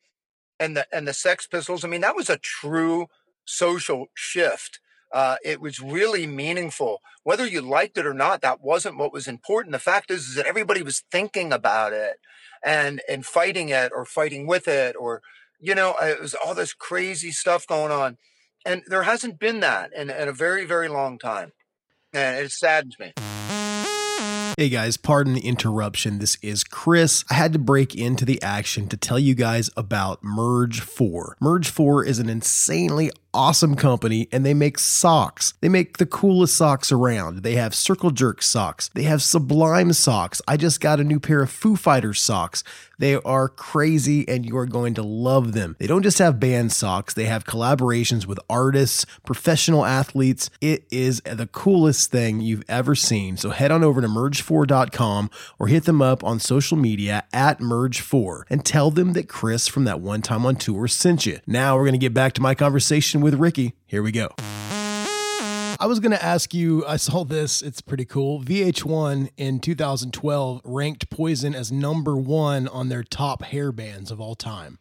and 0.60 0.76
the 0.76 0.86
and 0.92 1.06
the 1.06 1.12
Sex 1.12 1.46
Pistols, 1.46 1.84
I 1.84 1.88
mean, 1.88 2.00
that 2.00 2.16
was 2.16 2.30
a 2.30 2.38
true 2.38 3.06
social 3.44 4.06
shift. 4.14 4.80
Uh, 5.12 5.36
it 5.44 5.60
was 5.60 5.80
really 5.80 6.26
meaningful. 6.26 7.00
Whether 7.22 7.46
you 7.46 7.60
liked 7.60 7.96
it 7.96 8.06
or 8.06 8.14
not, 8.14 8.40
that 8.42 8.60
wasn't 8.60 8.98
what 8.98 9.12
was 9.12 9.26
important. 9.26 9.72
The 9.72 9.78
fact 9.78 10.10
is, 10.10 10.28
is 10.28 10.34
that 10.34 10.46
everybody 10.46 10.82
was 10.82 11.02
thinking 11.10 11.52
about 11.52 11.92
it 11.92 12.18
and 12.64 13.00
and 13.08 13.24
fighting 13.24 13.70
it 13.70 13.90
or 13.94 14.04
fighting 14.04 14.46
with 14.46 14.68
it 14.68 14.94
or 14.98 15.22
you 15.60 15.74
know 15.74 15.94
uh, 16.00 16.06
it 16.06 16.20
was 16.20 16.34
all 16.34 16.54
this 16.54 16.72
crazy 16.72 17.30
stuff 17.30 17.66
going 17.66 17.92
on, 17.92 18.16
and 18.64 18.82
there 18.86 19.02
hasn't 19.02 19.38
been 19.38 19.60
that 19.60 19.92
in, 19.94 20.10
in 20.10 20.28
a 20.28 20.32
very 20.32 20.64
very 20.64 20.88
long 20.88 21.18
time, 21.18 21.52
and 22.12 22.44
it 22.44 22.52
saddens 22.52 22.96
me. 22.98 23.12
Hey 24.56 24.70
guys, 24.70 24.96
pardon 24.96 25.34
the 25.34 25.46
interruption. 25.46 26.18
This 26.18 26.36
is 26.42 26.64
Chris. 26.64 27.24
I 27.30 27.34
had 27.34 27.52
to 27.52 27.60
break 27.60 27.94
into 27.94 28.24
the 28.24 28.42
action 28.42 28.88
to 28.88 28.96
tell 28.96 29.18
you 29.18 29.36
guys 29.36 29.70
about 29.76 30.24
Merge 30.24 30.80
4. 30.80 31.36
Merge 31.40 31.68
4 31.68 32.04
is 32.04 32.18
an 32.18 32.28
insanely 32.28 33.12
awesome 33.32 33.76
company 33.76 34.28
and 34.32 34.44
they 34.44 34.54
make 34.54 34.78
socks. 34.78 35.54
They 35.60 35.68
make 35.68 35.98
the 35.98 36.06
coolest 36.06 36.56
socks 36.56 36.90
around. 36.90 37.42
They 37.42 37.54
have 37.54 37.74
circle 37.74 38.10
jerk 38.10 38.42
socks. 38.42 38.90
They 38.94 39.02
have 39.04 39.22
sublime 39.22 39.92
socks. 39.92 40.42
I 40.48 40.56
just 40.56 40.80
got 40.80 41.00
a 41.00 41.04
new 41.04 41.20
pair 41.20 41.42
of 41.42 41.50
Foo 41.50 41.76
Fighters 41.76 42.20
socks. 42.20 42.64
They 42.98 43.14
are 43.14 43.48
crazy 43.48 44.28
and 44.28 44.44
you 44.44 44.56
are 44.58 44.66
going 44.66 44.94
to 44.94 45.02
love 45.02 45.52
them. 45.52 45.76
They 45.78 45.86
don't 45.86 46.02
just 46.02 46.18
have 46.18 46.40
band 46.40 46.72
socks, 46.72 47.14
they 47.14 47.26
have 47.26 47.44
collaborations 47.44 48.26
with 48.26 48.40
artists, 48.50 49.06
professional 49.24 49.84
athletes. 49.84 50.50
It 50.60 50.84
is 50.90 51.20
the 51.24 51.46
coolest 51.46 52.10
thing 52.10 52.40
you've 52.40 52.64
ever 52.68 52.94
seen. 52.94 53.36
So 53.36 53.50
head 53.50 53.70
on 53.70 53.84
over 53.84 54.00
to 54.00 54.08
merge4.com 54.08 55.30
or 55.58 55.68
hit 55.68 55.84
them 55.84 56.02
up 56.02 56.24
on 56.24 56.40
social 56.40 56.76
media 56.76 57.24
at 57.32 57.60
merge4 57.60 58.42
and 58.50 58.64
tell 58.64 58.90
them 58.90 59.12
that 59.12 59.28
Chris 59.28 59.68
from 59.68 59.84
that 59.84 60.00
one 60.00 60.22
time 60.22 60.44
on 60.44 60.56
tour 60.56 60.88
sent 60.88 61.24
you. 61.24 61.38
Now 61.46 61.76
we're 61.76 61.84
going 61.84 61.92
to 61.92 61.98
get 61.98 62.14
back 62.14 62.32
to 62.34 62.42
my 62.42 62.54
conversation 62.54 63.17
with 63.20 63.28
with 63.30 63.38
Rikki. 63.38 63.74
Here 63.84 64.02
we 64.02 64.10
go. 64.10 64.30
I 64.40 65.86
was 65.86 66.00
going 66.00 66.12
to 66.12 66.24
ask 66.24 66.54
you, 66.54 66.82
I 66.86 66.96
saw 66.96 67.24
this, 67.24 67.60
it's 67.60 67.82
pretty 67.82 68.06
cool. 68.06 68.42
VH1 68.42 69.28
in 69.36 69.60
2012 69.60 70.62
ranked 70.64 71.10
Poison 71.10 71.54
as 71.54 71.70
number 71.70 72.16
1 72.16 72.68
on 72.68 72.88
their 72.88 73.02
top 73.02 73.42
hair 73.44 73.70
bands 73.70 74.10
of 74.10 74.18
all 74.18 74.34
time. 74.34 74.78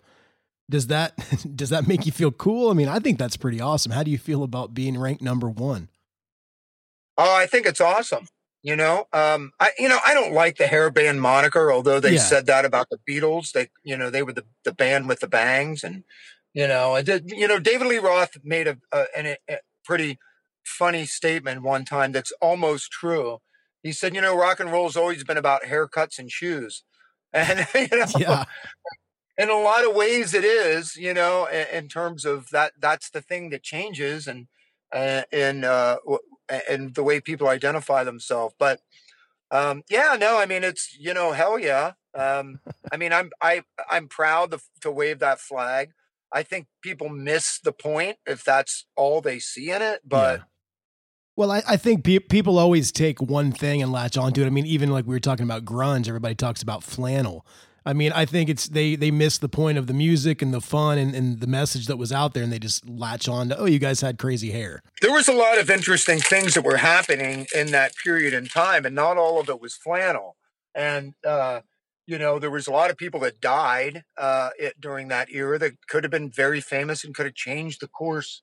Does 0.69 0.87
that 0.87 1.13
does 1.55 1.71
that 1.71 1.87
make 1.87 2.05
you 2.05 2.13
feel 2.13 2.31
cool? 2.31 2.71
I 2.71 2.73
mean, 2.73 2.87
I 2.87 2.99
think 2.99 3.19
that's 3.19 3.35
pretty 3.35 3.59
awesome. 3.59 3.91
How 3.91 4.03
do 4.03 4.11
you 4.11 4.17
feel 4.17 4.43
about 4.43 4.73
being 4.73 4.97
ranked 4.97 5.21
number 5.21 5.49
1? 5.49 5.89
Oh, 7.17 7.35
I 7.35 7.47
think 7.47 7.65
it's 7.65 7.81
awesome. 7.81 8.27
You 8.63 8.75
know, 8.75 9.07
um, 9.13 9.51
I 9.59 9.71
you 9.77 9.87
know 9.87 9.99
I 10.05 10.13
don't 10.13 10.33
like 10.33 10.57
the 10.57 10.65
hairband 10.65 11.19
moniker, 11.19 11.71
although 11.71 11.99
they 11.99 12.13
yeah. 12.13 12.19
said 12.19 12.45
that 12.47 12.65
about 12.65 12.87
the 12.89 12.99
Beatles. 13.07 13.51
They 13.51 13.69
you 13.83 13.95
know 13.95 14.09
they 14.09 14.23
were 14.23 14.33
the 14.33 14.45
the 14.63 14.73
band 14.73 15.07
with 15.07 15.19
the 15.19 15.27
bangs, 15.27 15.83
and 15.83 16.03
you 16.57 16.67
know, 16.67 16.95
I 16.95 17.03
did. 17.03 17.29
You 17.29 17.47
know, 17.47 17.59
David 17.59 17.85
Lee 17.85 17.99
Roth 17.99 18.35
made 18.43 18.67
a, 18.67 18.79
a, 18.91 19.05
a, 19.15 19.37
a 19.47 19.57
pretty 19.85 20.17
funny 20.65 21.05
statement 21.05 21.61
one 21.61 21.85
time 21.85 22.11
that's 22.11 22.31
almost 22.41 22.91
true. 22.91 23.37
He 23.83 23.91
said, 23.91 24.15
"You 24.15 24.21
know, 24.21 24.35
rock 24.35 24.59
and 24.59 24.71
roll's 24.71 24.97
always 24.97 25.23
been 25.23 25.37
about 25.37 25.65
haircuts 25.65 26.17
and 26.17 26.31
shoes," 26.31 26.83
and 27.33 27.67
you 27.75 27.87
know, 27.91 28.05
yeah. 28.17 28.45
in 29.37 29.51
a 29.51 29.59
lot 29.59 29.87
of 29.87 29.93
ways, 29.95 30.33
it 30.33 30.43
is. 30.43 30.95
You 30.95 31.13
know, 31.13 31.45
in, 31.45 31.67
in 31.71 31.87
terms 31.89 32.25
of 32.25 32.49
that, 32.49 32.71
that's 32.79 33.11
the 33.11 33.21
thing 33.21 33.51
that 33.51 33.61
changes, 33.61 34.25
and 34.25 34.47
uh, 34.91 35.21
in 35.31 35.63
uh, 35.63 35.97
and 36.67 36.95
the 36.95 37.03
way 37.03 37.21
people 37.21 37.49
identify 37.49 38.03
themselves. 38.03 38.55
But 38.57 38.79
um, 39.51 39.83
yeah, 39.91 40.17
no, 40.19 40.39
I 40.39 40.47
mean, 40.47 40.63
it's 40.63 40.97
you 40.99 41.13
know, 41.13 41.33
hell 41.33 41.59
yeah. 41.59 41.91
Um, 42.15 42.61
I 42.91 42.97
mean, 42.97 43.13
I'm 43.13 43.29
I 43.43 43.61
I'm 43.91 44.07
proud 44.07 44.49
to, 44.49 44.59
to 44.81 44.89
wave 44.89 45.19
that 45.19 45.39
flag. 45.39 45.91
I 46.31 46.43
think 46.43 46.67
people 46.81 47.09
miss 47.09 47.59
the 47.59 47.71
point 47.71 48.17
if 48.25 48.43
that's 48.43 48.85
all 48.95 49.21
they 49.21 49.39
see 49.39 49.71
in 49.71 49.81
it. 49.81 50.01
But 50.05 50.39
yeah. 50.39 50.45
well, 51.35 51.51
I, 51.51 51.63
I 51.67 51.77
think 51.77 52.03
pe- 52.03 52.19
people 52.19 52.59
always 52.59 52.91
take 52.91 53.21
one 53.21 53.51
thing 53.51 53.81
and 53.81 53.91
latch 53.91 54.17
onto 54.17 54.43
it. 54.43 54.45
I 54.45 54.49
mean, 54.49 54.65
even 54.65 54.91
like 54.91 55.05
we 55.05 55.15
were 55.15 55.19
talking 55.19 55.45
about 55.45 55.65
grunge, 55.65 56.07
everybody 56.07 56.35
talks 56.35 56.61
about 56.61 56.83
flannel. 56.83 57.45
I 57.87 57.93
mean, 57.93 58.11
I 58.11 58.25
think 58.25 58.49
it's 58.49 58.67
they 58.67 58.97
they 58.97 59.11
miss 59.11 59.37
the 59.37 59.47
point 59.47 59.77
of 59.77 59.87
the 59.87 59.93
music 59.93 60.41
and 60.41 60.53
the 60.53 60.59
fun 60.59 60.97
and, 60.97 61.15
and 61.15 61.39
the 61.39 61.47
message 61.47 61.87
that 61.87 61.95
was 61.95 62.11
out 62.11 62.33
there, 62.33 62.43
and 62.43 62.51
they 62.51 62.59
just 62.59 62.87
latch 62.87 63.29
on 63.29 63.47
to 63.47 63.57
oh, 63.57 63.65
you 63.65 63.79
guys 63.79 64.01
had 64.01 64.17
crazy 64.17 64.51
hair. 64.51 64.81
There 65.01 65.13
was 65.13 65.29
a 65.29 65.33
lot 65.33 65.57
of 65.57 65.69
interesting 65.69 66.19
things 66.19 66.55
that 66.55 66.65
were 66.65 66.75
happening 66.75 67.47
in 67.55 67.71
that 67.71 67.93
period 67.95 68.33
in 68.33 68.47
time, 68.47 68.85
and 68.85 68.93
not 68.93 69.15
all 69.15 69.39
of 69.39 69.47
it 69.47 69.61
was 69.61 69.73
flannel. 69.73 70.35
And 70.75 71.13
uh, 71.25 71.61
you 72.07 72.17
know, 72.17 72.39
there 72.39 72.49
was 72.49 72.67
a 72.67 72.71
lot 72.71 72.89
of 72.89 72.97
people 72.97 73.19
that 73.19 73.41
died 73.41 74.05
uh, 74.17 74.49
it, 74.57 74.79
during 74.79 75.09
that 75.09 75.29
era 75.29 75.59
that 75.59 75.73
could 75.87 76.05
have 76.05 76.11
been 76.11 76.31
very 76.31 76.61
famous 76.61 77.03
and 77.03 77.13
could 77.13 77.25
have 77.25 77.35
changed 77.35 77.81
the 77.81 77.87
course 77.87 78.41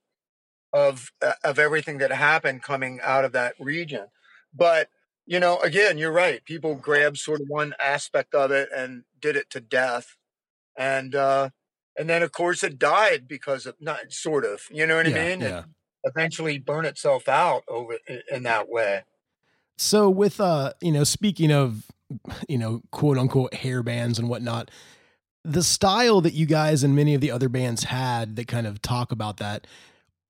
of 0.71 1.11
uh, 1.21 1.33
of 1.43 1.57
everything 1.57 1.97
that 1.97 2.11
happened 2.11 2.61
coming 2.61 2.99
out 3.03 3.25
of 3.25 3.31
that 3.31 3.55
region. 3.59 4.05
But 4.53 4.89
you 5.25 5.39
know, 5.39 5.57
again, 5.59 5.97
you're 5.97 6.11
right. 6.11 6.45
People 6.45 6.75
grabbed 6.75 7.17
sort 7.17 7.41
of 7.41 7.47
one 7.47 7.73
aspect 7.81 8.35
of 8.35 8.51
it 8.51 8.69
and 8.73 9.03
did 9.19 9.35
it 9.35 9.49
to 9.49 9.59
death, 9.59 10.15
and 10.77 11.15
uh, 11.15 11.49
and 11.97 12.07
then 12.07 12.21
of 12.21 12.31
course 12.31 12.63
it 12.63 12.77
died 12.77 13.27
because 13.27 13.65
of 13.65 13.75
not 13.79 14.11
sort 14.11 14.45
of. 14.45 14.61
You 14.69 14.85
know 14.85 14.97
what 14.97 15.09
yeah, 15.09 15.17
I 15.17 15.27
mean? 15.27 15.41
Yeah. 15.41 15.59
It 15.59 15.65
eventually 16.03 16.59
burn 16.59 16.85
itself 16.85 17.27
out 17.27 17.63
over 17.67 17.97
in, 18.07 18.21
in 18.31 18.43
that 18.43 18.69
way. 18.69 19.05
So 19.77 20.07
with 20.07 20.39
uh, 20.39 20.73
you 20.81 20.91
know, 20.91 21.03
speaking 21.03 21.51
of 21.51 21.85
you 22.47 22.57
know, 22.57 22.81
quote 22.91 23.17
unquote 23.17 23.53
hair 23.53 23.83
bands 23.83 24.19
and 24.19 24.29
whatnot. 24.29 24.71
The 25.43 25.63
style 25.63 26.21
that 26.21 26.33
you 26.33 26.45
guys 26.45 26.83
and 26.83 26.95
many 26.95 27.13
of 27.13 27.21
the 27.21 27.31
other 27.31 27.49
bands 27.49 27.85
had 27.85 28.35
that 28.35 28.47
kind 28.47 28.65
of 28.65 28.81
talk 28.81 29.11
about 29.11 29.37
that, 29.37 29.67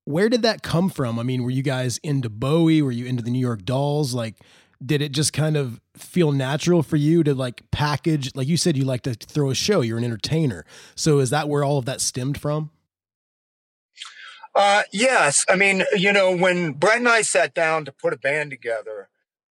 where 0.04 0.28
did 0.28 0.42
that 0.42 0.62
come 0.62 0.88
from? 0.90 1.18
I 1.18 1.22
mean, 1.22 1.42
were 1.42 1.50
you 1.50 1.62
guys 1.62 1.98
into 1.98 2.28
Bowie? 2.28 2.82
Were 2.82 2.92
you 2.92 3.06
into 3.06 3.22
the 3.22 3.30
New 3.30 3.40
York 3.40 3.64
Dolls? 3.64 4.14
Like, 4.14 4.36
did 4.84 5.00
it 5.00 5.12
just 5.12 5.32
kind 5.32 5.56
of 5.56 5.80
feel 5.96 6.32
natural 6.32 6.82
for 6.82 6.96
you 6.96 7.24
to 7.24 7.34
like 7.34 7.62
package? 7.70 8.30
Like 8.34 8.46
you 8.46 8.56
said, 8.56 8.76
you 8.76 8.84
like 8.84 9.02
to 9.02 9.14
throw 9.14 9.50
a 9.50 9.54
show, 9.54 9.80
you're 9.80 9.98
an 9.98 10.04
entertainer. 10.04 10.64
So 10.94 11.18
is 11.18 11.30
that 11.30 11.48
where 11.48 11.64
all 11.64 11.78
of 11.78 11.86
that 11.86 12.00
stemmed 12.00 12.38
from? 12.38 12.70
Uh, 14.54 14.82
yes. 14.90 15.44
I 15.50 15.56
mean, 15.56 15.84
you 15.94 16.12
know, 16.12 16.34
when 16.34 16.72
Brett 16.72 16.98
and 16.98 17.08
I 17.08 17.22
sat 17.22 17.52
down 17.52 17.84
to 17.84 17.92
put 17.92 18.14
a 18.14 18.16
band 18.16 18.50
together, 18.50 19.08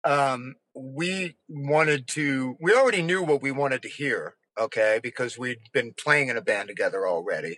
um, 0.03 0.55
we 0.75 1.35
wanted 1.47 2.07
to, 2.09 2.55
we 2.59 2.73
already 2.73 3.01
knew 3.01 3.23
what 3.23 3.41
we 3.41 3.51
wanted 3.51 3.81
to 3.83 3.89
hear, 3.89 4.35
okay, 4.59 4.99
because 5.01 5.37
we'd 5.37 5.71
been 5.73 5.93
playing 5.93 6.29
in 6.29 6.37
a 6.37 6.41
band 6.41 6.69
together 6.69 7.07
already. 7.07 7.57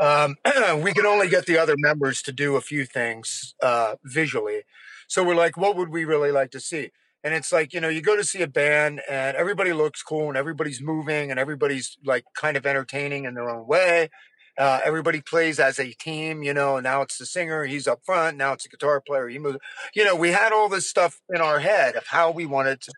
Um, 0.00 0.36
we 0.82 0.92
could 0.92 1.06
only 1.06 1.28
get 1.28 1.46
the 1.46 1.58
other 1.58 1.74
members 1.76 2.22
to 2.22 2.32
do 2.32 2.56
a 2.56 2.60
few 2.60 2.84
things 2.84 3.54
uh, 3.62 3.96
visually. 4.04 4.62
So 5.08 5.24
we're 5.24 5.34
like, 5.34 5.56
what 5.56 5.76
would 5.76 5.90
we 5.90 6.04
really 6.04 6.32
like 6.32 6.50
to 6.52 6.60
see? 6.60 6.90
And 7.24 7.34
it's 7.34 7.52
like, 7.52 7.72
you 7.72 7.80
know, 7.80 7.88
you 7.88 8.02
go 8.02 8.16
to 8.16 8.24
see 8.24 8.42
a 8.42 8.48
band 8.48 9.00
and 9.08 9.36
everybody 9.36 9.72
looks 9.72 10.02
cool 10.02 10.28
and 10.28 10.36
everybody's 10.36 10.82
moving 10.82 11.30
and 11.30 11.38
everybody's 11.38 11.96
like 12.04 12.24
kind 12.34 12.56
of 12.56 12.66
entertaining 12.66 13.26
in 13.26 13.34
their 13.34 13.48
own 13.48 13.66
way. 13.66 14.10
Uh, 14.58 14.80
everybody 14.84 15.20
plays 15.20 15.58
as 15.58 15.78
a 15.78 15.92
team, 15.92 16.42
you 16.42 16.52
know, 16.52 16.78
now 16.78 17.00
it's 17.00 17.16
the 17.16 17.24
singer, 17.24 17.64
he's 17.64 17.88
up 17.88 18.00
front, 18.04 18.36
now 18.36 18.52
it's 18.52 18.64
the 18.64 18.68
guitar 18.68 19.00
player, 19.00 19.28
he 19.28 19.38
moves. 19.38 19.58
You 19.94 20.04
know, 20.04 20.14
we 20.14 20.30
had 20.30 20.52
all 20.52 20.68
this 20.68 20.88
stuff 20.88 21.22
in 21.34 21.40
our 21.40 21.60
head 21.60 21.96
of 21.96 22.06
how 22.08 22.30
we 22.30 22.44
wanted 22.44 22.82
to, 22.82 22.92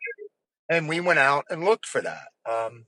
and 0.69 0.89
we 0.89 0.99
went 0.99 1.21
out 1.21 1.45
and 1.49 1.65
looked 1.65 1.87
for 1.87 2.01
that. 2.01 2.29
Um, 2.45 2.87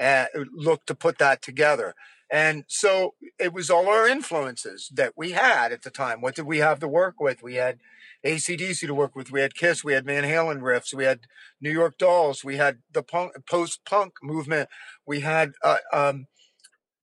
uh, 0.00 0.26
looked 0.52 0.86
to 0.88 0.94
put 0.94 1.18
that 1.18 1.42
together. 1.42 1.94
And 2.30 2.64
so 2.66 3.14
it 3.38 3.52
was 3.52 3.70
all 3.70 3.88
our 3.88 4.08
influences 4.08 4.90
that 4.94 5.12
we 5.16 5.32
had 5.32 5.70
at 5.70 5.82
the 5.82 5.90
time. 5.90 6.20
What 6.20 6.34
did 6.34 6.46
we 6.46 6.58
have 6.58 6.80
to 6.80 6.88
work 6.88 7.20
with? 7.20 7.42
We 7.42 7.56
had 7.56 7.78
ACDC 8.24 8.86
to 8.86 8.94
work 8.94 9.14
with. 9.14 9.30
We 9.30 9.42
had 9.42 9.54
Kiss. 9.54 9.84
We 9.84 9.92
had 9.92 10.06
Van 10.06 10.24
Halen 10.24 10.60
riffs. 10.60 10.94
We 10.94 11.04
had 11.04 11.20
New 11.60 11.70
York 11.70 11.98
Dolls. 11.98 12.42
We 12.42 12.56
had 12.56 12.78
the 12.90 13.02
punk, 13.02 13.32
post-punk 13.48 14.14
movement. 14.22 14.70
We 15.06 15.20
had 15.20 15.52
uh, 15.62 15.78
um, 15.92 16.26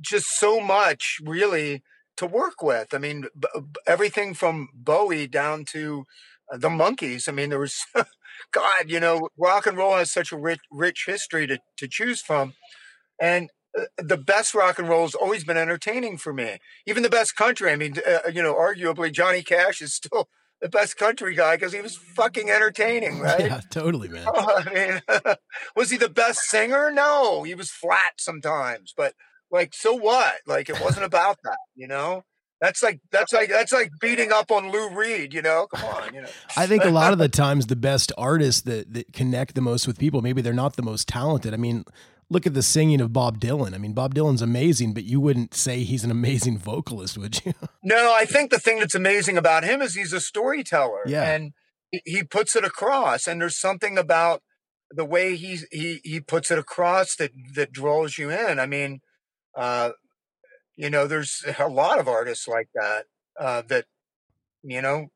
just 0.02 0.28
so 0.38 0.60
much 0.60 1.18
really 1.24 1.84
to 2.18 2.26
work 2.26 2.62
with. 2.62 2.94
I 2.94 2.98
mean, 2.98 3.26
b- 3.38 3.48
everything 3.88 4.34
from 4.34 4.70
Bowie 4.74 5.28
down 5.28 5.66
to 5.72 6.06
uh, 6.52 6.58
the 6.58 6.70
Monkees. 6.70 7.30
I 7.30 7.32
mean, 7.32 7.50
there 7.50 7.60
was, 7.60 7.78
God, 8.52 8.88
you 8.88 9.00
know, 9.00 9.30
rock 9.38 9.66
and 9.66 9.78
roll 9.78 9.96
has 9.96 10.12
such 10.12 10.32
a 10.32 10.38
rich, 10.38 10.60
rich 10.70 11.06
history 11.08 11.48
to, 11.48 11.60
to 11.78 11.88
choose 11.88 12.22
from. 12.22 12.54
And 13.22 13.50
uh, 13.78 13.84
the 13.98 14.18
best 14.18 14.54
rock 14.54 14.80
and 14.80 14.90
roll 14.90 15.04
has 15.04 15.16
always 15.16 15.44
been 15.46 15.58
entertaining 15.58 16.18
for 16.18 16.34
me. 16.34 16.58
Even 16.86 17.04
the 17.04 17.10
best 17.10 17.36
country. 17.38 17.72
I 17.72 17.78
mean, 17.78 17.96
uh, 18.06 18.30
you 18.30 18.44
know, 18.44 18.54
arguably 18.54 19.14
Johnny 19.14 19.42
Cash 19.42 19.82
is 19.82 19.94
still 19.96 20.28
the 20.62 20.68
best 20.70 20.98
country 20.98 21.36
guy 21.36 21.56
because 21.56 21.72
he 21.72 21.80
was 21.80 21.96
fucking 21.96 22.50
entertaining, 22.50 23.20
right? 23.22 23.40
Yeah, 23.46 23.62
totally, 23.70 24.10
man. 24.10 24.28
Oh, 24.28 24.62
I 24.66 24.74
mean, 24.74 25.36
was 25.76 25.90
he 25.90 25.96
the 25.96 26.10
best 26.10 26.42
singer? 26.50 26.92
No, 26.92 27.44
he 27.44 27.56
was 27.56 27.72
flat 27.72 28.14
sometimes, 28.18 28.94
but 28.96 29.14
like, 29.52 29.74
so 29.74 29.94
what? 29.94 30.36
Like, 30.46 30.70
it 30.70 30.80
wasn't 30.82 31.06
about 31.06 31.38
that, 31.44 31.58
you 31.76 31.88
know. 31.88 32.24
That's 32.62 32.84
like 32.84 33.00
that's 33.10 33.32
like 33.32 33.48
that's 33.48 33.72
like 33.72 33.90
beating 34.02 34.34
up 34.34 34.52
on 34.52 34.70
Lou 34.70 34.90
Reed, 34.90 35.34
you 35.34 35.42
know. 35.42 35.68
Come 35.74 35.86
on, 35.86 36.14
you 36.14 36.22
know. 36.24 36.28
I 36.58 36.68
think 36.68 36.84
a 36.84 36.90
lot 36.90 37.14
of 37.14 37.20
the 37.20 37.30
times 37.30 37.68
the 37.68 37.78
best 37.78 38.12
artists 38.18 38.62
that 38.64 38.94
that 38.94 39.14
connect 39.14 39.56
the 39.56 39.62
most 39.62 39.88
with 39.88 39.98
people, 39.98 40.22
maybe 40.22 40.42
they're 40.42 40.52
not 40.52 40.76
the 40.76 40.82
most 40.82 41.08
talented. 41.08 41.54
I 41.54 41.58
mean, 41.58 41.86
look 42.30 42.46
at 42.46 42.54
the 42.54 42.62
singing 42.62 43.00
of 43.00 43.14
Bob 43.14 43.40
Dylan. 43.40 43.74
I 43.74 43.78
mean, 43.78 43.94
Bob 43.94 44.14
Dylan's 44.14 44.42
amazing, 44.42 44.94
but 44.94 45.04
you 45.04 45.22
wouldn't 45.22 45.54
say 45.54 45.84
he's 45.84 46.04
an 46.04 46.12
amazing 46.12 46.58
vocalist, 46.60 47.18
would 47.18 47.44
you? 47.46 47.54
No, 47.82 48.14
I 48.14 48.26
think 48.26 48.52
the 48.52 48.60
thing 48.60 48.80
that's 48.80 48.96
amazing 48.96 49.38
about 49.38 49.64
him 49.64 49.82
is 49.82 49.96
he's 49.96 50.14
a 50.14 50.22
storyteller. 50.22 51.04
Yeah. 51.06 51.30
And 51.30 51.54
he 51.92 52.24
puts 52.24 52.56
it 52.56 52.64
across. 52.64 53.26
And 53.26 53.42
there's 53.42 53.58
something 53.58 53.98
about 53.98 54.42
the 54.92 55.06
way 55.06 55.36
he 55.36 55.60
he 55.72 56.02
he 56.04 56.20
puts 56.20 56.52
it 56.52 56.60
across 56.60 57.16
that 57.16 57.32
that 57.56 57.72
draws 57.72 58.18
you 58.18 58.30
in. 58.30 58.60
I 58.60 58.66
mean, 58.66 59.02
uh, 59.56 59.92
you 60.76 60.90
know, 60.90 61.08
there's 61.08 61.44
a 61.60 61.68
lot 61.68 62.00
of 62.00 62.08
artists 62.08 62.48
like 62.48 62.70
that. 62.76 63.06
Uh, 63.40 63.62
that, 63.68 63.86
you 64.64 64.82
know, 64.82 65.08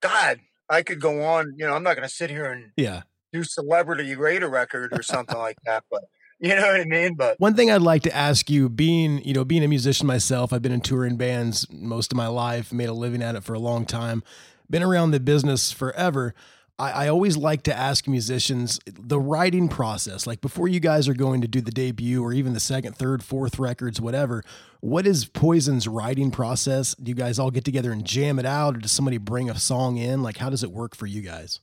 God, 0.00 0.40
I 0.68 0.82
could 0.82 1.00
go 1.00 1.22
on. 1.24 1.54
You 1.56 1.66
know, 1.66 1.74
I'm 1.74 1.82
not 1.82 1.96
going 1.96 2.08
to 2.08 2.14
sit 2.14 2.30
here 2.30 2.46
and 2.52 2.70
yeah. 2.76 3.02
do 3.32 3.42
celebrity 3.42 4.14
rate 4.14 4.42
a 4.42 4.48
record 4.48 4.92
or 4.92 5.02
something 5.02 5.38
like 5.38 5.58
that, 5.66 5.84
but 5.90 6.04
you 6.40 6.54
know 6.54 6.62
what 6.62 6.80
I 6.80 6.84
mean? 6.84 7.14
But 7.14 7.38
one 7.40 7.54
thing 7.54 7.68
I'd 7.70 7.82
like 7.82 8.02
to 8.02 8.14
ask 8.14 8.48
you, 8.48 8.68
being 8.68 9.22
you 9.24 9.34
know 9.34 9.44
being 9.44 9.64
a 9.64 9.68
musician 9.68 10.06
myself, 10.06 10.52
I've 10.52 10.62
been 10.62 10.72
in 10.72 10.80
touring 10.80 11.16
bands 11.16 11.66
most 11.70 12.12
of 12.12 12.16
my 12.16 12.28
life, 12.28 12.72
made 12.72 12.88
a 12.88 12.92
living 12.92 13.22
at 13.22 13.34
it 13.34 13.42
for 13.42 13.54
a 13.54 13.58
long 13.58 13.84
time, 13.84 14.22
been 14.70 14.82
around 14.82 15.10
the 15.10 15.18
business 15.18 15.72
forever. 15.72 16.34
I, 16.78 16.90
I 16.90 17.08
always 17.08 17.36
like 17.36 17.62
to 17.64 17.76
ask 17.76 18.06
musicians 18.06 18.78
the 18.86 19.18
writing 19.18 19.68
process, 19.68 20.26
like 20.26 20.40
before 20.40 20.68
you 20.68 20.80
guys 20.80 21.08
are 21.08 21.14
going 21.14 21.40
to 21.40 21.48
do 21.48 21.60
the 21.60 21.70
debut 21.70 22.22
or 22.22 22.32
even 22.32 22.54
the 22.54 22.60
second, 22.60 22.96
third, 22.96 23.22
fourth 23.22 23.58
records, 23.58 24.00
whatever. 24.00 24.42
What 24.80 25.06
is 25.06 25.24
Poison's 25.24 25.88
writing 25.88 26.30
process? 26.30 26.94
Do 26.94 27.10
you 27.10 27.14
guys 27.14 27.38
all 27.38 27.50
get 27.50 27.64
together 27.64 27.90
and 27.90 28.04
jam 28.04 28.38
it 28.38 28.46
out, 28.46 28.76
or 28.76 28.78
does 28.78 28.92
somebody 28.92 29.18
bring 29.18 29.50
a 29.50 29.58
song 29.58 29.96
in? 29.96 30.22
Like, 30.22 30.36
how 30.36 30.50
does 30.50 30.62
it 30.62 30.70
work 30.70 30.94
for 30.94 31.06
you 31.06 31.20
guys? 31.20 31.60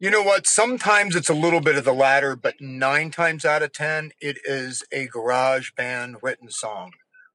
You 0.00 0.10
know 0.10 0.22
what? 0.22 0.46
Sometimes 0.46 1.14
it's 1.14 1.28
a 1.28 1.34
little 1.34 1.60
bit 1.60 1.76
of 1.76 1.84
the 1.84 1.92
latter, 1.92 2.34
but 2.34 2.60
nine 2.60 3.10
times 3.10 3.44
out 3.44 3.62
of 3.62 3.72
10, 3.72 4.10
it 4.20 4.38
is 4.44 4.82
a 4.90 5.06
garage 5.06 5.70
band 5.76 6.16
written 6.22 6.50
song. 6.50 6.92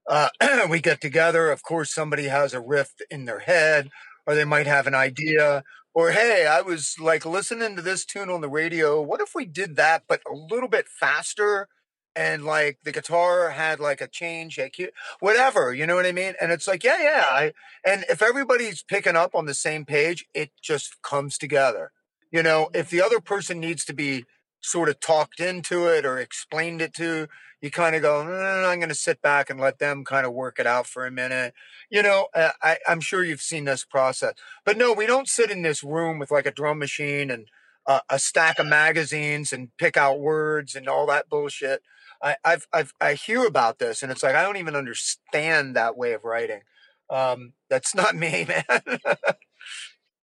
Uh, 0.08 0.30
we 0.70 0.80
get 0.82 1.00
together. 1.00 1.52
Of 1.52 1.64
course, 1.64 1.94
somebody 1.94 2.26
has 2.26 2.54
a 2.54 2.60
riff 2.60 2.94
in 3.10 3.26
their 3.26 3.40
head, 3.40 3.90
or 4.30 4.36
they 4.36 4.46
might 4.46 4.68
have 4.68 4.86
an 4.86 4.94
idea. 4.94 5.64
Or, 5.96 6.12
hey, 6.12 6.46
I 6.46 6.62
was 6.62 6.98
like 7.00 7.26
listening 7.26 7.76
to 7.76 7.82
this 7.82 8.06
tune 8.06 8.30
on 8.30 8.42
the 8.42 8.48
radio. 8.48 9.02
What 9.02 9.22
if 9.22 9.34
we 9.34 9.46
did 9.46 9.76
that, 9.78 10.04
but 10.08 10.22
a 10.32 10.36
little 10.36 10.70
bit 10.70 10.88
faster? 10.88 11.68
And 12.16 12.46
like 12.46 12.78
the 12.84 12.92
guitar 12.92 13.50
had 13.50 13.80
like 13.80 14.02
a 14.02 14.08
change, 14.08 14.60
like 14.60 14.80
whatever, 15.20 15.74
you 15.74 15.88
know 15.88 15.96
what 15.96 16.06
I 16.06 16.12
mean? 16.12 16.36
And 16.40 16.52
it's 16.52 16.68
like, 16.68 16.84
yeah, 16.84 17.02
yeah. 17.02 17.26
I, 17.28 17.54
and 17.84 18.06
if 18.08 18.22
everybody's 18.22 18.84
picking 18.84 19.16
up 19.16 19.34
on 19.34 19.48
the 19.48 19.56
same 19.56 19.84
page, 19.84 20.28
it 20.36 20.52
just 20.62 21.02
comes 21.02 21.40
together. 21.40 21.92
You 22.32 22.44
know, 22.44 22.70
if 22.72 22.90
mm-hmm. 22.90 22.98
the 22.98 23.04
other 23.04 23.20
person 23.20 23.60
needs 23.60 23.84
to 23.86 23.94
be 23.94 24.26
sort 24.62 24.90
of 24.90 25.00
talked 25.00 25.40
into 25.40 25.88
it 25.88 26.06
or 26.06 26.20
explained 26.20 26.84
it 26.84 26.94
to, 26.96 27.30
you 27.62 27.72
kind 27.72 27.96
of 27.96 28.02
go, 28.02 28.24
mm, 28.24 28.70
I'm 28.70 28.80
going 28.80 28.90
to 28.90 28.96
sit 28.96 29.22
back 29.22 29.50
and 29.50 29.60
let 29.60 29.80
them 29.80 30.06
kind 30.06 30.26
of 30.26 30.34
work 30.34 30.60
it 30.60 30.68
out 30.68 30.88
for 30.88 31.06
a 31.06 31.12
minute. 31.12 31.54
You 31.90 32.04
know, 32.04 32.28
I, 32.36 32.78
I'm 32.88 33.02
sure 33.02 33.24
you've 33.24 33.42
seen 33.42 33.66
this 33.66 33.84
process, 33.84 34.34
but 34.66 34.78
no, 34.78 34.94
we 34.94 35.06
don't 35.06 35.28
sit 35.28 35.52
in 35.52 35.62
this 35.62 35.84
room 35.84 36.20
with 36.20 36.32
like 36.32 36.46
a 36.46 36.52
drum 36.52 36.80
machine 36.80 37.30
and 37.30 37.48
uh, 37.86 38.02
a 38.10 38.20
stack 38.20 38.60
of 38.60 38.68
magazines 38.68 39.52
and 39.52 39.76
pick 39.78 39.98
out 39.98 40.20
words 40.20 40.76
and 40.76 40.88
all 40.88 41.06
that 41.08 41.30
bullshit. 41.30 41.82
I, 42.22 42.36
I've, 42.44 42.68
I've, 42.72 42.94
I 43.02 43.14
hear 43.14 43.46
about 43.46 43.80
this 43.80 44.04
and 44.04 44.12
it's 44.12 44.24
like, 44.24 44.36
I 44.36 44.44
don't 44.44 44.58
even 44.58 44.76
understand 44.76 45.76
that 45.76 45.98
way 45.98 46.14
of 46.14 46.24
writing. 46.24 46.62
Um, 47.10 47.54
that's 47.70 47.96
not 47.96 48.16
me, 48.16 48.46
man. 48.48 49.00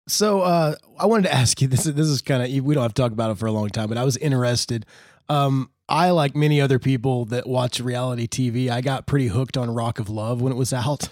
So 0.08 0.42
uh, 0.42 0.76
I 0.98 1.06
wanted 1.06 1.24
to 1.24 1.34
ask 1.34 1.60
you 1.60 1.68
this. 1.68 1.84
This 1.84 2.06
is 2.06 2.22
kind 2.22 2.42
of 2.42 2.64
we 2.64 2.74
don't 2.74 2.82
have 2.82 2.94
to 2.94 3.02
talk 3.02 3.12
about 3.12 3.32
it 3.32 3.38
for 3.38 3.46
a 3.46 3.52
long 3.52 3.68
time, 3.68 3.88
but 3.88 3.98
I 3.98 4.04
was 4.04 4.16
interested. 4.16 4.86
Um, 5.28 5.70
I 5.88 6.10
like 6.10 6.34
many 6.34 6.60
other 6.60 6.78
people 6.78 7.24
that 7.26 7.46
watch 7.46 7.78
reality 7.80 8.26
TV. 8.26 8.68
I 8.68 8.80
got 8.80 9.06
pretty 9.06 9.28
hooked 9.28 9.56
on 9.56 9.70
Rock 9.70 9.98
of 9.98 10.08
Love 10.08 10.42
when 10.42 10.52
it 10.52 10.56
was 10.56 10.72
out. 10.72 11.08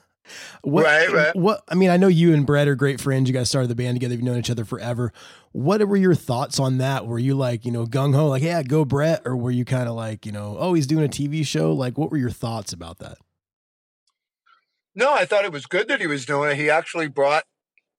what, 0.62 0.84
right, 0.84 1.10
right. 1.12 1.36
What 1.36 1.62
I 1.68 1.74
mean, 1.74 1.90
I 1.90 1.96
know 1.96 2.08
you 2.08 2.34
and 2.34 2.44
Brett 2.44 2.66
are 2.66 2.74
great 2.74 3.00
friends. 3.00 3.28
You 3.28 3.34
guys 3.34 3.48
started 3.48 3.68
the 3.68 3.76
band 3.76 3.94
together. 3.94 4.14
You've 4.14 4.24
known 4.24 4.38
each 4.38 4.50
other 4.50 4.64
forever. 4.64 5.12
What 5.52 5.86
were 5.86 5.96
your 5.96 6.14
thoughts 6.14 6.58
on 6.58 6.78
that? 6.78 7.06
Were 7.06 7.18
you 7.18 7.34
like, 7.34 7.64
you 7.64 7.70
know, 7.70 7.86
gung 7.86 8.14
ho, 8.14 8.28
like, 8.28 8.42
yeah, 8.42 8.62
go 8.62 8.84
Brett, 8.84 9.22
or 9.24 9.36
were 9.36 9.50
you 9.50 9.64
kind 9.64 9.88
of 9.88 9.94
like, 9.94 10.26
you 10.26 10.32
know, 10.32 10.56
oh, 10.58 10.74
he's 10.74 10.86
doing 10.86 11.04
a 11.04 11.08
TV 11.08 11.46
show? 11.46 11.72
Like, 11.72 11.96
what 11.96 12.10
were 12.10 12.18
your 12.18 12.30
thoughts 12.30 12.72
about 12.72 12.98
that? 12.98 13.18
No, 14.94 15.14
I 15.14 15.26
thought 15.26 15.44
it 15.44 15.52
was 15.52 15.66
good 15.66 15.86
that 15.88 16.00
he 16.00 16.08
was 16.08 16.26
doing 16.26 16.50
it. 16.50 16.56
He 16.56 16.68
actually 16.68 17.06
brought 17.06 17.44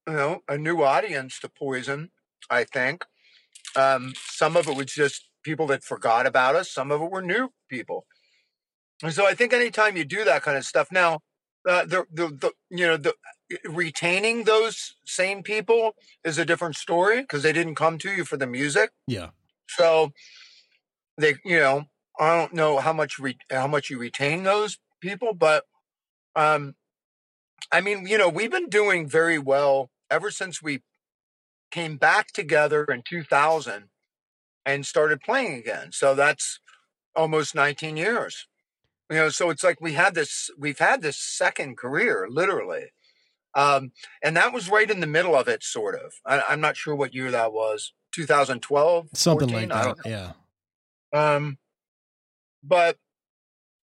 you 0.09 0.15
know, 0.15 0.41
a 0.47 0.57
new 0.57 0.84
audience 0.84 1.39
to 1.39 1.49
Poison, 1.49 2.09
I 2.49 2.63
think. 2.63 3.05
Um, 3.76 4.13
some 4.15 4.57
of 4.57 4.67
it 4.67 4.76
was 4.76 4.88
just 4.88 5.28
people 5.50 5.66
that 5.66 5.84
forgot 5.84 6.28
about 6.28 6.56
us. 6.56 6.70
Some 6.70 6.91
of 6.91 7.02
it 7.02 7.10
were 7.10 7.24
new 7.24 7.50
people. 7.70 8.06
And 9.02 9.12
so 9.12 9.26
I 9.26 9.34
think 9.34 9.52
anytime 9.52 9.97
you 9.97 10.06
do 10.06 10.24
that 10.24 10.43
kind 10.43 10.56
of 10.56 10.64
stuff 10.64 10.89
now, 10.91 11.22
uh, 11.68 11.86
the, 11.86 12.06
the, 12.14 12.28
the, 12.28 12.52
you 12.70 12.86
know, 12.86 12.97
the 12.97 13.16
retaining 13.66 14.43
those 14.43 14.93
same 15.06 15.41
people 15.41 15.93
is 16.24 16.38
a 16.38 16.45
different 16.45 16.76
story 16.76 17.22
because 17.22 17.41
they 17.41 17.52
didn't 17.52 17.74
come 17.74 17.97
to 17.97 18.12
you 18.12 18.26
for 18.26 18.38
the 18.38 18.45
music. 18.45 18.91
Yeah. 19.08 19.30
So 19.68 20.12
they, 21.18 21.36
you 21.43 21.60
know, 21.60 21.86
I 22.20 22.38
don't 22.38 22.54
know 22.54 22.78
how 22.78 22.93
much, 22.93 23.18
re- 23.18 23.38
how 23.50 23.66
much 23.66 23.89
you 23.89 23.97
retain 23.97 24.43
those 24.43 24.78
people, 25.02 25.34
but, 25.34 25.64
um, 26.36 26.76
I 27.72 27.82
mean, 27.82 28.06
you 28.06 28.20
know, 28.20 28.30
we've 28.30 28.52
been 28.52 28.70
doing 28.70 29.10
very 29.10 29.39
well 29.39 29.89
ever 30.12 30.30
since 30.30 30.62
we 30.62 30.84
came 31.72 31.97
back 31.97 32.28
together 32.34 32.84
in 32.86 33.02
2000 33.02 33.86
and 34.66 34.86
started 34.86 35.22
playing 35.22 35.55
again. 35.55 35.91
So 35.91 36.16
that's 36.16 36.60
almost 37.16 37.55
19 37.55 37.97
years. 37.97 38.47
You 39.10 39.18
know, 39.18 39.30
so 39.30 39.49
it's 39.49 39.64
like 39.64 39.82
we 39.82 39.93
had 39.93 40.14
this, 40.14 40.49
we've 40.57 40.80
had 40.80 41.01
this 41.01 41.18
second 41.18 41.78
career, 41.78 42.28
literally. 42.30 42.91
Um, 43.55 43.91
and 44.24 44.38
that 44.38 44.53
was 44.53 44.70
right 44.70 44.89
in 44.89 44.99
the 44.99 45.07
middle 45.07 45.36
of 45.36 45.47
it, 45.47 45.64
sort 45.64 45.95
of. 45.95 46.14
I, 46.26 46.53
am 46.53 46.62
not 46.62 46.78
sure 46.78 46.95
what 46.95 47.16
year 47.16 47.32
that 47.32 47.51
was, 47.51 47.93
2012, 48.14 49.07
something 49.14 49.49
14? 49.49 49.70
like 49.70 49.95
that. 49.95 49.95
Yeah. 50.05 50.32
Um, 51.12 51.57
but 52.64 52.97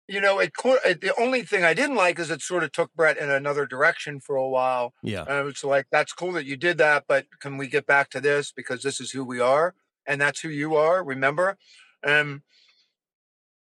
you 0.07 0.21
know, 0.21 0.37
it, 0.37 0.51
it, 0.63 1.01
the 1.01 1.19
only 1.19 1.41
thing 1.41 1.63
I 1.63 1.73
didn't 1.73 1.95
like 1.95 2.19
is 2.19 2.29
it 2.29 2.41
sort 2.41 2.63
of 2.63 2.71
took 2.71 2.93
Brett 2.93 3.17
in 3.17 3.31
another 3.31 3.65
direction 3.65 4.19
for 4.19 4.35
a 4.35 4.47
while. 4.47 4.93
Yeah, 5.01 5.25
and 5.27 5.39
it 5.39 5.43
was 5.43 5.63
like 5.63 5.87
that's 5.91 6.13
cool 6.13 6.33
that 6.33 6.45
you 6.45 6.57
did 6.57 6.77
that, 6.77 7.05
but 7.07 7.25
can 7.39 7.57
we 7.57 7.67
get 7.67 7.87
back 7.87 8.11
to 8.11 8.21
this 8.21 8.51
because 8.51 8.83
this 8.83 9.01
is 9.01 9.11
who 9.11 9.25
we 9.25 9.39
are 9.39 9.73
and 10.07 10.19
that's 10.19 10.41
who 10.41 10.49
you 10.49 10.75
are. 10.75 11.03
Remember, 11.03 11.57
um, 12.05 12.43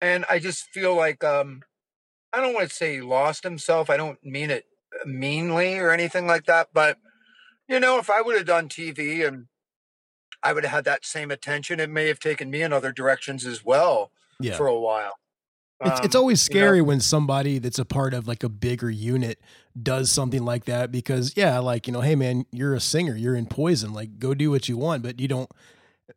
and 0.02 0.26
I 0.30 0.40
just 0.40 0.64
feel 0.74 0.96
like 0.96 1.24
um, 1.24 1.62
I 2.32 2.42
don't 2.42 2.54
want 2.54 2.70
to 2.70 2.76
say 2.76 2.96
he 2.96 3.02
lost 3.02 3.44
himself. 3.44 3.90
I 3.90 3.98
don't 3.98 4.24
mean 4.24 4.50
it 4.50 4.66
meanly 5.06 5.78
or 5.78 5.92
anything 5.92 6.28
like 6.28 6.46
that, 6.46 6.70
but 6.74 6.98
you 7.68 7.80
know, 7.80 7.98
if 7.98 8.10
I 8.10 8.22
would 8.22 8.36
have 8.36 8.46
done 8.46 8.70
TV 8.70 9.26
and 9.28 9.48
I 10.44 10.52
would 10.54 10.66
have 10.66 10.74
had 10.74 10.86
that 10.86 11.06
same 11.06 11.32
attention, 11.32 11.80
it 11.80 11.90
may 11.90 12.08
have 12.08 12.20
taken 12.20 12.52
me 12.52 12.62
in 12.62 12.74
other 12.74 12.92
directions 12.92 13.46
as 13.46 13.64
well 13.64 14.12
yeah. 14.40 14.56
for 14.56 14.68
a 14.68 14.78
while. 14.78 15.14
It's, 15.84 16.00
it's 16.02 16.16
Um, 16.16 16.20
always 16.22 16.48
you 16.48 16.54
know- 16.56 16.60
scary 16.60 16.82
when 16.82 17.00
somebody 17.00 17.60
that's 17.60 17.80
a 17.80 17.86
part 17.86 18.14
of 18.14 18.28
like 18.28 18.44
a 18.44 18.50
bigger 18.50 18.90
unit 18.90 19.40
does 19.82 20.12
something 20.12 20.44
like 20.44 20.66
that 20.66 20.92
because 20.92 21.34
yeah, 21.36 21.60
like 21.60 21.88
you 21.88 21.94
know, 21.94 22.02
hey 22.02 22.16
man, 22.16 22.46
you're 22.52 22.76
a 22.76 22.80
singer, 22.80 23.16
you're 23.16 23.36
in 23.36 23.46
Poison, 23.48 23.94
like 23.94 24.20
go 24.20 24.34
do 24.34 24.52
what 24.52 24.68
you 24.70 24.78
want, 24.78 25.02
but 25.02 25.20
you 25.20 25.28
don't 25.28 25.50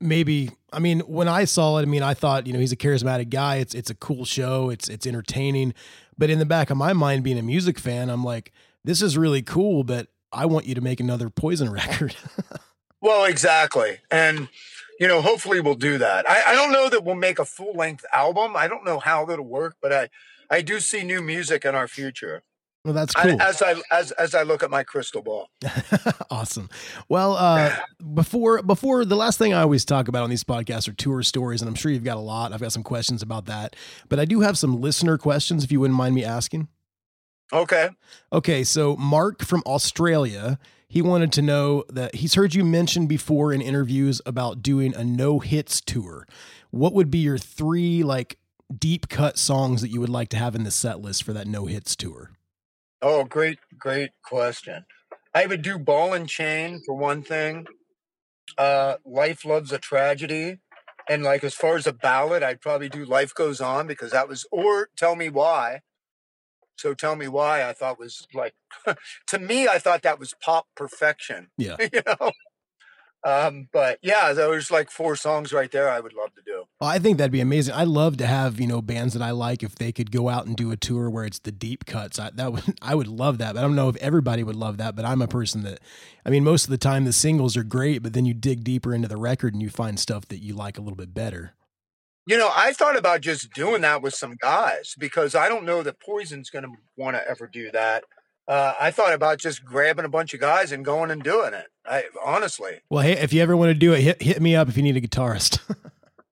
maybe 0.01 0.51
I 0.72 0.78
mean 0.78 1.01
when 1.01 1.28
I 1.28 1.45
saw 1.45 1.78
it, 1.78 1.82
I 1.82 1.84
mean 1.87 2.03
I 2.03 2.14
thought 2.14 2.47
you 2.47 2.53
know 2.53 2.59
he's 2.59 2.72
a 2.72 2.76
charismatic 2.76 3.30
guy. 3.30 3.57
It's 3.57 3.74
it's 3.74 3.91
a 3.91 3.95
cool 3.95 4.24
show. 4.24 4.70
It's 4.70 4.89
it's 4.89 5.07
entertaining. 5.07 5.74
But 6.18 6.30
in 6.30 6.39
the 6.39 6.47
back 6.47 6.70
of 6.70 6.76
my 6.76 6.93
mind, 6.93 7.24
being 7.24 7.39
a 7.39 7.43
music 7.43 7.78
fan, 7.78 8.09
I'm 8.09 8.24
like, 8.24 8.53
this 8.84 9.03
is 9.03 9.18
really 9.18 9.43
cool. 9.43 9.84
But 9.84 10.09
I 10.32 10.47
want 10.47 10.66
you 10.66 10.74
to 10.74 10.80
make 10.80 11.01
another 11.01 11.30
Poison 11.30 11.70
record. 11.72 12.16
well, 13.01 13.24
exactly, 13.24 13.99
and 14.11 14.49
you 14.99 15.07
know 15.07 15.20
hopefully 15.20 15.61
we'll 15.61 15.74
do 15.74 15.99
that. 15.99 16.28
I, 16.28 16.53
I 16.53 16.55
don't 16.55 16.72
know 16.72 16.89
that 16.89 17.05
we'll 17.05 17.16
make 17.16 17.39
a 17.39 17.45
full 17.45 17.74
length 17.74 18.05
album. 18.12 18.57
I 18.57 18.68
don't 18.68 18.84
know 18.84 18.99
how 18.99 19.24
that'll 19.24 19.45
work, 19.45 19.76
but 19.80 19.93
I 19.93 20.09
I 20.51 20.62
do 20.62 20.80
see 20.80 21.03
new 21.03 21.22
music 21.22 21.64
in 21.64 21.74
our 21.74 21.89
future. 21.89 22.43
Well, 22.87 22.95
that's 22.95 23.12
cool. 23.14 23.43
I, 23.43 23.49
as 23.49 23.62
I 23.62 23.74
as 23.91 24.12
as 24.12 24.32
I 24.37 24.45
look 24.45 24.62
at 24.62 24.70
my 24.70 24.84
crystal 24.84 25.20
ball. 25.20 25.51
awesome. 26.30 26.70
Well, 27.09 27.32
uh, 27.32 27.74
before 28.14 28.62
before 28.62 29.05
the 29.05 29.16
last 29.16 29.41
thing 29.41 29.53
I 29.53 29.62
always 29.62 29.84
talk 29.84 30.07
about 30.07 30.22
on 30.22 30.30
these 30.30 30.45
podcasts 30.45 30.87
are 30.87 30.93
tour 30.93 31.24
stories, 31.24 31.61
and 31.61 31.68
I'm 31.68 31.74
sure 31.74 31.91
you've 31.91 32.05
got 32.05 32.16
a 32.16 32.20
lot. 32.20 32.53
I've 32.53 32.61
got 32.61 32.70
some 32.70 32.84
questions 32.84 33.22
about 33.22 33.47
that, 33.47 33.74
but 34.09 34.20
I 34.20 34.24
do 34.24 34.43
have 34.43 34.57
some 34.57 34.80
listener 34.80 35.18
questions. 35.18 35.64
If 35.64 35.72
you 35.72 35.80
wouldn't 35.80 35.97
mind 35.97 36.14
me 36.14 36.22
asking. 36.22 36.68
Okay. 37.53 37.89
Okay. 38.32 38.62
So 38.62 38.95
Mark 38.95 39.43
from 39.43 39.64
Australia, 39.66 40.57
he 40.87 41.03
wanted 41.03 41.32
to 41.32 41.43
know 41.43 41.82
that 41.89 42.14
he's 42.14 42.34
heard 42.34 42.55
you 42.55 42.64
mention 42.64 43.09
before 43.09 43.53
in 43.53 43.61
interviews 43.61 44.22
about 44.24 44.62
doing 44.62 44.95
a 44.95 45.03
no 45.03 45.41
hits 45.41 45.80
tour. 45.80 46.24
What 46.70 46.93
would 46.93 47.11
be 47.11 47.18
your 47.18 47.39
three 47.39 48.05
like 48.05 48.39
deep 48.72 49.09
cut 49.09 49.39
songs 49.39 49.82
that 49.82 49.89
you 49.89 49.99
would 49.99 50.09
like 50.09 50.28
to 50.28 50.37
have 50.37 50.55
in 50.55 50.62
the 50.62 50.70
set 50.70 51.01
list 51.01 51.24
for 51.24 51.32
that 51.32 51.49
no 51.49 51.66
hits 51.66 51.97
tour? 51.97 52.30
Oh, 53.03 53.24
great, 53.24 53.59
great 53.78 54.11
question. 54.24 54.84
I 55.34 55.47
would 55.47 55.62
do 55.62 55.78
Ball 55.78 56.14
and 56.14 56.28
Chain 56.28 56.80
for 56.84 56.94
one 56.94 57.22
thing. 57.22 57.66
Uh, 58.57 58.97
Life 59.05 59.44
Loves 59.44 59.72
a 59.72 59.78
Tragedy. 59.78 60.59
And 61.09 61.22
like 61.22 61.44
as 61.44 61.55
far 61.55 61.76
as 61.76 61.86
a 61.86 61.92
ballad, 61.92 62.42
I'd 62.42 62.61
probably 62.61 62.88
do 62.88 63.05
Life 63.05 63.34
Goes 63.34 63.61
On 63.61 63.86
because 63.86 64.11
that 64.12 64.28
was 64.28 64.47
or 64.51 64.88
Tell 64.97 65.14
Me 65.14 65.28
Why. 65.28 65.82
So 66.76 66.94
Tell 66.94 67.16
Me 67.16 67.28
Why 67.28 67.68
I 67.68 67.72
thought 67.72 67.99
was 67.99 68.26
like 68.34 68.55
to 69.28 69.38
me, 69.38 69.68
I 69.68 69.78
thought 69.78 70.03
that 70.03 70.18
was 70.18 70.34
pop 70.42 70.66
perfection. 70.74 71.49
Yeah. 71.57 71.76
you 71.92 72.03
know? 72.07 72.32
Um, 73.27 73.68
but 73.72 73.99
yeah, 74.03 74.33
there's 74.33 74.70
like 74.70 74.89
four 74.89 75.16
songs 75.16 75.53
right 75.53 75.72
there 75.72 75.91
I 75.91 75.99
would 75.99 76.12
love 76.12 76.33
to 76.37 76.43
do. 76.47 76.62
Well, 76.81 76.89
I 76.89 77.01
think 77.01 77.18
that'd 77.18 77.33
be 77.33 77.41
amazing. 77.41 77.74
I 77.74 77.83
love 77.83 78.18
to 78.18 78.27
have, 78.27 78.61
you 78.61 78.68
know, 78.68 78.81
bands 78.81 79.14
that 79.14 79.22
I 79.22 79.33
like 79.33 79.64
if 79.64 79.74
they 79.74 79.91
could 79.91 80.12
go 80.12 80.29
out 80.29 80.47
and 80.47 80.57
do 80.57 80.70
a 80.70 80.77
tour 80.77 81.11
where 81.11 81.24
it's 81.24 81.41
the 81.41 81.51
deep 81.51 81.87
cuts. 81.87 82.20
I 82.20 82.31
that 82.35 82.53
would 82.53 82.62
I 82.83 82.95
would 82.95 83.09
love 83.09 83.39
that. 83.39 83.55
But 83.55 83.59
I 83.59 83.62
don't 83.62 83.74
know 83.74 83.89
if 83.89 83.97
everybody 83.97 84.45
would 84.45 84.55
love 84.55 84.79
that, 84.79 84.95
but 84.95 85.05
I'm 85.05 85.20
a 85.20 85.27
person 85.27 85.64
that 85.64 85.81
I 86.24 86.31
mean, 86.31 86.45
most 86.45 86.66
of 86.66 86.70
the 86.70 86.79
time 86.79 87.05
the 87.05 87.12
singles 87.12 87.57
are 87.57 87.64
great, 87.64 88.01
but 88.01 88.12
then 88.12 88.27
you 88.27 88.33
dig 88.33 88.62
deeper 88.62 88.95
into 88.95 89.09
the 89.09 89.16
record 89.16 89.55
and 89.55 89.62
you 89.62 89.70
find 89.70 89.99
stuff 89.99 90.29
that 90.29 90.39
you 90.39 90.55
like 90.55 90.79
a 90.79 90.81
little 90.81 90.97
bit 90.97 91.12
better. 91.12 91.55
You 92.29 92.39
know, 92.39 92.53
I 92.55 92.72
thought 92.74 92.97
about 92.97 93.22
just 93.22 93.53
doing 93.55 93.83
that 93.83 94.03
with 94.03 94.14
some 94.14 94.37
guys 94.41 94.95
because 94.97 95.35
I 95.35 95.49
don't 95.49 95.64
know 95.64 95.83
that 95.83 96.01
Poison's 96.01 96.51
going 96.51 96.64
to 96.64 96.72
want 96.97 97.16
to 97.16 97.29
ever 97.29 97.49
do 97.49 97.72
that 97.72 98.05
uh, 98.49 98.74
I 98.79 98.91
thought 98.91 99.12
about 99.12 99.39
just 99.39 99.64
grabbing 99.64 100.05
a 100.05 100.09
bunch 100.09 100.33
of 100.33 100.41
guys 100.41 100.70
and 100.70 100.85
going 100.85 101.11
and 101.11 101.22
doing 101.22 101.53
it. 101.53 101.66
I 101.89 102.05
honestly. 102.24 102.80
Well, 102.91 103.03
hey, 103.03 103.12
if 103.12 103.32
you 103.32 103.43
ever 103.43 103.57
want 103.57 103.70
to 103.70 103.74
do 103.74 103.93
it, 103.93 104.01
hit 104.01 104.22
hit 104.22 104.41
me 104.43 104.57
up 104.57 104.68
if 104.68 104.76
you 104.76 104.82
need 104.82 104.97
a 104.97 105.01
guitarist. 105.01 105.61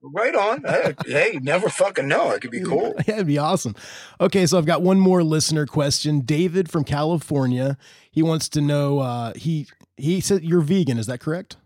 right 0.01 0.35
on. 0.35 0.63
hey, 1.05 1.39
never 1.41 1.69
fucking 1.69 2.07
know. 2.07 2.31
It 2.31 2.41
could 2.41 2.51
be 2.51 2.61
cool. 2.61 2.95
Yeah, 3.07 3.15
it'd 3.15 3.27
be 3.27 3.37
awesome. 3.37 3.75
Okay, 4.19 4.45
so 4.45 4.57
I've 4.57 4.65
got 4.65 4.81
one 4.81 4.99
more 4.99 5.23
listener 5.23 5.65
question. 5.65 6.21
David 6.21 6.69
from 6.69 6.83
California. 6.83 7.77
He 8.11 8.23
wants 8.23 8.49
to 8.49 8.61
know. 8.61 8.99
Uh, 8.99 9.33
he 9.35 9.67
he 9.97 10.21
said 10.21 10.43
you're 10.43 10.61
vegan. 10.61 10.97
Is 10.97 11.07
that 11.07 11.19
correct? 11.19 11.57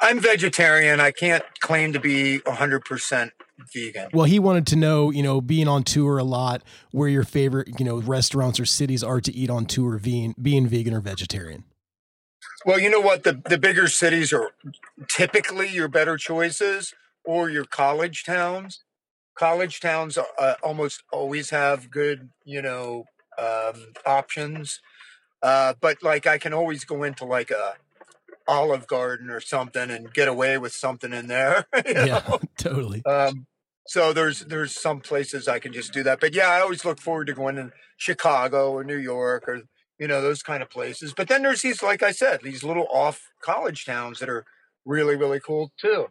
I'm 0.00 0.20
vegetarian. 0.20 1.00
I 1.00 1.10
can't 1.10 1.44
claim 1.60 1.92
to 1.94 2.00
be 2.00 2.38
100 2.38 2.84
percent 2.84 3.32
vegan. 3.74 4.08
Well, 4.12 4.26
he 4.26 4.38
wanted 4.38 4.66
to 4.68 4.76
know, 4.76 5.10
you 5.10 5.22
know, 5.22 5.40
being 5.40 5.68
on 5.68 5.84
tour 5.84 6.18
a 6.18 6.24
lot, 6.24 6.62
where 6.90 7.08
your 7.08 7.24
favorite, 7.24 7.68
you 7.78 7.84
know, 7.84 8.00
restaurants 8.00 8.60
or 8.60 8.66
cities 8.66 9.02
are 9.02 9.20
to 9.20 9.32
eat 9.34 9.50
on 9.50 9.66
tour, 9.66 9.98
being 9.98 10.34
being 10.40 10.66
vegan 10.66 10.94
or 10.94 11.00
vegetarian. 11.00 11.64
Well, 12.64 12.78
you 12.78 12.90
know 12.90 13.00
what? 13.00 13.24
The 13.24 13.40
the 13.44 13.58
bigger 13.58 13.88
cities 13.88 14.32
are 14.32 14.50
typically 15.08 15.68
your 15.68 15.88
better 15.88 16.16
choices, 16.16 16.94
or 17.24 17.50
your 17.50 17.64
college 17.64 18.24
towns. 18.24 18.84
College 19.36 19.80
towns 19.80 20.16
uh, 20.16 20.54
almost 20.62 21.02
always 21.12 21.50
have 21.50 21.90
good, 21.90 22.30
you 22.44 22.62
know, 22.62 23.04
um, 23.36 23.92
options. 24.06 24.80
Uh, 25.42 25.74
but 25.80 26.02
like, 26.02 26.26
I 26.26 26.38
can 26.38 26.54
always 26.54 26.84
go 26.84 27.02
into 27.02 27.24
like 27.24 27.50
a 27.50 27.74
Olive 28.46 28.86
Garden 28.86 29.30
or 29.30 29.40
something 29.40 29.90
and 29.90 30.12
get 30.12 30.28
away 30.28 30.56
with 30.58 30.72
something 30.72 31.12
in 31.12 31.26
there. 31.26 31.66
yeah, 31.86 32.04
know? 32.04 32.40
totally. 32.58 33.04
Um, 33.04 33.46
so 33.86 34.12
there's 34.12 34.40
there's 34.40 34.80
some 34.80 35.00
places 35.00 35.48
I 35.48 35.58
can 35.58 35.72
just 35.72 35.92
do 35.92 36.02
that. 36.04 36.20
But 36.20 36.34
yeah, 36.34 36.48
I 36.48 36.60
always 36.60 36.84
look 36.84 37.00
forward 37.00 37.26
to 37.26 37.34
going 37.34 37.56
to 37.56 37.72
Chicago 37.96 38.70
or 38.72 38.84
New 38.84 38.96
York 38.96 39.48
or 39.48 39.62
you 40.04 40.08
know 40.08 40.20
those 40.20 40.42
kind 40.42 40.62
of 40.62 40.68
places. 40.68 41.14
But 41.16 41.28
then 41.28 41.42
there's 41.42 41.62
these, 41.62 41.82
like 41.82 42.02
I 42.02 42.10
said, 42.10 42.40
these 42.42 42.62
little 42.62 42.86
off 42.92 43.30
college 43.40 43.86
towns 43.86 44.18
that 44.18 44.28
are 44.28 44.44
really 44.84 45.16
really 45.16 45.40
cool 45.40 45.72
too. 45.78 46.08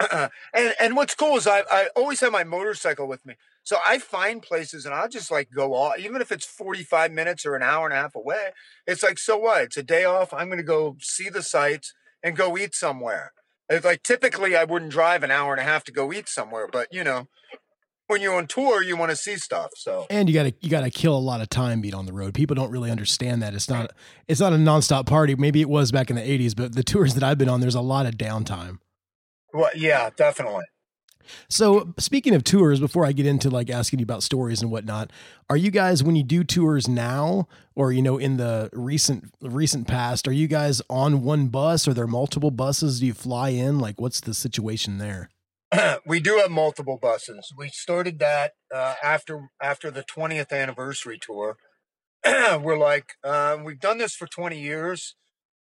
and 0.12 0.30
and 0.80 0.94
what's 0.94 1.16
cool 1.16 1.36
is 1.36 1.48
I 1.48 1.64
I 1.68 1.88
always 1.96 2.20
have 2.20 2.30
my 2.30 2.44
motorcycle 2.44 3.08
with 3.08 3.26
me. 3.26 3.34
So 3.64 3.78
I 3.84 3.98
find 3.98 4.40
places 4.40 4.86
and 4.86 4.94
I'll 4.94 5.08
just 5.08 5.28
like 5.28 5.48
go 5.50 5.74
off, 5.74 5.98
even 5.98 6.20
if 6.20 6.30
it's 6.30 6.46
45 6.46 7.10
minutes 7.10 7.44
or 7.44 7.56
an 7.56 7.64
hour 7.64 7.84
and 7.84 7.92
a 7.92 8.00
half 8.00 8.14
away. 8.14 8.50
It's 8.86 9.02
like, 9.02 9.18
so 9.18 9.36
what? 9.36 9.62
It's 9.62 9.76
a 9.76 9.82
day 9.82 10.04
off. 10.04 10.32
I'm 10.32 10.46
going 10.46 10.58
to 10.58 10.62
go 10.62 10.96
see 11.00 11.28
the 11.28 11.42
sights 11.42 11.92
and 12.22 12.36
go 12.36 12.56
eat 12.56 12.76
somewhere. 12.76 13.32
It's 13.68 13.84
like 13.84 14.04
typically 14.04 14.54
I 14.54 14.62
wouldn't 14.62 14.92
drive 14.92 15.24
an 15.24 15.32
hour 15.32 15.50
and 15.52 15.60
a 15.60 15.64
half 15.64 15.82
to 15.84 15.92
go 15.92 16.12
eat 16.12 16.28
somewhere, 16.28 16.68
but 16.70 16.86
you 16.92 17.02
know, 17.02 17.26
when 18.06 18.20
you're 18.20 18.34
on 18.34 18.46
tour, 18.46 18.82
you 18.82 18.96
want 18.96 19.10
to 19.10 19.16
see 19.16 19.36
stuff. 19.36 19.70
So 19.74 20.06
and 20.10 20.28
you 20.28 20.34
got 20.34 20.44
to 20.44 20.54
you 20.60 20.70
got 20.70 20.82
to 20.82 20.90
kill 20.90 21.16
a 21.16 21.18
lot 21.18 21.40
of 21.40 21.48
time 21.48 21.80
being 21.80 21.94
on 21.94 22.06
the 22.06 22.12
road. 22.12 22.34
People 22.34 22.54
don't 22.54 22.70
really 22.70 22.90
understand 22.90 23.42
that 23.42 23.54
it's 23.54 23.68
not 23.68 23.92
it's 24.28 24.40
not 24.40 24.52
a 24.52 24.56
nonstop 24.56 25.06
party. 25.06 25.34
Maybe 25.34 25.60
it 25.60 25.68
was 25.68 25.92
back 25.92 26.10
in 26.10 26.16
the 26.16 26.22
'80s, 26.22 26.54
but 26.56 26.74
the 26.74 26.84
tours 26.84 27.14
that 27.14 27.22
I've 27.22 27.38
been 27.38 27.48
on, 27.48 27.60
there's 27.60 27.74
a 27.74 27.80
lot 27.80 28.06
of 28.06 28.14
downtime. 28.14 28.78
Well, 29.52 29.70
yeah, 29.74 30.10
definitely. 30.16 30.64
So 31.48 31.92
speaking 31.98 32.34
of 32.34 32.44
tours, 32.44 32.78
before 32.78 33.04
I 33.04 33.12
get 33.12 33.26
into 33.26 33.50
like 33.50 33.70
asking 33.70 33.98
you 33.98 34.04
about 34.04 34.22
stories 34.22 34.62
and 34.62 34.70
whatnot, 34.70 35.10
are 35.50 35.56
you 35.56 35.70
guys 35.70 36.04
when 36.04 36.14
you 36.16 36.22
do 36.22 36.44
tours 36.44 36.88
now, 36.88 37.48
or 37.74 37.92
you 37.92 38.02
know 38.02 38.18
in 38.18 38.36
the 38.36 38.70
recent 38.72 39.32
recent 39.40 39.88
past, 39.88 40.28
are 40.28 40.32
you 40.32 40.46
guys 40.46 40.80
on 40.88 41.22
one 41.22 41.48
bus? 41.48 41.88
Are 41.88 41.94
there 41.94 42.06
multiple 42.06 42.50
buses? 42.50 43.00
Do 43.00 43.06
you 43.06 43.14
fly 43.14 43.50
in? 43.50 43.78
Like, 43.78 44.00
what's 44.00 44.20
the 44.20 44.34
situation 44.34 44.98
there? 44.98 45.30
we 46.06 46.20
do 46.20 46.36
have 46.36 46.50
multiple 46.50 46.98
buses. 47.00 47.52
We 47.56 47.68
started 47.68 48.18
that 48.20 48.52
uh, 48.74 48.94
after 49.02 49.50
after 49.60 49.90
the 49.90 50.02
20th 50.04 50.52
anniversary 50.52 51.18
tour. 51.18 51.56
We're 52.60 52.78
like, 52.78 53.14
uh, 53.22 53.58
we've 53.64 53.80
done 53.80 53.98
this 53.98 54.14
for 54.14 54.26
20 54.26 54.60
years. 54.60 55.14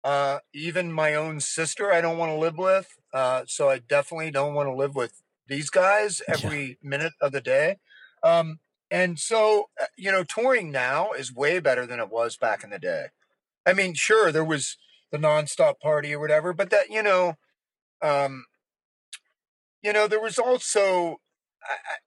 Uh, 0.03 0.39
even 0.55 0.93
my 0.93 1.15
own 1.15 1.41
sister, 1.41 1.93
I 1.93 2.01
don't 2.01 2.19
want 2.19 2.33
to 2.33 2.39
live 2.39 2.57
with. 2.57 2.99
Uh, 3.13 3.43
so 3.47 3.69
I 3.69 3.79
definitely 3.79 4.31
don't 4.31 4.55
want 4.55 4.69
to 4.69 4.75
live 4.75 4.95
with 4.95 5.23
these 5.47 5.71
guys 5.71 6.23
every 6.29 6.67
yeah. 6.67 6.75
minute 6.83 7.13
of 7.21 7.33
the 7.33 7.41
day. 7.41 7.77
Um, 8.23 8.61
and 8.91 9.19
so, 9.19 9.69
uh, 9.81 9.87
you 9.97 10.11
know, 10.11 10.25
touring 10.25 10.71
now 10.71 11.13
is 11.13 11.35
way 11.35 11.61
better 11.61 11.87
than 11.87 12.01
it 12.01 12.11
was 12.11 12.37
back 12.37 12.65
in 12.65 12.71
the 12.71 12.79
day. 12.79 13.07
I 13.67 13.73
mean, 13.73 13.95
sure, 13.95 14.33
there 14.33 14.45
was 14.45 14.77
the 15.13 15.19
nonstop 15.19 15.81
party 15.81 16.15
or 16.15 16.21
whatever, 16.21 16.53
but 16.53 16.71
that, 16.71 16.91
you 16.91 17.03
know, 17.03 17.35
um, 18.03 18.47
you 19.83 19.93
know, 19.93 20.07
there 20.07 20.21
was 20.21 20.39
also, 20.39 21.17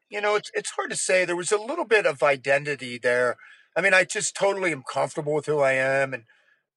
you 0.09 0.21
know, 0.21 0.36
it's 0.36 0.51
it's 0.53 0.71
hard 0.71 0.89
to 0.91 0.95
say. 0.95 1.26
There 1.26 1.36
was 1.36 1.51
a 1.51 1.61
little 1.61 1.86
bit 1.86 2.05
of 2.05 2.24
identity 2.24 2.97
there. 2.97 3.38
I 3.76 3.82
mean, 3.82 3.93
I 3.93 4.03
just 4.03 4.36
totally 4.36 4.71
am 4.71 4.84
comfortable 4.84 5.34
with 5.34 5.45
who 5.45 5.59
I 5.59 5.74
am, 5.74 6.13
and 6.13 6.24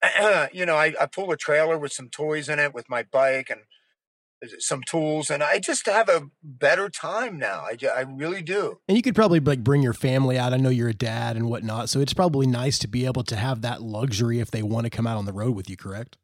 you 0.53 0.66
know, 0.66 0.76
I, 0.76 0.94
I 1.01 1.07
pull 1.07 1.30
a 1.32 1.36
trailer 1.36 1.78
with 1.78 1.92
some 1.92 2.09
toys 2.09 2.49
in 2.49 2.59
it 2.59 2.74
with 2.74 2.88
my 2.88 3.03
bike, 3.03 3.51
and 3.51 3.61
some 4.59 4.82
tools 4.86 5.30
and 5.30 5.42
i 5.42 5.59
just 5.59 5.86
have 5.86 6.09
a 6.09 6.28
better 6.42 6.88
time 6.90 7.38
now 7.38 7.64
I, 7.64 7.76
I 7.86 8.01
really 8.03 8.42
do 8.42 8.78
and 8.86 8.97
you 8.97 9.03
could 9.03 9.14
probably 9.14 9.40
like 9.40 9.64
bring 9.64 9.82
your 9.82 9.94
family 9.94 10.38
out 10.38 10.53
i 10.53 10.59
know 10.59 10.68
you're 10.68 10.90
a 10.90 10.94
dad 10.94 11.36
and 11.36 11.49
whatnot 11.49 11.88
so 11.88 12.01
it's 12.01 12.12
probably 12.12 12.47
nice 12.47 12.78
to 12.80 12.88
be 12.88 13.07
able 13.07 13.24
to 13.24 13.36
have 13.36 13.62
that 13.62 13.82
luxury 13.82 14.40
if 14.40 14.51
they 14.51 14.62
want 14.62 14.84
to 14.84 14.90
come 14.90 15.07
out 15.07 15.16
on 15.16 15.24
the 15.24 15.32
road 15.32 15.57
with 15.57 15.70
you 15.70 15.76
correct 15.76 16.18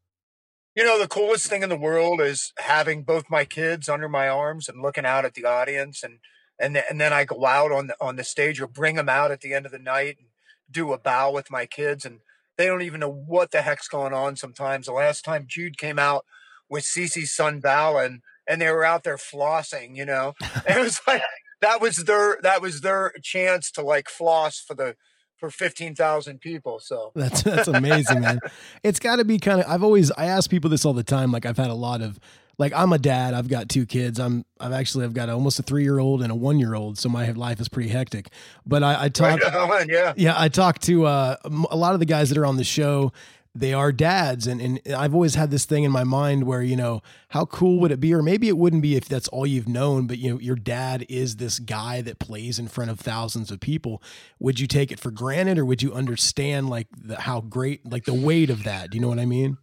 you 0.75 0.85
know 0.85 0.99
the 0.99 1.09
coolest 1.09 1.47
thing 1.47 1.63
in 1.63 1.69
the 1.69 1.77
world 1.77 2.21
is 2.21 2.53
having 2.59 3.03
both 3.03 3.25
my 3.31 3.45
kids 3.45 3.89
under 3.89 4.09
my 4.09 4.29
arms 4.29 4.69
and 4.69 4.83
looking 4.83 5.07
out 5.07 5.25
at 5.25 5.35
the 5.35 5.45
audience 5.45 6.03
and 6.03 6.19
and, 6.59 6.77
and 6.89 7.01
then 7.01 7.13
i 7.13 7.25
go 7.25 7.45
out 7.47 7.73
on 7.73 7.89
the 7.89 7.97
on 8.01 8.17
the 8.17 8.25
stage 8.25 8.61
or 8.61 8.67
bring 8.67 8.97
them 8.97 9.09
out 9.09 9.31
at 9.31 9.41
the 9.41 9.55
end 9.55 9.67
of 9.67 9.73
the 9.73 9.79
night 9.79 10.17
and 10.19 10.29
do 10.71 10.93
a 10.93 10.99
bow 10.99 11.31
with 11.31 11.51
my 11.51 11.67
kids 11.67 12.05
and 12.05 12.21
they 12.57 12.67
don't 12.67 12.83
even 12.83 13.01
know 13.01 13.11
what 13.11 13.51
the 13.51 13.63
heck's 13.63 13.89
going 13.89 14.13
on 14.13 14.37
sometimes 14.37 14.87
the 14.87 14.93
last 14.93 15.25
time 15.25 15.45
jude 15.49 15.79
came 15.79 15.99
out 15.99 16.25
with 16.73 16.85
CC's 16.85 17.31
son 17.31 17.61
Balin, 17.61 18.23
and 18.49 18.61
they 18.61 18.71
were 18.71 18.85
out 18.85 19.05
there 19.05 19.19
flossing, 19.19 19.95
you 19.95 20.07
know. 20.07 20.35
And 20.67 20.79
it 20.79 20.83
was 20.83 21.01
like 21.07 21.23
that 21.61 21.81
was 21.81 22.05
their 22.05 22.39
that 22.43 22.63
was 22.63 22.81
their 22.81 23.13
chance 23.23 23.71
to 23.73 23.83
like 23.83 24.09
floss 24.09 24.59
for 24.59 24.75
the 24.75 24.97
for 25.43 25.51
15,000 25.51 26.41
people. 26.41 26.79
So 26.79 27.11
that's, 27.17 27.43
that's 27.43 27.67
amazing, 27.67 28.21
man. 28.21 28.39
It's 28.85 29.01
got 29.01 29.17
to 29.17 29.25
be 29.25 29.41
kind 29.41 29.61
of, 29.61 29.67
I've 29.69 29.83
always, 29.83 30.13
I 30.13 30.27
ask 30.27 30.49
people 30.49 30.71
this 30.71 30.85
all 30.85 30.93
the 30.93 31.03
time. 31.03 31.33
Like 31.33 31.47
I've 31.47 31.57
had 31.57 31.69
a 31.69 31.75
lot 31.75 32.01
of 32.01 32.21
like 32.59 32.73
I'm 32.75 32.93
a 32.93 32.99
dad. 32.99 33.35
I've 33.35 33.49
got 33.49 33.69
two 33.69 33.87
kids. 33.87 34.21
I'm 34.21 34.45
I've 34.61 34.73
actually 34.73 35.05
I've 35.05 35.15
got 35.15 35.29
almost 35.29 35.59
a 35.59 35.63
three 35.63 35.83
year 35.83 35.99
old 35.99 36.23
and 36.23 36.31
a 36.31 36.35
one 36.35 36.61
year 36.61 36.75
old, 36.75 36.99
so 36.99 37.09
my 37.09 37.31
life 37.33 37.61
is 37.61 37.69
pretty 37.69 37.89
hectic. 37.89 38.29
But 38.65 38.83
I, 38.85 39.05
I 39.05 39.09
talk, 39.09 39.41
Right 39.41 39.55
on, 39.83 39.89
yeah. 39.89 40.13
yeah, 40.17 40.35
I 40.37 40.49
talk 40.49 40.79
to 40.81 41.07
uh, 41.07 41.37
a 41.71 41.77
lot 41.77 41.95
of 41.95 41.99
the 41.99 42.07
guys 42.07 42.29
that 42.29 42.39
are 42.39 42.47
on 42.47 42.57
the 42.59 42.65
show. 42.65 43.13
They 43.55 43.75
are 43.75 43.93
dads, 43.93 44.47
and 44.47 44.63
and 44.63 44.81
I've 44.97 45.15
always 45.15 45.35
had 45.35 45.51
this 45.51 45.67
thing 45.67 45.85
in 45.85 45.91
my 45.91 46.05
mind 46.05 46.45
where 46.45 46.63
you 46.63 46.75
know 46.75 47.03
how 47.29 47.45
cool 47.45 47.81
would 47.81 47.93
it 47.93 48.01
be, 48.01 48.15
or 48.15 48.23
maybe 48.23 48.49
it 48.49 48.57
wouldn't 48.57 48.81
be 48.81 48.97
if 48.97 49.05
that's 49.05 49.29
all 49.29 49.47
you've 49.47 49.69
known. 49.69 50.07
But 50.07 50.17
you 50.19 50.31
know, 50.31 50.41
your 50.41 50.57
dad 50.57 51.05
is 51.11 51.37
this 51.37 51.59
guy 51.59 52.01
that 52.01 52.19
plays 52.19 52.59
in 52.59 52.67
front 52.69 52.91
of 52.91 52.99
thousands 52.99 53.51
of 53.51 53.61
people. 53.61 54.03
Would 54.39 54.59
you 54.59 54.67
take 54.67 54.91
it 54.91 54.99
for 54.99 55.11
granted, 55.11 55.59
or 55.59 55.67
would 55.67 55.83
you 55.83 55.93
understand 55.93 56.71
like 56.71 56.87
the, 56.97 57.21
how 57.21 57.43
great, 57.43 57.85
like 57.85 58.07
the 58.07 58.15
weight 58.15 58.49
of 58.49 58.65
that? 58.65 58.91
Do 58.91 58.97
you 58.97 59.03
know 59.03 59.09
what 59.09 59.19
I 59.19 59.27
mean? 59.27 59.59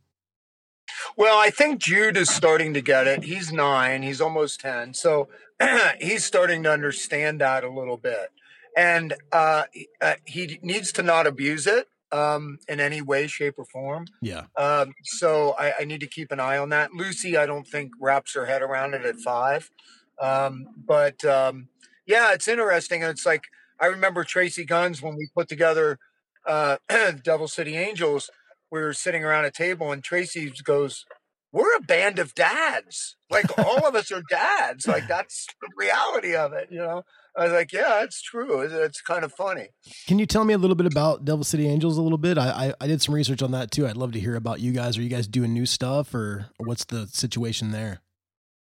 Well, 1.15 1.39
I 1.39 1.49
think 1.49 1.79
Jude 1.79 2.17
is 2.17 2.29
starting 2.29 2.73
to 2.75 2.81
get 2.81 3.07
it. 3.07 3.23
He's 3.23 3.51
nine, 3.51 4.03
he's 4.03 4.21
almost 4.21 4.59
10. 4.59 4.93
So 4.93 5.29
he's 5.99 6.23
starting 6.23 6.63
to 6.63 6.71
understand 6.71 7.41
that 7.41 7.63
a 7.63 7.69
little 7.69 7.97
bit. 7.97 8.31
And 8.77 9.15
uh, 9.31 9.63
uh, 9.99 10.15
he 10.25 10.59
needs 10.61 10.91
to 10.93 11.03
not 11.03 11.27
abuse 11.27 11.67
it 11.67 11.87
um, 12.11 12.59
in 12.67 12.79
any 12.79 13.01
way, 13.01 13.27
shape, 13.27 13.55
or 13.57 13.65
form. 13.65 14.05
Yeah. 14.21 14.45
Um, 14.57 14.93
so 15.03 15.55
I, 15.59 15.73
I 15.81 15.85
need 15.85 15.99
to 16.01 16.07
keep 16.07 16.31
an 16.31 16.39
eye 16.39 16.57
on 16.57 16.69
that. 16.69 16.93
Lucy, 16.93 17.37
I 17.37 17.45
don't 17.45 17.67
think 17.67 17.91
wraps 17.99 18.33
her 18.35 18.45
head 18.45 18.61
around 18.61 18.93
it 18.93 19.05
at 19.05 19.17
five. 19.17 19.69
Um, 20.21 20.67
but 20.85 21.23
um, 21.25 21.69
yeah, 22.05 22.33
it's 22.33 22.47
interesting. 22.47 23.03
And 23.03 23.11
it's 23.11 23.25
like, 23.25 23.43
I 23.79 23.85
remember 23.87 24.23
Tracii 24.23 24.67
Guns 24.67 25.01
when 25.01 25.15
we 25.15 25.29
put 25.35 25.47
together 25.47 25.99
uh, 26.45 26.77
Devil 27.23 27.47
City 27.47 27.77
Angels. 27.77 28.29
We 28.71 28.81
were 28.81 28.93
sitting 28.93 29.23
around 29.23 29.45
a 29.45 29.51
table, 29.51 29.91
and 29.91 30.03
Tracii 30.03 30.51
goes, 30.63 31.05
"We're 31.51 31.75
a 31.75 31.81
band 31.81 32.19
of 32.19 32.35
dads. 32.35 33.15
Like 33.29 33.57
all 33.57 33.87
of 33.87 33.95
us 33.95 34.11
are 34.11 34.21
dads. 34.29 34.87
Like 34.87 35.07
that's 35.07 35.47
the 35.61 35.69
reality 35.75 36.35
of 36.35 36.53
it." 36.53 36.67
You 36.69 36.79
know, 36.79 37.03
I 37.39 37.43
was 37.45 37.53
like, 37.53 37.71
"Yeah, 37.71 38.03
it's 38.03 38.21
true. 38.21 38.61
It's, 38.61 38.73
it's 38.73 39.01
kind 39.01 39.23
of 39.23 39.31
funny." 39.31 39.69
Can 40.07 40.19
you 40.19 40.25
tell 40.25 40.43
me 40.43 40.53
a 40.53 40.57
little 40.57 40.75
bit 40.75 40.85
about 40.85 41.23
Devil 41.23 41.45
City 41.45 41.67
Angels 41.67 41.97
a 41.97 42.01
little 42.01 42.17
bit? 42.17 42.37
I, 42.37 42.67
I 42.67 42.73
I 42.81 42.87
did 42.87 43.01
some 43.01 43.15
research 43.15 43.41
on 43.41 43.51
that 43.51 43.71
too. 43.71 43.87
I'd 43.87 43.95
love 43.95 44.11
to 44.11 44.19
hear 44.19 44.35
about 44.35 44.59
you 44.59 44.73
guys. 44.73 44.97
Are 44.97 45.01
you 45.01 45.09
guys 45.09 45.27
doing 45.27 45.53
new 45.53 45.65
stuff, 45.65 46.13
or, 46.13 46.47
or 46.59 46.65
what's 46.65 46.83
the 46.85 47.07
situation 47.07 47.71
there? 47.71 48.01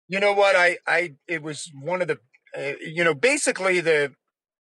You 0.08 0.20
know 0.20 0.32
what? 0.32 0.54
I 0.54 0.78
I 0.86 1.14
it 1.26 1.42
was 1.42 1.70
one 1.74 2.00
of 2.00 2.08
the, 2.08 2.18
uh, 2.56 2.74
you 2.80 3.02
know, 3.02 3.14
basically 3.14 3.80
the, 3.80 4.12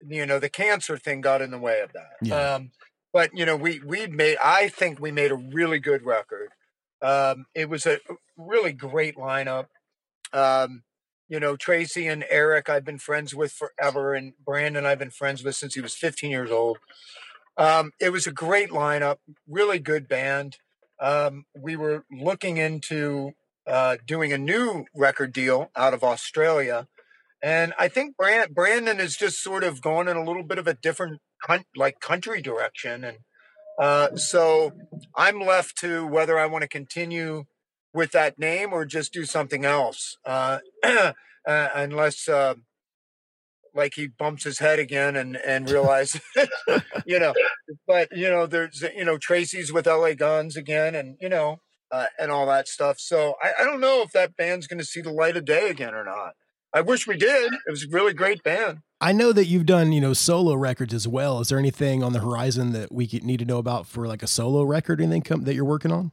you 0.07 0.25
know, 0.25 0.39
the 0.39 0.49
cancer 0.49 0.97
thing 0.97 1.19
got 1.19 1.41
in 1.41 1.51
the 1.51 1.59
way 1.59 1.81
of 1.81 1.91
that. 1.91 2.11
Yeah. 2.21 2.53
Um, 2.53 2.71
but 3.11 3.31
you 3.37 3.45
know, 3.45 3.57
we 3.57 3.81
we 3.85 4.07
made. 4.07 4.37
I 4.43 4.69
think 4.69 4.99
we 4.99 5.11
made 5.11 5.31
a 5.31 5.35
really 5.35 5.79
good 5.79 6.05
record. 6.05 6.49
Um, 7.01 7.45
it 7.53 7.69
was 7.69 7.85
a 7.85 7.99
really 8.37 8.71
great 8.73 9.15
lineup. 9.15 9.67
Um, 10.31 10.83
you 11.29 11.39
know, 11.39 11.55
Tracii 11.55 12.11
and 12.11 12.25
Eric, 12.29 12.69
I've 12.69 12.83
been 12.83 12.97
friends 12.97 13.35
with 13.35 13.51
forever, 13.51 14.15
and 14.15 14.33
Brandon, 14.43 14.85
I've 14.85 14.99
been 14.99 15.11
friends 15.11 15.43
with 15.43 15.55
since 15.55 15.75
he 15.75 15.81
was 15.81 15.93
15 15.93 16.31
years 16.31 16.51
old. 16.51 16.79
Um, 17.55 17.91
it 18.01 18.11
was 18.11 18.25
a 18.25 18.31
great 18.31 18.69
lineup, 18.69 19.17
really 19.47 19.79
good 19.79 20.07
band. 20.07 20.57
Um, 20.99 21.45
we 21.55 21.75
were 21.75 22.03
looking 22.11 22.57
into 22.57 23.33
uh, 23.67 23.97
doing 24.05 24.33
a 24.33 24.37
new 24.37 24.85
record 24.95 25.31
deal 25.31 25.69
out 25.75 25.93
of 25.93 26.03
Australia. 26.03 26.87
And 27.41 27.73
I 27.77 27.87
think 27.87 28.17
Brand- 28.17 28.55
Brandon 28.55 28.99
is 28.99 29.15
just 29.15 29.41
sort 29.41 29.63
of 29.63 29.81
going 29.81 30.07
in 30.07 30.17
a 30.17 30.23
little 30.23 30.43
bit 30.43 30.57
of 30.57 30.67
a 30.67 30.73
different 30.73 31.21
coun- 31.45 31.65
like 31.75 31.99
country 31.99 32.41
direction. 32.41 33.03
And 33.03 33.17
uh, 33.79 34.15
so 34.15 34.71
I'm 35.15 35.39
left 35.39 35.77
to 35.77 36.05
whether 36.07 36.39
I 36.39 36.47
want 36.47 36.63
to 36.63 36.67
continue 36.67 37.45
with 37.93 38.11
that 38.11 38.37
name 38.37 38.73
or 38.73 38.85
just 38.85 39.13
do 39.13 39.25
something 39.25 39.65
else. 39.65 40.17
Uh, 40.25 40.59
uh, 40.83 41.13
unless, 41.45 42.27
uh, 42.27 42.55
like 43.75 43.93
he 43.95 44.07
bumps 44.07 44.43
his 44.43 44.59
head 44.59 44.79
again 44.79 45.15
and, 45.15 45.37
and 45.37 45.69
realizes, 45.69 46.21
you 47.05 47.19
know, 47.19 47.33
but 47.87 48.09
you 48.11 48.29
know, 48.29 48.45
there's, 48.45 48.83
you 48.95 49.05
know, 49.05 49.17
Tracii's 49.17 49.71
with 49.71 49.87
LA 49.87 50.13
Guns 50.13 50.57
again 50.57 50.95
and, 50.95 51.17
you 51.21 51.29
know, 51.29 51.59
uh, 51.91 52.07
and 52.19 52.31
all 52.31 52.45
that 52.47 52.67
stuff. 52.67 52.99
So 52.99 53.35
I, 53.41 53.61
I 53.61 53.63
don't 53.63 53.81
know 53.81 54.01
if 54.01 54.11
that 54.11 54.35
band's 54.35 54.67
going 54.67 54.79
to 54.79 54.85
see 54.85 55.01
the 55.01 55.11
light 55.11 55.37
of 55.37 55.45
day 55.45 55.69
again 55.69 55.93
or 55.93 56.03
not. 56.03 56.33
I 56.73 56.81
wish 56.81 57.07
we 57.07 57.17
did. 57.17 57.51
It 57.53 57.71
was 57.71 57.83
a 57.83 57.89
really 57.89 58.13
great 58.13 58.43
band. 58.43 58.79
I 59.01 59.11
know 59.11 59.31
that 59.31 59.45
you've 59.45 59.65
done 59.65 59.91
you 59.91 60.01
know 60.01 60.13
solo 60.13 60.53
records 60.55 60.93
as 60.93 61.07
well. 61.07 61.39
Is 61.39 61.49
there 61.49 61.57
anything 61.57 62.03
on 62.03 62.13
the 62.13 62.19
horizon 62.19 62.73
that 62.73 62.91
we 62.91 63.07
need 63.23 63.39
to 63.39 63.45
know 63.45 63.57
about 63.57 63.87
for 63.87 64.07
like 64.07 64.21
a 64.21 64.27
solo 64.27 64.63
record? 64.63 65.01
Anything 65.01 65.21
come, 65.21 65.43
that 65.45 65.55
you're 65.55 65.65
working 65.65 65.91
on? 65.91 66.11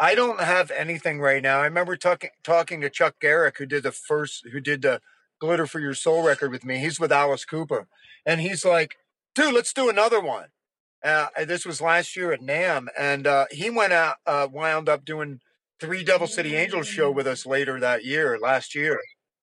I 0.00 0.14
don't 0.14 0.40
have 0.40 0.70
anything 0.70 1.20
right 1.20 1.42
now. 1.42 1.60
I 1.60 1.64
remember 1.64 1.94
talking 1.94 2.30
talking 2.42 2.80
to 2.80 2.88
Chuck 2.88 3.16
Garric, 3.20 3.58
who 3.58 3.66
did 3.66 3.82
the 3.82 3.92
first, 3.92 4.48
who 4.50 4.58
did 4.58 4.80
the 4.80 5.02
Glitter 5.38 5.66
for 5.66 5.78
Your 5.78 5.92
Soul 5.92 6.22
record 6.22 6.50
with 6.50 6.64
me. 6.64 6.78
He's 6.78 6.98
with 6.98 7.12
Alice 7.12 7.44
Cooper, 7.44 7.86
and 8.24 8.40
he's 8.40 8.64
like, 8.64 8.96
"Dude, 9.34 9.52
let's 9.52 9.74
do 9.74 9.90
another 9.90 10.18
one." 10.18 10.46
Uh, 11.04 11.28
this 11.46 11.66
was 11.66 11.82
last 11.82 12.16
year 12.16 12.32
at 12.32 12.40
NAMM, 12.40 12.88
and 12.98 13.26
uh, 13.26 13.46
he 13.50 13.68
went 13.68 13.92
out, 13.92 14.16
uh, 14.26 14.48
wound 14.50 14.88
up 14.88 15.04
doing 15.04 15.40
three 15.78 16.02
Devil 16.02 16.26
City 16.26 16.56
Angels 16.56 16.88
show 16.88 17.10
with 17.10 17.26
us 17.26 17.44
later 17.44 17.78
that 17.78 18.02
year, 18.02 18.38
last 18.38 18.74
year, 18.74 19.00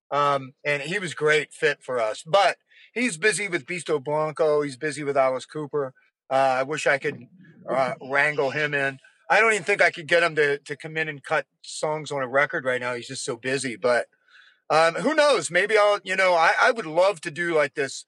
um, 0.09 0.53
and 0.65 0.81
he 0.81 0.97
was 0.97 1.13
great 1.13 1.53
fit 1.53 1.83
for 1.83 1.99
us. 1.99 2.23
But 2.25 2.57
he's 2.93 3.17
busy 3.17 3.47
with 3.47 3.67
Beasto 3.67 4.03
Blanco. 4.03 4.63
He's 4.63 4.77
busy 4.77 5.03
with 5.03 5.17
Alice 5.17 5.45
Cooper. 5.45 5.93
Uh, 6.31 6.33
I 6.33 6.63
wish 6.63 6.87
I 6.87 6.97
could 6.97 7.27
uh, 7.69 7.93
wrangle 8.01 8.49
him 8.49 8.73
in. 8.73 8.99
I 9.29 9.39
don't 9.41 9.53
even 9.53 9.63
think 9.65 9.81
I 9.81 9.91
could 9.91 10.07
get 10.07 10.23
him 10.23 10.35
to 10.35 10.57
to 10.59 10.75
come 10.75 10.97
in 10.97 11.07
and 11.09 11.23
cut 11.23 11.45
songs 11.61 12.11
on 12.11 12.21
a 12.21 12.27
record 12.27 12.65
right 12.65 12.79
now. 12.81 12.93
He's 12.95 13.07
just 13.07 13.25
so 13.25 13.35
busy. 13.35 13.75
But 13.75 14.07
um, 14.69 14.95
who 14.95 15.13
knows? 15.13 15.51
Maybe 15.51 15.77
I'll. 15.77 15.99
You 16.03 16.15
know, 16.15 16.33
I, 16.33 16.53
I 16.61 16.71
would 16.71 16.85
love 16.85 17.21
to 17.21 17.31
do 17.31 17.53
like 17.55 17.73
this 17.75 18.05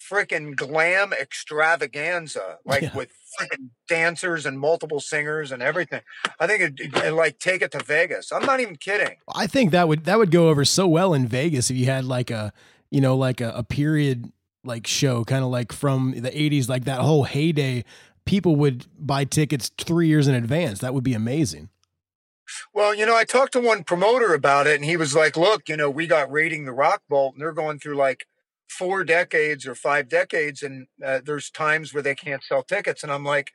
freaking 0.00 0.54
glam 0.54 1.12
extravaganza, 1.12 2.58
like 2.64 2.82
Yeah. 2.82 2.94
with 2.94 3.10
freaking 3.40 3.68
dancers 3.88 4.44
and 4.46 4.58
multiple 4.58 5.00
singers 5.00 5.50
and 5.50 5.62
everything. 5.62 6.02
I 6.38 6.46
think 6.46 6.60
it, 6.62 6.94
it, 7.04 7.12
like 7.12 7.38
take 7.38 7.62
it 7.62 7.72
to 7.72 7.82
Vegas. 7.82 8.30
I'm 8.32 8.44
not 8.44 8.60
even 8.60 8.76
kidding. 8.76 9.16
I 9.34 9.46
think 9.46 9.70
that 9.70 9.88
would 9.88 10.04
that 10.04 10.18
would 10.18 10.30
go 10.30 10.48
over 10.48 10.64
so 10.64 10.86
well 10.86 11.14
in 11.14 11.26
Vegas 11.26 11.70
if 11.70 11.76
you 11.76 11.86
had 11.86 12.04
like 12.04 12.30
a 12.30 12.52
you 12.90 13.00
know 13.00 13.16
like 13.16 13.40
a, 13.40 13.50
a 13.56 13.62
period 13.62 14.30
like 14.62 14.86
show, 14.86 15.24
kind 15.24 15.44
of 15.44 15.50
like 15.50 15.72
from 15.72 16.12
the 16.16 16.30
'80s, 16.30 16.68
like 16.68 16.84
that 16.84 17.00
whole 17.00 17.24
heyday. 17.24 17.84
People 18.26 18.56
would 18.56 18.86
buy 18.98 19.24
tickets 19.24 19.70
three 19.76 20.08
years 20.08 20.26
in 20.28 20.34
advance. 20.34 20.78
That 20.80 20.94
would 20.94 21.04
be 21.04 21.14
amazing. 21.14 21.68
Well, 22.72 22.94
you 22.94 23.06
know, 23.06 23.16
I 23.16 23.24
talked 23.24 23.52
to 23.52 23.60
one 23.60 23.84
promoter 23.84 24.34
about 24.34 24.66
it, 24.66 24.76
and 24.76 24.84
he 24.84 24.96
was 24.96 25.14
like, 25.14 25.36
"Look, 25.36 25.68
you 25.68 25.76
know, 25.76 25.90
we 25.90 26.06
got 26.06 26.30
raiding 26.30 26.64
the 26.64 26.72
Rock 26.72 27.02
Vault, 27.08 27.34
and 27.34 27.40
they're 27.42 27.52
going 27.52 27.78
through 27.78 27.96
like 27.96 28.26
four 28.68 29.04
decades 29.04 29.66
or 29.66 29.74
five 29.74 30.08
decades, 30.08 30.62
and 30.62 30.86
uh, 31.04 31.20
there's 31.24 31.50
times 31.50 31.92
where 31.94 32.02
they 32.02 32.14
can't 32.14 32.42
sell 32.42 32.62
tickets." 32.62 33.02
And 33.02 33.12
I'm 33.12 33.24
like, 33.24 33.52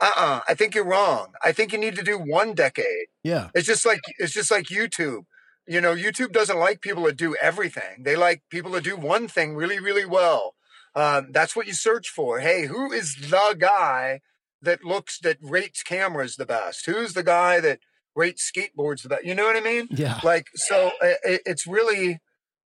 "Uh-uh, 0.00 0.40
I 0.48 0.54
think 0.54 0.74
you're 0.74 0.84
wrong. 0.84 1.32
I 1.42 1.52
think 1.52 1.72
you 1.72 1.78
need 1.78 1.96
to 1.96 2.02
do 2.02 2.18
one 2.18 2.54
decade. 2.54 3.06
Yeah, 3.22 3.48
It's 3.54 3.66
just 3.66 3.86
like 3.86 4.00
it's 4.18 4.32
just 4.32 4.50
like 4.50 4.66
YouTube. 4.66 5.24
You 5.66 5.80
know, 5.80 5.94
YouTube 5.94 6.32
doesn't 6.32 6.58
like 6.58 6.80
people 6.80 7.04
that 7.04 7.16
do 7.16 7.36
everything. 7.42 8.02
They 8.02 8.16
like 8.16 8.42
people 8.50 8.72
to 8.72 8.80
do 8.80 8.96
one 8.96 9.28
thing 9.28 9.54
really, 9.54 9.78
really 9.78 10.06
well. 10.06 10.54
Um, 10.98 11.28
that's 11.30 11.54
what 11.54 11.68
you 11.68 11.74
search 11.74 12.08
for. 12.08 12.40
Hey, 12.40 12.66
who 12.66 12.90
is 12.90 13.14
the 13.14 13.54
guy 13.56 14.20
that 14.60 14.84
looks 14.84 15.20
that 15.20 15.38
rates 15.40 15.84
cameras 15.84 16.34
the 16.34 16.44
best? 16.44 16.86
Who's 16.86 17.12
the 17.14 17.22
guy 17.22 17.60
that 17.60 17.78
rates 18.16 18.50
skateboards 18.50 19.02
the 19.02 19.10
best? 19.10 19.24
You 19.24 19.36
know 19.36 19.44
what 19.44 19.56
I 19.56 19.60
mean? 19.60 19.86
yeah. 19.90 20.18
Like, 20.24 20.48
so 20.56 20.90
it, 21.00 21.42
it's 21.46 21.68
really 21.68 22.18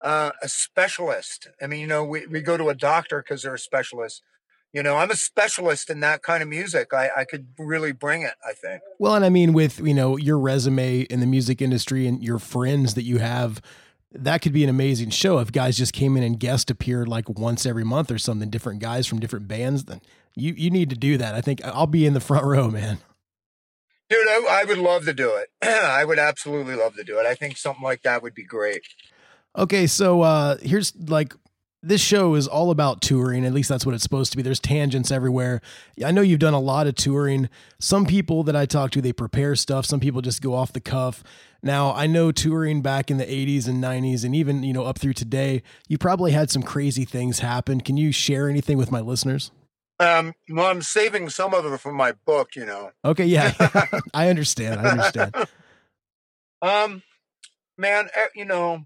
uh, 0.01 0.31
a 0.41 0.47
specialist. 0.47 1.49
I 1.61 1.67
mean, 1.67 1.81
you 1.81 1.87
know, 1.87 2.05
we, 2.05 2.25
we 2.25 2.39
go 2.39 2.55
to 2.55 2.69
a 2.69 2.75
doctor 2.75 3.21
because 3.21 3.43
they're 3.43 3.55
a 3.55 3.59
specialist. 3.59 4.21
You 4.71 4.81
know, 4.81 4.95
I'm 4.95 5.11
a 5.11 5.17
specialist 5.17 5.89
in 5.89 5.99
that 5.99 6.23
kind 6.23 6.41
of 6.41 6.47
music. 6.47 6.93
I, 6.93 7.09
I 7.17 7.25
could 7.25 7.47
really 7.59 7.91
bring 7.91 8.21
it, 8.21 8.35
I 8.47 8.53
think. 8.53 8.81
Well, 8.97 9.15
and 9.15 9.25
I 9.25 9.29
mean, 9.29 9.51
with 9.51 9.81
you 9.81 9.93
know 9.93 10.15
your 10.15 10.39
resume 10.39 11.01
in 11.01 11.19
the 11.19 11.25
music 11.25 11.61
industry 11.61 12.07
and 12.07 12.23
your 12.23 12.39
friends 12.39 12.93
that 12.93 13.03
you 13.03 13.17
have, 13.17 13.61
that 14.13 14.41
could 14.41 14.53
be 14.53 14.63
an 14.63 14.69
amazing 14.69 15.09
show 15.09 15.39
if 15.39 15.51
guys 15.51 15.77
just 15.77 15.93
came 15.93 16.17
in 16.17 16.23
and 16.23 16.39
guest 16.39 16.69
appeared 16.69 17.07
like 17.07 17.29
once 17.29 17.65
every 17.65 17.83
month 17.83 18.11
or 18.11 18.17
something. 18.17 18.49
Different 18.49 18.79
guys 18.79 19.07
from 19.07 19.19
different 19.19 19.47
bands. 19.47 19.85
Then 19.85 20.01
you 20.35 20.53
you 20.53 20.69
need 20.69 20.89
to 20.89 20.95
do 20.95 21.17
that. 21.17 21.35
I 21.35 21.41
think 21.41 21.63
I'll 21.63 21.87
be 21.87 22.05
in 22.05 22.13
the 22.13 22.19
front 22.19 22.45
row, 22.45 22.69
man. 22.69 22.99
Dude, 24.09 24.27
I, 24.27 24.61
I 24.61 24.65
would 24.65 24.77
love 24.77 25.05
to 25.05 25.13
do 25.13 25.35
it. 25.35 25.49
I 25.61 26.03
would 26.03 26.19
absolutely 26.19 26.75
love 26.75 26.95
to 26.95 27.03
do 27.03 27.17
it. 27.17 27.25
I 27.25 27.35
think 27.35 27.55
something 27.57 27.83
like 27.83 28.01
that 28.01 28.21
would 28.21 28.33
be 28.33 28.43
great. 28.43 28.81
Okay, 29.57 29.87
so 29.87 30.21
uh 30.21 30.57
here's 30.61 30.93
like 31.07 31.33
this 31.83 32.01
show 32.01 32.35
is 32.35 32.47
all 32.47 32.69
about 32.69 33.01
touring. 33.01 33.45
At 33.45 33.53
least 33.53 33.69
that's 33.69 33.85
what 33.85 33.95
it's 33.95 34.03
supposed 34.03 34.31
to 34.31 34.37
be. 34.37 34.43
There's 34.43 34.59
tangents 34.59 35.11
everywhere. 35.11 35.61
I 36.05 36.11
know 36.11 36.21
you've 36.21 36.39
done 36.39 36.53
a 36.53 36.59
lot 36.59 36.87
of 36.87 36.95
touring. 36.95 37.49
Some 37.79 38.05
people 38.05 38.43
that 38.43 38.55
I 38.55 38.65
talk 38.65 38.91
to, 38.91 39.01
they 39.01 39.13
prepare 39.13 39.55
stuff. 39.55 39.85
Some 39.85 39.99
people 39.99 40.21
just 40.21 40.41
go 40.41 40.53
off 40.53 40.73
the 40.73 40.79
cuff. 40.79 41.23
Now, 41.63 41.93
I 41.93 42.07
know 42.07 42.31
touring 42.31 42.81
back 42.81 43.09
in 43.09 43.17
the 43.17 43.25
80s 43.25 43.67
and 43.67 43.83
90s 43.83 44.23
and 44.23 44.35
even, 44.35 44.63
you 44.63 44.73
know, 44.73 44.83
up 44.83 44.99
through 44.99 45.13
today, 45.13 45.63
you 45.87 45.97
probably 45.97 46.31
had 46.31 46.49
some 46.49 46.63
crazy 46.63 47.05
things 47.05 47.39
happen. 47.39 47.81
Can 47.81 47.97
you 47.97 48.11
share 48.11 48.49
anything 48.49 48.77
with 48.77 48.91
my 48.91 48.99
listeners? 48.99 49.51
Um, 49.99 50.33
well, 50.49 50.65
I'm 50.65 50.81
saving 50.81 51.29
some 51.29 51.53
of 51.53 51.63
it 51.65 51.79
from 51.79 51.95
my 51.95 52.13
book, 52.25 52.55
you 52.55 52.65
know. 52.65 52.91
Okay, 53.05 53.25
yeah. 53.25 53.53
I 54.13 54.29
understand. 54.29 54.81
I 54.81 54.89
understand. 54.91 55.35
Um, 56.63 57.01
man, 57.75 58.05
e- 58.15 58.39
you 58.39 58.45
know, 58.45 58.85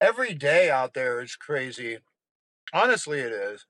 every 0.00 0.34
day 0.34 0.70
out 0.70 0.94
there 0.94 1.20
is 1.20 1.36
crazy. 1.36 1.98
Honestly, 2.72 3.20
it 3.20 3.32
is 3.32 3.66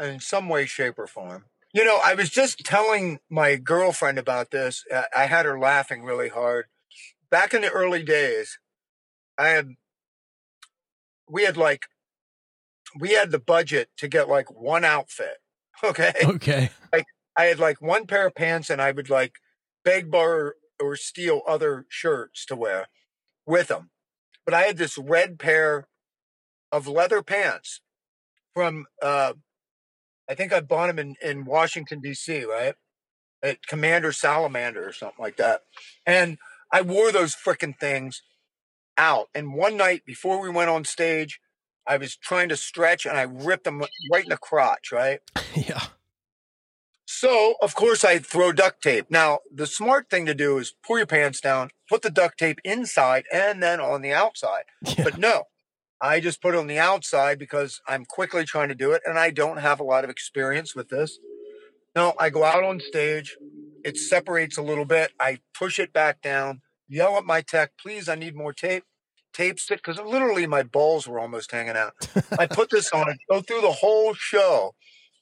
in 0.00 0.20
some 0.20 0.48
way, 0.48 0.66
shape, 0.66 0.98
or 0.98 1.06
form. 1.06 1.46
You 1.72 1.84
know, 1.84 2.00
I 2.04 2.14
was 2.14 2.30
just 2.30 2.64
telling 2.64 3.18
my 3.28 3.56
girlfriend 3.56 4.18
about 4.18 4.50
this. 4.50 4.84
Uh, 4.92 5.02
I 5.16 5.26
had 5.26 5.46
her 5.46 5.58
laughing 5.58 6.04
really 6.04 6.28
hard. 6.28 6.66
Back 7.30 7.52
in 7.54 7.62
the 7.62 7.70
early 7.70 8.02
days, 8.02 8.58
I 9.36 9.48
had, 9.48 9.70
we 11.28 11.44
had 11.44 11.56
like, 11.56 11.86
we 12.98 13.10
had 13.10 13.30
the 13.30 13.38
budget 13.38 13.90
to 13.98 14.08
get 14.08 14.28
like 14.28 14.50
one 14.50 14.84
outfit. 14.84 15.38
Okay. 15.84 16.14
Okay. 16.24 16.70
Like, 16.90 17.04
I 17.36 17.44
had 17.44 17.58
like 17.58 17.82
one 17.82 18.06
pair 18.06 18.26
of 18.28 18.34
pants 18.34 18.70
and 18.70 18.80
I 18.80 18.92
would 18.92 19.10
like 19.10 19.34
beg, 19.84 20.10
borrow, 20.10 20.52
or 20.80 20.96
steal 20.96 21.42
other 21.46 21.84
shirts 21.90 22.46
to 22.46 22.56
wear 22.56 22.86
with 23.44 23.68
them. 23.68 23.90
But 24.46 24.54
I 24.54 24.62
had 24.62 24.78
this 24.78 24.96
red 24.96 25.38
pair 25.38 25.88
of 26.72 26.88
leather 26.88 27.22
pants 27.22 27.82
from, 28.54 28.86
uh, 29.02 29.34
I 30.30 30.34
think 30.34 30.52
I 30.52 30.60
bought 30.60 30.86
them 30.86 30.98
in, 30.98 31.16
in 31.20 31.44
Washington, 31.44 32.00
D.C., 32.00 32.44
right? 32.44 32.74
At 33.42 33.66
Commander 33.66 34.12
Salamander 34.12 34.88
or 34.88 34.92
something 34.92 35.22
like 35.22 35.36
that. 35.36 35.62
And 36.06 36.38
I 36.72 36.80
wore 36.80 37.12
those 37.12 37.34
freaking 37.34 37.78
things 37.78 38.22
out. 38.96 39.28
And 39.34 39.54
one 39.54 39.76
night 39.76 40.04
before 40.06 40.40
we 40.40 40.48
went 40.48 40.70
on 40.70 40.84
stage, 40.84 41.40
I 41.86 41.96
was 41.96 42.16
trying 42.16 42.48
to 42.48 42.56
stretch 42.56 43.04
and 43.04 43.16
I 43.16 43.22
ripped 43.22 43.64
them 43.64 43.82
right 44.10 44.24
in 44.24 44.30
the 44.30 44.38
crotch, 44.38 44.90
right? 44.92 45.20
Yeah. 45.54 45.80
So, 47.06 47.54
of 47.62 47.76
course, 47.76 48.04
I 48.04 48.18
throw 48.18 48.50
duct 48.52 48.82
tape. 48.82 49.06
Now, 49.10 49.38
the 49.54 49.66
smart 49.66 50.10
thing 50.10 50.26
to 50.26 50.34
do 50.34 50.58
is 50.58 50.74
pull 50.84 50.98
your 50.98 51.06
pants 51.06 51.40
down, 51.40 51.70
put 51.88 52.02
the 52.02 52.10
duct 52.10 52.36
tape 52.36 52.58
inside 52.64 53.24
and 53.32 53.62
then 53.62 53.80
on 53.80 54.02
the 54.02 54.12
outside. 54.12 54.64
Yeah. 54.98 55.04
But 55.04 55.18
no, 55.18 55.44
I 56.00 56.20
just 56.20 56.42
put 56.42 56.54
it 56.54 56.58
on 56.58 56.66
the 56.66 56.78
outside 56.78 57.38
because 57.38 57.80
I'm 57.88 58.04
quickly 58.04 58.44
trying 58.44 58.68
to 58.68 58.74
do 58.74 58.92
it 58.92 59.02
and 59.04 59.18
I 59.18 59.30
don't 59.30 59.58
have 59.58 59.80
a 59.80 59.84
lot 59.84 60.04
of 60.04 60.10
experience 60.10 60.74
with 60.74 60.88
this. 60.88 61.18
No, 61.94 62.14
I 62.18 62.28
go 62.30 62.44
out 62.44 62.62
on 62.64 62.80
stage, 62.80 63.36
it 63.84 63.96
separates 63.96 64.58
a 64.58 64.62
little 64.62 64.84
bit. 64.84 65.12
I 65.18 65.38
push 65.56 65.78
it 65.78 65.92
back 65.92 66.20
down, 66.20 66.60
yell 66.88 67.16
at 67.16 67.24
my 67.24 67.40
tech, 67.40 67.72
please, 67.80 68.08
I 68.08 68.16
need 68.16 68.36
more 68.36 68.52
tape. 68.52 68.84
Tapes 69.32 69.70
it 69.70 69.82
because 69.84 69.98
literally 69.98 70.46
my 70.46 70.62
balls 70.62 71.06
were 71.06 71.20
almost 71.20 71.52
hanging 71.52 71.76
out. 71.76 71.92
I 72.38 72.46
put 72.46 72.70
this 72.70 72.90
on 72.92 73.10
it, 73.10 73.18
go 73.30 73.42
through 73.42 73.60
the 73.60 73.72
whole 73.72 74.14
show, 74.14 74.74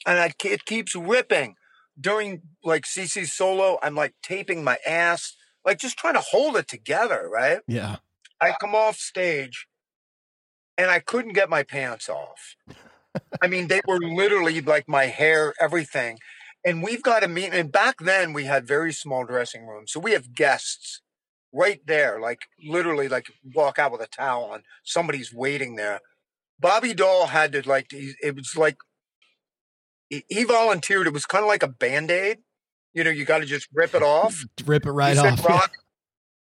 and 0.06 0.18
I, 0.18 0.32
it 0.44 0.64
keeps 0.64 0.94
ripping. 0.94 1.56
During 1.98 2.42
like 2.62 2.84
CC 2.84 3.26
solo, 3.26 3.78
I'm 3.82 3.94
like 3.94 4.14
taping 4.22 4.64
my 4.64 4.78
ass, 4.86 5.36
like 5.64 5.78
just 5.78 5.96
trying 5.96 6.14
to 6.14 6.20
hold 6.20 6.56
it 6.56 6.68
together, 6.68 7.28
right? 7.32 7.60
Yeah. 7.68 7.96
I 8.40 8.54
come 8.60 8.74
off 8.74 8.96
stage 8.96 9.66
and 10.76 10.90
I 10.90 10.98
couldn't 10.98 11.34
get 11.34 11.48
my 11.48 11.62
pants 11.62 12.08
off. 12.08 12.56
I 13.40 13.46
mean, 13.46 13.68
they 13.68 13.80
were 13.86 14.00
literally 14.00 14.60
like 14.60 14.88
my 14.88 15.06
hair, 15.06 15.54
everything. 15.60 16.18
And 16.64 16.82
we've 16.82 17.02
got 17.02 17.22
a 17.22 17.28
meet. 17.28 17.52
And 17.52 17.70
back 17.70 17.96
then 18.00 18.32
we 18.32 18.44
had 18.44 18.66
very 18.66 18.92
small 18.92 19.24
dressing 19.24 19.66
rooms. 19.66 19.92
So 19.92 20.00
we 20.00 20.12
have 20.12 20.34
guests 20.34 21.00
right 21.52 21.80
there, 21.86 22.20
like 22.20 22.40
literally 22.64 23.08
like 23.08 23.26
walk 23.54 23.78
out 23.78 23.92
with 23.92 24.00
a 24.00 24.08
towel 24.08 24.46
on. 24.46 24.62
Somebody's 24.82 25.32
waiting 25.32 25.76
there. 25.76 26.00
Bobby 26.58 26.92
Dall 26.92 27.26
had 27.26 27.52
to 27.52 27.68
like, 27.68 27.86
it 27.92 28.34
was 28.34 28.56
like, 28.56 28.78
he- 30.08 30.24
he 30.28 30.44
volunteered. 30.44 31.06
It 31.06 31.12
was 31.12 31.26
kind 31.26 31.42
of 31.42 31.48
like 31.48 31.62
a 31.62 31.68
band 31.68 32.10
aid. 32.10 32.38
You 32.92 33.02
know, 33.04 33.10
you 33.10 33.24
got 33.24 33.38
to 33.38 33.44
just 33.46 33.68
rip 33.72 33.94
it 33.94 34.02
off. 34.02 34.44
Rip 34.66 34.86
it 34.86 34.92
right 34.92 35.16
said, 35.16 35.32
off. 35.40 35.44
"Rock," 35.44 35.72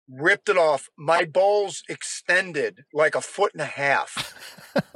ripped 0.10 0.48
it 0.48 0.58
off. 0.58 0.88
My 0.98 1.26
balls 1.26 1.84
extended 1.90 2.86
like 2.94 3.16
a 3.16 3.22
foot 3.22 3.52
and 3.54 3.62
a 3.62 3.66
half. 3.66 4.34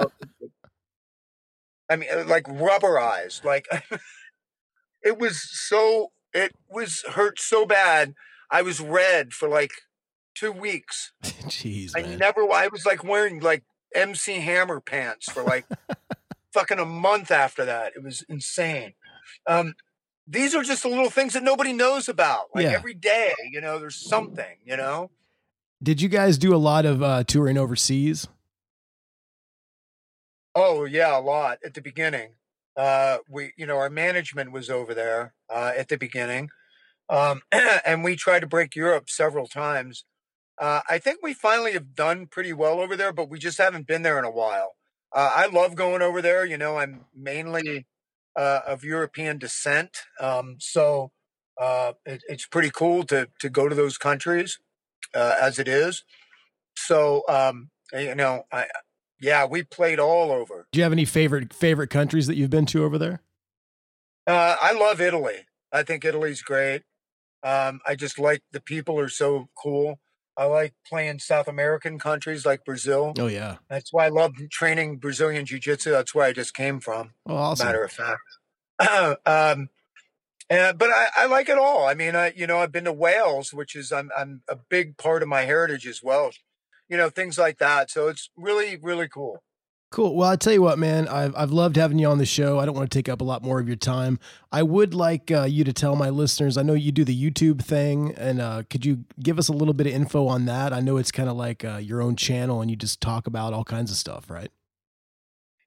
I 1.90 1.96
mean, 1.96 2.08
uh, 2.10 2.24
like 2.26 2.44
rubberized. 2.44 3.44
Like 3.44 3.66
it 5.02 5.18
was 5.18 5.40
so. 5.68 6.12
It 6.32 6.52
was 6.70 7.04
hurt 7.10 7.38
so 7.38 7.66
bad. 7.66 8.14
I 8.50 8.62
was 8.62 8.80
red 8.80 9.34
for 9.34 9.48
like 9.48 9.72
two 10.34 10.52
weeks. 10.52 11.12
Jeez, 11.22 11.92
I 11.94 12.00
man. 12.02 12.18
never. 12.18 12.50
I 12.50 12.68
was 12.68 12.86
like 12.86 13.04
wearing 13.04 13.40
like 13.40 13.64
MC 13.94 14.40
Hammer 14.40 14.80
pants 14.80 15.30
for 15.30 15.42
like 15.42 15.66
fucking 16.52 16.78
a 16.78 16.84
month 16.84 17.30
after 17.30 17.64
that. 17.64 17.92
It 17.96 18.02
was 18.02 18.24
insane. 18.28 18.94
Um, 19.46 19.74
these 20.26 20.54
are 20.54 20.62
just 20.62 20.82
the 20.84 20.88
little 20.88 21.10
things 21.10 21.32
that 21.32 21.42
nobody 21.42 21.72
knows 21.72 22.08
about. 22.08 22.46
Like 22.54 22.64
Yeah. 22.64 22.72
every 22.72 22.94
day, 22.94 23.34
you 23.50 23.60
know, 23.60 23.78
there's 23.78 23.96
something. 23.96 24.58
You 24.64 24.76
know. 24.76 25.10
Did 25.82 26.00
you 26.00 26.08
guys 26.08 26.38
do 26.38 26.54
a 26.54 26.58
lot 26.58 26.84
of 26.86 27.02
uh, 27.02 27.24
touring 27.24 27.58
overseas? 27.58 28.28
Oh 30.54 30.84
yeah, 30.84 31.16
a 31.16 31.20
lot 31.20 31.58
at 31.64 31.74
the 31.74 31.80
beginning. 31.82 32.34
Uh, 32.76 33.18
we, 33.28 33.52
you 33.56 33.66
know, 33.66 33.76
our 33.76 33.90
management 33.90 34.52
was 34.52 34.70
over 34.70 34.94
there 34.94 35.34
uh, 35.50 35.72
at 35.76 35.88
the 35.88 35.98
beginning, 35.98 36.48
um, 37.10 37.42
and 37.84 38.02
we 38.02 38.16
tried 38.16 38.40
to 38.40 38.46
break 38.46 38.74
Europe 38.74 39.10
several 39.10 39.46
times. 39.46 40.04
Uh, 40.58 40.80
I 40.88 40.98
think 40.98 41.18
we 41.22 41.34
finally 41.34 41.72
have 41.72 41.94
done 41.94 42.26
pretty 42.26 42.52
well 42.52 42.80
over 42.80 42.96
there, 42.96 43.12
but 43.12 43.28
we 43.28 43.38
just 43.38 43.58
haven't 43.58 43.86
been 43.86 44.02
there 44.02 44.18
in 44.18 44.24
a 44.24 44.30
while. 44.30 44.72
Uh, 45.14 45.30
I 45.34 45.46
love 45.46 45.74
going 45.74 46.02
over 46.02 46.22
there. 46.22 46.44
You 46.44 46.56
know, 46.56 46.78
I'm 46.78 47.04
mainly 47.14 47.86
uh, 48.36 48.60
of 48.66 48.84
European 48.84 49.38
descent, 49.38 49.98
um, 50.20 50.56
so 50.58 51.12
uh, 51.60 51.92
it, 52.06 52.22
it's 52.28 52.46
pretty 52.46 52.70
cool 52.70 53.04
to 53.04 53.28
to 53.40 53.50
go 53.50 53.68
to 53.68 53.74
those 53.74 53.98
countries 53.98 54.58
uh, 55.14 55.36
as 55.40 55.58
it 55.58 55.68
is. 55.68 56.04
So 56.76 57.22
um, 57.28 57.70
you 57.92 58.14
know, 58.14 58.44
I 58.50 58.66
yeah, 59.20 59.46
we 59.46 59.62
played 59.62 60.00
all 60.00 60.32
over. 60.32 60.66
Do 60.72 60.78
you 60.78 60.82
have 60.82 60.92
any 60.92 61.04
favorite 61.04 61.52
favorite 61.52 61.90
countries 61.90 62.26
that 62.26 62.36
you've 62.36 62.50
been 62.50 62.66
to 62.66 62.84
over 62.84 62.98
there? 62.98 63.22
Uh, 64.26 64.56
I 64.60 64.72
love 64.72 65.00
Italy. 65.00 65.46
I 65.72 65.82
think 65.82 66.04
Italy's 66.04 66.42
great. 66.42 66.82
Um, 67.42 67.80
I 67.86 67.96
just 67.96 68.18
like 68.18 68.42
the 68.52 68.60
people 68.60 68.98
are 68.98 69.08
so 69.08 69.48
cool. 69.56 69.98
I 70.36 70.44
like 70.44 70.74
playing 70.88 71.18
South 71.18 71.46
American 71.48 71.98
countries 71.98 72.46
like 72.46 72.64
Brazil. 72.64 73.12
Oh 73.18 73.26
yeah. 73.26 73.56
That's 73.68 73.92
why 73.92 74.06
I 74.06 74.08
love 74.08 74.32
training 74.50 74.96
Brazilian 74.96 75.44
Jiu 75.44 75.58
Jitsu. 75.58 75.90
That's 75.90 76.14
where 76.14 76.24
I 76.26 76.32
just 76.32 76.54
came 76.54 76.80
from, 76.80 77.12
Oh, 77.26 77.36
awesome. 77.36 77.66
matter 77.66 77.84
of 77.84 77.92
fact. 77.92 78.20
um, 79.26 79.68
and, 80.50 80.76
but 80.78 80.90
I, 80.90 81.06
I 81.18 81.26
like 81.26 81.48
it 81.48 81.58
all. 81.58 81.86
I 81.86 81.94
mean, 81.94 82.16
I, 82.16 82.32
you 82.34 82.46
know, 82.46 82.58
I've 82.58 82.72
been 82.72 82.84
to 82.84 82.92
Wales, 82.92 83.52
which 83.54 83.74
is 83.76 83.92
I'm, 83.92 84.10
I'm 84.16 84.42
a 84.48 84.56
big 84.56 84.96
part 84.96 85.22
of 85.22 85.28
my 85.28 85.42
heritage 85.42 85.86
as 85.86 86.02
well. 86.02 86.30
You 86.88 86.96
know, 86.96 87.08
things 87.10 87.38
like 87.38 87.58
that. 87.58 87.90
So 87.90 88.08
it's 88.08 88.30
really, 88.36 88.76
really 88.76 89.08
cool. 89.08 89.42
Cool. 89.92 90.16
Well, 90.16 90.30
I 90.30 90.36
tell 90.36 90.54
you 90.54 90.62
what, 90.62 90.78
man, 90.78 91.06
I've 91.06 91.36
I've 91.36 91.50
loved 91.50 91.76
having 91.76 91.98
you 91.98 92.08
on 92.08 92.16
the 92.16 92.24
show. 92.24 92.58
I 92.58 92.64
don't 92.64 92.74
want 92.74 92.90
to 92.90 92.98
take 92.98 93.10
up 93.10 93.20
a 93.20 93.24
lot 93.24 93.42
more 93.42 93.60
of 93.60 93.66
your 93.66 93.76
time. 93.76 94.18
I 94.50 94.62
would 94.62 94.94
like 94.94 95.30
uh, 95.30 95.42
you 95.42 95.64
to 95.64 95.72
tell 95.74 95.96
my 95.96 96.08
listeners. 96.08 96.56
I 96.56 96.62
know 96.62 96.72
you 96.72 96.92
do 96.92 97.04
the 97.04 97.14
YouTube 97.14 97.62
thing, 97.62 98.14
and 98.16 98.40
uh, 98.40 98.62
could 98.70 98.86
you 98.86 99.04
give 99.22 99.38
us 99.38 99.48
a 99.48 99.52
little 99.52 99.74
bit 99.74 99.86
of 99.86 99.92
info 99.92 100.26
on 100.28 100.46
that? 100.46 100.72
I 100.72 100.80
know 100.80 100.96
it's 100.96 101.12
kind 101.12 101.28
of 101.28 101.36
like 101.36 101.62
uh, 101.62 101.76
your 101.76 102.00
own 102.00 102.16
channel, 102.16 102.62
and 102.62 102.70
you 102.70 102.76
just 102.76 103.02
talk 103.02 103.26
about 103.26 103.52
all 103.52 103.64
kinds 103.64 103.90
of 103.90 103.98
stuff, 103.98 104.30
right? 104.30 104.50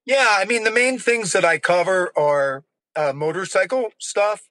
Yeah, 0.05 0.27
I 0.31 0.45
mean 0.45 0.63
the 0.63 0.71
main 0.71 0.97
things 0.97 1.31
that 1.33 1.45
I 1.45 1.59
cover 1.59 2.11
are 2.17 2.63
uh, 2.95 3.13
motorcycle 3.13 3.91
stuff, 3.99 4.49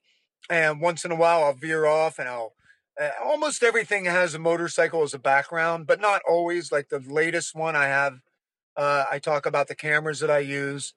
and 0.49 0.81
once 0.81 1.05
in 1.05 1.11
a 1.11 1.17
while 1.17 1.43
I'll 1.43 1.53
veer 1.53 1.85
off 1.85 2.21
and 2.21 2.29
I'll. 2.29 2.55
Uh, 3.01 3.11
almost 3.25 3.65
everything 3.65 4.05
has 4.05 4.37
a 4.37 4.39
motorcycle 4.39 5.03
as 5.03 5.13
a 5.13 5.19
background, 5.19 5.85
but 5.85 6.01
not 6.01 6.23
always. 6.29 6.71
Like 6.71 6.91
the 6.91 7.01
latest 7.01 7.53
one 7.57 7.75
I 7.75 7.87
have, 7.87 8.21
uh, 8.77 9.05
I 9.11 9.19
talk 9.19 9.47
about 9.47 9.69
the 9.69 9.75
cameras 9.75 10.21
that 10.21 10.31
I 10.31 10.39
use. 10.39 10.95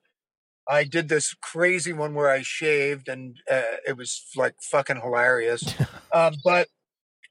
I 0.70 0.84
did 0.84 1.08
this 1.08 1.34
crazy 1.34 1.94
one 1.94 2.14
where 2.14 2.30
I 2.30 2.42
shaved, 2.42 3.08
and 3.08 3.38
uh, 3.50 3.62
it 3.88 3.96
was 3.98 4.26
like 4.36 4.56
fucking 4.62 5.02
hilarious. 5.02 5.64
um, 6.14 6.34
but 6.44 6.68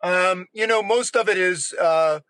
um, 0.03 0.47
you 0.53 0.67
know, 0.67 0.83
most 0.83 1.17
of 1.17 1.29
it 1.29 1.37
is 1.37 1.75
uh, 1.81 2.21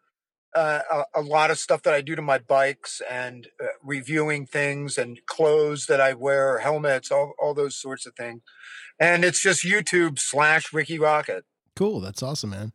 uh, 0.56 0.80
a, 0.90 1.20
a 1.20 1.20
lot 1.20 1.50
of 1.50 1.58
stuff 1.58 1.82
that 1.82 1.94
I 1.94 2.00
do 2.00 2.16
to 2.16 2.22
my 2.22 2.38
bikes 2.38 3.02
and 3.08 3.46
uh, 3.62 3.66
reviewing 3.82 4.46
things 4.46 4.96
and 4.96 5.20
clothes 5.26 5.86
that 5.86 6.00
I 6.00 6.14
wear, 6.14 6.58
helmets, 6.58 7.10
all, 7.10 7.34
all 7.38 7.54
those 7.54 7.76
sorts 7.76 8.06
of 8.06 8.14
things. 8.14 8.40
And 8.98 9.24
it's 9.24 9.42
just 9.42 9.64
YouTube 9.64 10.18
slash 10.18 10.72
Rikki 10.72 10.98
Rockett. 10.98 11.42
Cool. 11.74 12.00
That's 12.00 12.22
awesome, 12.22 12.50
man. 12.50 12.72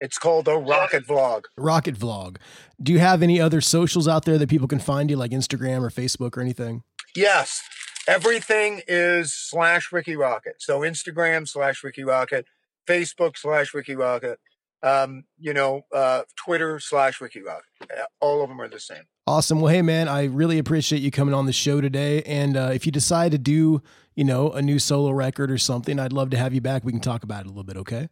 It's 0.00 0.18
called 0.18 0.46
a 0.48 0.56
Rocket 0.56 1.06
Vlog. 1.06 1.44
Rocket 1.56 1.96
Vlog. 1.96 2.36
Do 2.82 2.92
you 2.92 2.98
have 3.00 3.22
any 3.22 3.40
other 3.40 3.60
socials 3.60 4.06
out 4.06 4.24
there 4.24 4.38
that 4.38 4.48
people 4.48 4.68
can 4.68 4.78
find 4.78 5.10
you, 5.10 5.16
like 5.16 5.32
Instagram 5.32 5.82
or 5.82 5.90
Facebook 5.90 6.36
or 6.36 6.40
anything? 6.40 6.82
Yes, 7.16 7.62
everything 8.06 8.82
is 8.86 9.32
slash 9.34 9.90
Rikki 9.92 10.14
Rockett. 10.14 10.58
So 10.58 10.80
Instagram 10.80 11.48
slash 11.48 11.82
Rikki 11.82 12.02
Rockett, 12.02 12.44
Facebook 12.86 13.36
slash 13.36 13.74
Rikki 13.74 13.94
Rockett, 13.94 14.36
um, 14.82 15.24
you 15.38 15.52
know, 15.52 15.82
uh, 15.92 16.22
Twitter 16.36 16.78
slash 16.78 17.20
Rikki 17.20 17.40
Rockett. 17.40 17.82
Uh, 17.82 18.04
All 18.20 18.42
of 18.42 18.48
them 18.48 18.60
are 18.60 18.68
the 18.68 18.78
same. 18.78 19.02
Awesome. 19.26 19.60
Well, 19.60 19.72
hey, 19.72 19.82
man, 19.82 20.08
I 20.08 20.24
really 20.24 20.58
appreciate 20.58 21.02
you 21.02 21.10
coming 21.10 21.34
on 21.34 21.46
the 21.46 21.52
show 21.52 21.80
today. 21.80 22.22
And 22.22 22.56
uh, 22.56 22.70
if 22.72 22.86
you 22.86 22.92
decide 22.92 23.32
to 23.32 23.38
do, 23.38 23.82
you 24.14 24.24
know, 24.24 24.50
a 24.52 24.62
new 24.62 24.78
solo 24.78 25.10
record 25.10 25.50
or 25.50 25.58
something, 25.58 25.98
I'd 25.98 26.12
love 26.12 26.30
to 26.30 26.38
have 26.38 26.54
you 26.54 26.60
back. 26.60 26.84
We 26.84 26.92
can 26.92 27.00
talk 27.00 27.24
about 27.24 27.40
it 27.40 27.46
a 27.46 27.48
little 27.48 27.64
bit. 27.64 27.76
Okay. 27.78 28.08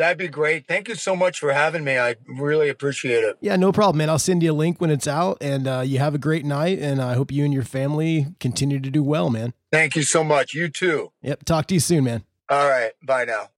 That'd 0.00 0.16
be 0.16 0.28
great. 0.28 0.66
Thank 0.66 0.88
you 0.88 0.94
so 0.94 1.14
much 1.14 1.38
for 1.38 1.52
having 1.52 1.84
me. 1.84 1.98
I 1.98 2.16
really 2.26 2.70
appreciate 2.70 3.22
it. 3.22 3.36
Yeah, 3.42 3.56
no 3.56 3.70
problem, 3.70 3.98
man. 3.98 4.08
I'll 4.08 4.18
send 4.18 4.42
you 4.42 4.50
a 4.50 4.54
link 4.54 4.80
when 4.80 4.88
it's 4.88 5.06
out, 5.06 5.36
and 5.42 5.68
uh, 5.68 5.82
you 5.84 5.98
have 5.98 6.14
a 6.14 6.18
great 6.18 6.46
night. 6.46 6.78
And 6.78 7.02
I 7.02 7.12
hope 7.12 7.30
you 7.30 7.44
and 7.44 7.52
your 7.52 7.64
family 7.64 8.28
continue 8.40 8.80
to 8.80 8.90
do 8.90 9.02
well, 9.02 9.28
man. 9.28 9.52
Thank 9.70 9.96
you 9.96 10.02
so 10.02 10.24
much. 10.24 10.54
You 10.54 10.70
too. 10.70 11.12
Yep. 11.20 11.44
Talk 11.44 11.66
to 11.66 11.74
you 11.74 11.80
soon, 11.80 12.04
man. 12.04 12.24
All 12.48 12.66
right. 12.66 12.92
Bye 13.04 13.26
now. 13.26 13.50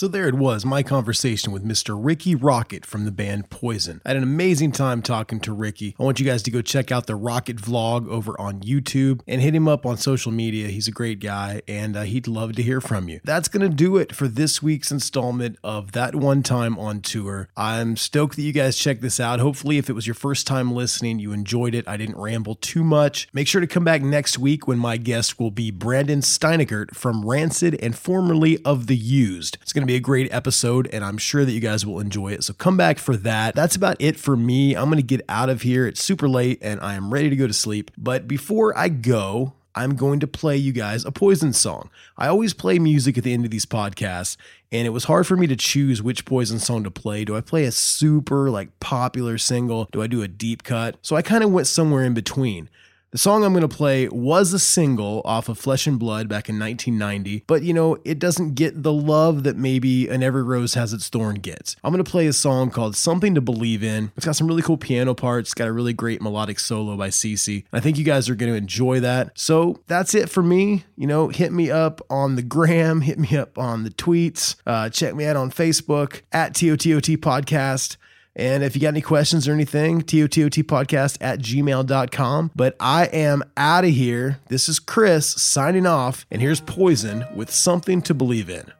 So 0.00 0.08
there 0.08 0.26
it 0.26 0.34
was, 0.34 0.64
my 0.64 0.82
conversation 0.82 1.52
with 1.52 1.62
Mr. 1.62 1.94
Rikki 1.94 2.34
Rockett 2.34 2.86
from 2.86 3.04
the 3.04 3.10
band 3.10 3.50
Poison. 3.50 4.00
I 4.02 4.08
had 4.08 4.16
an 4.16 4.22
amazing 4.22 4.72
time 4.72 5.02
talking 5.02 5.40
to 5.40 5.52
Rikki. 5.52 5.94
I 6.00 6.02
want 6.02 6.18
you 6.18 6.24
guys 6.24 6.42
to 6.44 6.50
go 6.50 6.62
check 6.62 6.90
out 6.90 7.06
the 7.06 7.14
Rocket 7.14 7.58
vlog 7.58 8.08
over 8.08 8.34
on 8.40 8.60
YouTube 8.60 9.20
and 9.28 9.42
hit 9.42 9.54
him 9.54 9.68
up 9.68 9.84
on 9.84 9.98
social 9.98 10.32
media. 10.32 10.68
He's 10.68 10.88
a 10.88 10.90
great 10.90 11.20
guy 11.20 11.60
and 11.68 11.98
uh, 11.98 12.04
he'd 12.04 12.26
love 12.26 12.54
to 12.54 12.62
hear 12.62 12.80
from 12.80 13.10
you. 13.10 13.20
That's 13.24 13.48
going 13.48 13.60
to 13.60 13.76
do 13.76 13.98
it 13.98 14.14
for 14.14 14.26
this 14.26 14.62
week's 14.62 14.90
installment 14.90 15.58
of 15.62 15.92
That 15.92 16.14
One 16.14 16.42
Time 16.42 16.78
on 16.78 17.02
Tour. 17.02 17.50
I'm 17.54 17.98
stoked 17.98 18.36
that 18.36 18.42
you 18.42 18.54
guys 18.54 18.78
checked 18.78 19.02
this 19.02 19.20
out. 19.20 19.38
Hopefully, 19.38 19.76
if 19.76 19.90
it 19.90 19.94
was 19.94 20.06
your 20.06 20.14
first 20.14 20.46
time 20.46 20.72
listening, 20.72 21.18
you 21.18 21.32
enjoyed 21.32 21.74
it. 21.74 21.86
I 21.86 21.98
didn't 21.98 22.16
ramble 22.16 22.54
too 22.54 22.84
much. 22.84 23.28
Make 23.34 23.48
sure 23.48 23.60
to 23.60 23.66
come 23.66 23.84
back 23.84 24.00
next 24.00 24.38
week 24.38 24.66
when 24.66 24.78
my 24.78 24.96
guest 24.96 25.38
will 25.38 25.50
be 25.50 25.70
Branden 25.70 26.22
Steineckert 26.22 26.94
from 26.94 27.28
Rancid 27.28 27.78
and 27.82 27.94
formerly 27.94 28.64
of 28.64 28.86
The 28.86 28.96
Used. 28.96 29.58
It's 29.60 29.74
going 29.74 29.86
to 29.86 29.89
be 29.90 29.96
a 29.96 30.00
great 30.00 30.32
episode, 30.32 30.88
and 30.92 31.04
I'm 31.04 31.18
sure 31.18 31.44
that 31.44 31.50
you 31.50 31.58
guys 31.58 31.84
will 31.84 31.98
enjoy 31.98 32.32
it. 32.32 32.44
So 32.44 32.54
come 32.54 32.76
back 32.76 33.00
for 33.00 33.16
that. 33.16 33.56
That's 33.56 33.74
about 33.74 33.96
it 33.98 34.16
for 34.16 34.36
me. 34.36 34.76
I'm 34.76 34.84
going 34.84 34.98
to 34.98 35.02
get 35.02 35.24
out 35.28 35.48
of 35.48 35.62
here. 35.62 35.84
It's 35.84 36.00
super 36.00 36.28
late, 36.28 36.60
and 36.62 36.80
I 36.80 36.94
am 36.94 37.12
ready 37.12 37.28
to 37.28 37.34
go 37.34 37.48
to 37.48 37.52
sleep. 37.52 37.90
But 37.98 38.28
before 38.28 38.76
I 38.78 38.88
go, 38.88 39.54
I'm 39.74 39.96
going 39.96 40.20
to 40.20 40.28
play 40.28 40.56
you 40.56 40.72
guys 40.72 41.04
a 41.04 41.10
Poison 41.10 41.52
song. 41.52 41.90
I 42.16 42.28
always 42.28 42.54
play 42.54 42.78
music 42.78 43.18
at 43.18 43.24
the 43.24 43.32
end 43.32 43.44
of 43.44 43.50
these 43.50 43.66
podcasts, 43.66 44.36
and 44.70 44.86
it 44.86 44.90
was 44.90 45.04
hard 45.04 45.26
for 45.26 45.36
me 45.36 45.48
to 45.48 45.56
choose 45.56 46.00
which 46.00 46.24
Poison 46.24 46.60
song 46.60 46.84
to 46.84 46.90
play. 46.92 47.24
Do 47.24 47.36
I 47.36 47.40
play 47.40 47.64
a 47.64 47.72
super 47.72 48.48
like 48.48 48.78
popular 48.78 49.38
single? 49.38 49.88
Do 49.90 50.02
I 50.02 50.06
do 50.06 50.22
a 50.22 50.28
deep 50.28 50.62
cut? 50.62 50.98
So 51.02 51.16
I 51.16 51.22
kind 51.22 51.42
of 51.42 51.50
went 51.50 51.66
somewhere 51.66 52.04
in 52.04 52.14
between. 52.14 52.70
The 53.12 53.18
song 53.18 53.42
I'm 53.42 53.52
going 53.52 53.68
to 53.68 53.76
play 53.76 54.06
was 54.06 54.52
a 54.52 54.58
single 54.60 55.20
off 55.24 55.48
of 55.48 55.58
Flesh 55.58 55.88
and 55.88 55.98
Blood 55.98 56.28
back 56.28 56.48
in 56.48 56.60
1990, 56.60 57.42
but 57.48 57.64
you 57.64 57.74
know, 57.74 57.96
it 58.04 58.20
doesn't 58.20 58.54
get 58.54 58.84
the 58.84 58.92
love 58.92 59.42
that 59.42 59.56
maybe 59.56 60.06
An 60.06 60.22
Every 60.22 60.44
Rose 60.44 60.74
Has 60.74 60.92
Its 60.92 61.08
Thorn 61.08 61.34
gets. 61.34 61.74
I'm 61.82 61.92
going 61.92 62.04
to 62.04 62.08
play 62.08 62.28
a 62.28 62.32
song 62.32 62.70
called 62.70 62.94
Something 62.94 63.34
to 63.34 63.40
Believe 63.40 63.82
in. 63.82 64.12
It's 64.16 64.26
got 64.26 64.36
some 64.36 64.46
really 64.46 64.62
cool 64.62 64.76
piano 64.76 65.12
parts, 65.12 65.54
got 65.54 65.66
a 65.66 65.72
really 65.72 65.92
great 65.92 66.22
melodic 66.22 66.60
solo 66.60 66.96
by 66.96 67.08
CC. 67.08 67.64
I 67.72 67.80
think 67.80 67.98
you 67.98 68.04
guys 68.04 68.28
are 68.28 68.36
going 68.36 68.52
to 68.52 68.56
enjoy 68.56 69.00
that. 69.00 69.36
So 69.36 69.80
that's 69.88 70.14
it 70.14 70.30
for 70.30 70.44
me. 70.44 70.84
You 70.94 71.08
know, 71.08 71.30
hit 71.30 71.50
me 71.50 71.68
up 71.68 72.00
on 72.10 72.36
the 72.36 72.42
gram, 72.42 73.00
hit 73.00 73.18
me 73.18 73.36
up 73.36 73.58
on 73.58 73.82
the 73.82 73.90
tweets, 73.90 74.54
uh, 74.68 74.88
check 74.88 75.16
me 75.16 75.24
out 75.24 75.34
on 75.34 75.50
Facebook 75.50 76.22
at 76.30 76.54
TOTOT 76.54 77.16
Podcast. 77.16 77.96
And 78.40 78.64
if 78.64 78.74
you 78.74 78.80
got 78.80 78.88
any 78.88 79.02
questions 79.02 79.46
or 79.46 79.52
anything, 79.52 80.00
TOTOTpodcast 80.00 81.18
at 81.20 81.40
gmail.com. 81.40 82.50
But 82.56 82.74
I 82.80 83.04
am 83.04 83.42
out 83.58 83.84
of 83.84 83.90
here. 83.90 84.40
This 84.48 84.66
is 84.66 84.78
Chris 84.78 85.26
signing 85.26 85.84
off. 85.84 86.24
And 86.30 86.40
here's 86.40 86.60
Poison 86.60 87.26
with 87.34 87.50
something 87.50 88.00
to 88.02 88.14
believe 88.14 88.48
in. 88.48 88.72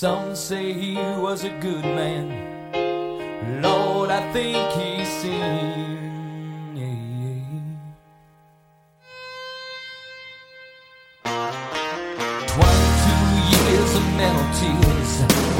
Some 0.00 0.36
say 0.36 0.72
he 0.74 0.94
was 0.94 1.42
a 1.42 1.50
good 1.58 1.82
man. 1.82 2.30
Lord, 3.60 4.10
I 4.10 4.32
think 4.32 4.56
he 4.78 5.04
sinned. 5.04 6.06
Twenty-two 12.46 13.24
years 13.50 13.90
of 13.98 14.04
mental 14.14 14.48
tears, 14.60 15.12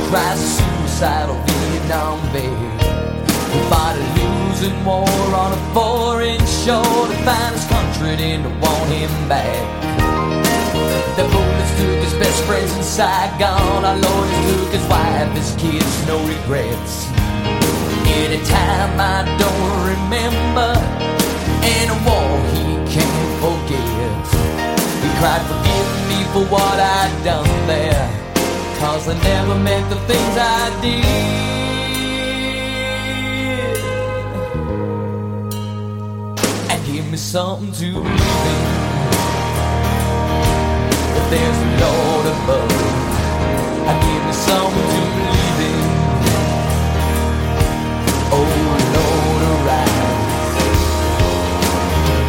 cries 0.09 0.39
suicidal 0.57 1.43
Vietnam. 1.49 2.19
Who 2.31 3.59
fought 3.69 3.97
a 3.97 4.05
losing 4.21 4.79
war 4.85 5.35
on 5.35 5.51
a 5.53 5.61
foreign 5.75 6.47
shore 6.47 7.09
to 7.11 7.17
find 7.27 7.55
his 7.57 7.65
country 7.65 8.15
to 8.17 8.51
want 8.63 8.89
him 8.93 9.11
back. 9.29 10.08
Friends 12.49 12.75
in 12.75 12.83
Saigon. 12.83 13.85
Our 13.85 13.99
Lord 14.07 14.29
took 14.49 14.71
his 14.73 14.87
wife, 14.89 15.31
his 15.37 15.53
kids, 15.61 15.93
no 16.09 16.17
regrets. 16.35 16.95
Anytime 18.25 18.93
I 18.99 19.19
don't 19.43 19.77
remember, 19.93 20.71
in 21.77 21.87
a 21.97 21.99
war 22.09 22.33
he 22.57 22.65
can't 22.95 23.33
forget. 23.45 24.25
He 25.05 25.09
cried, 25.21 25.45
forgive 25.51 25.91
me 26.11 26.19
for 26.33 26.45
what 26.55 26.77
I'd 26.97 27.13
done 27.23 27.53
there. 27.67 28.09
Cause 28.81 29.05
I 29.09 29.15
never 29.23 29.57
meant 29.69 29.87
the 29.91 30.01
things 30.09 30.35
I 30.39 30.65
did. 30.81 31.05
And 36.71 36.81
give 36.87 37.07
me 37.11 37.19
something 37.19 37.73
to 37.73 37.93
believe 37.93 38.83
in. 38.83 38.88
There's 41.31 41.59
a 41.59 41.71
Lord 41.85 42.27
above. 42.33 42.73
I 43.85 43.93
give 44.01 44.23
me 44.25 44.33
something 44.33 44.89
to 44.95 45.01
believe 45.13 45.61
in. 45.69 45.85
Oh 48.33 48.49
Lord, 48.97 49.43
arise. 49.53 50.57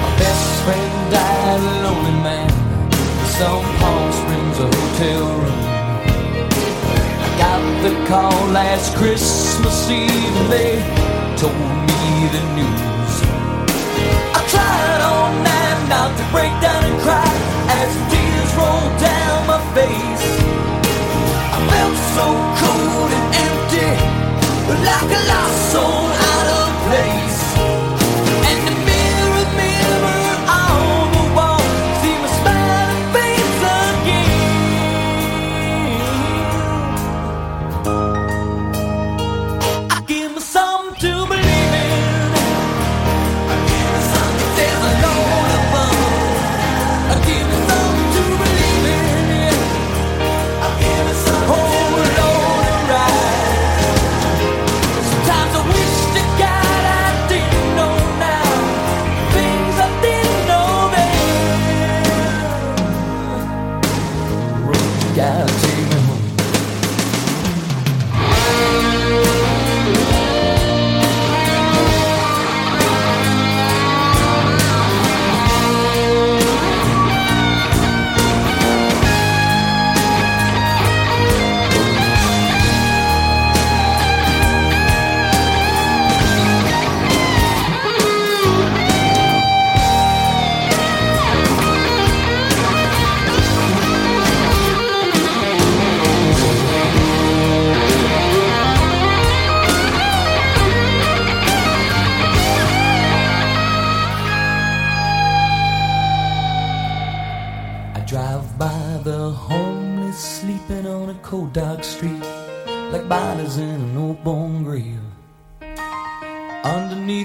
My 0.04 0.12
best 0.20 0.48
friend 0.66 1.12
died 1.16 1.62
a 1.64 1.74
lonely 1.88 2.16
man. 2.28 2.52
in 2.92 3.28
Some 3.40 3.64
Palm 3.80 4.12
Springs 4.20 4.58
hotel 4.68 5.24
room. 5.40 5.64
I 7.24 7.28
got 7.40 7.64
the 7.84 7.94
call 8.06 8.48
last 8.52 8.98
Christmas 8.98 9.90
Eve 9.90 10.36
and 10.42 10.52
they 10.52 10.76
told 11.40 11.56
me 11.88 12.04
the 12.36 12.44
news. 12.60 13.14
I 14.36 14.42
tried 14.52 15.02
all 15.08 15.32
night 15.40 15.80
not 15.88 16.12
to 16.20 16.24
break 16.36 16.52
down 16.60 16.84
and 16.84 17.00
cry 17.00 17.32
as 17.80 18.19
rolled 18.60 18.96
down 19.00 19.38
my 19.52 19.60
face. 19.76 20.26
I 21.56 21.60
felt 21.72 21.98
so 22.18 22.26
cold 22.62 23.12
and 23.18 23.28
empty, 23.46 23.90
like 24.90 25.12
a 25.20 25.22
lost 25.32 25.60
soul 25.72 26.06
out 26.32 26.48
of 26.60 26.70
place. 26.88 27.39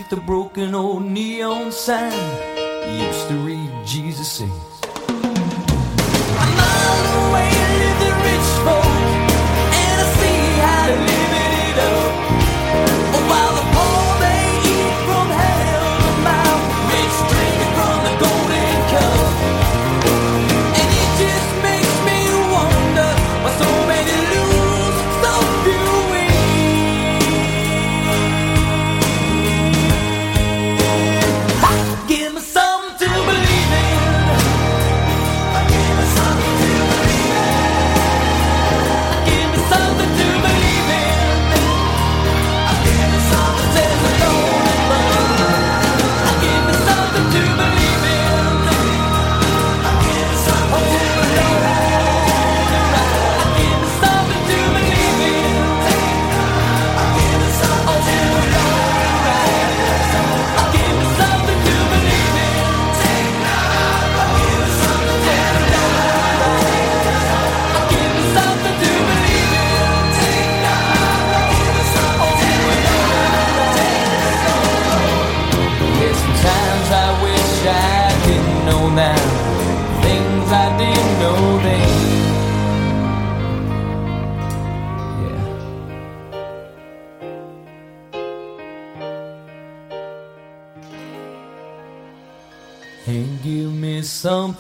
Underneath 0.05 0.21
the 0.21 0.27
broken 0.27 0.75
old 0.75 1.03
neon 1.03 1.73
sign, 1.73 2.13
used 2.87 3.29
to 3.29 3.35
read 3.37 3.71
Jesus 3.87 4.31
says. 4.33 4.74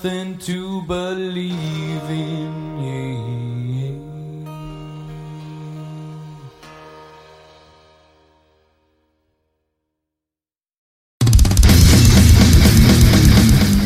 To 0.05 0.83
believe 0.83 1.55
in. 2.11 2.75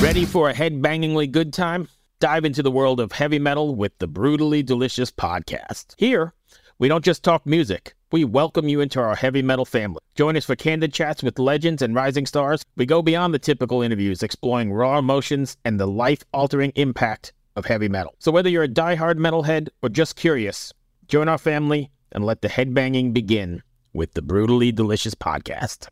Ready 0.01 0.24
for 0.24 0.49
a 0.49 0.55
head-bangingly 0.55 1.31
good 1.31 1.53
time? 1.53 1.86
Dive 2.19 2.45
into 2.45 2.65
the 2.65 2.73
world 2.73 2.99
of 2.99 3.12
heavy 3.12 3.39
metal 3.39 3.77
with 3.77 3.97
the 3.99 4.09
Brutally 4.09 4.65
Delicious 4.65 5.12
podcast. 5.12 5.95
Here, 5.99 6.35
we 6.81 6.89
don't 6.89 7.05
just 7.05 7.23
talk 7.23 7.47
music. 7.47 7.95
We 8.11 8.25
welcome 8.25 8.71
you 8.71 8.81
into 8.81 9.01
our 9.01 9.15
heavy 9.15 9.43
metal 9.43 9.67
family. 9.67 10.01
Join 10.15 10.35
us 10.35 10.47
for 10.47 10.57
candid 10.57 10.95
chats 10.95 11.23
with 11.23 11.39
legends 11.39 11.83
and 11.83 11.95
rising 11.95 12.25
stars. 12.25 12.65
We 12.75 12.87
go 12.87 13.03
beyond 13.03 13.35
the 13.35 13.39
typical 13.39 13.83
interviews, 13.83 14.23
exploring 14.23 14.73
raw 14.73 14.99
emotions 14.99 15.59
and 15.67 15.79
the 15.79 15.87
life-altering 15.87 16.73
impact 16.75 17.35
of 17.55 17.67
heavy 17.67 17.91
metal. 17.91 18.15
So 18.19 18.33
whether 18.33 18.49
you're 18.49 18.63
a 18.63 18.69
die-hard 18.69 19.19
metalhead 19.19 19.69
or 19.83 19.91
just 19.91 20.17
curious, 20.17 20.73
join 21.07 21.29
our 21.29 21.37
family 21.37 21.91
and 22.11 22.25
let 22.25 22.41
the 22.41 22.49
headbanging 22.49 23.13
begin 23.13 23.63
with 23.93 24.15
the 24.15 24.23
Brutally 24.23 24.73
Delicious 24.73 25.15
podcast. 25.15 25.89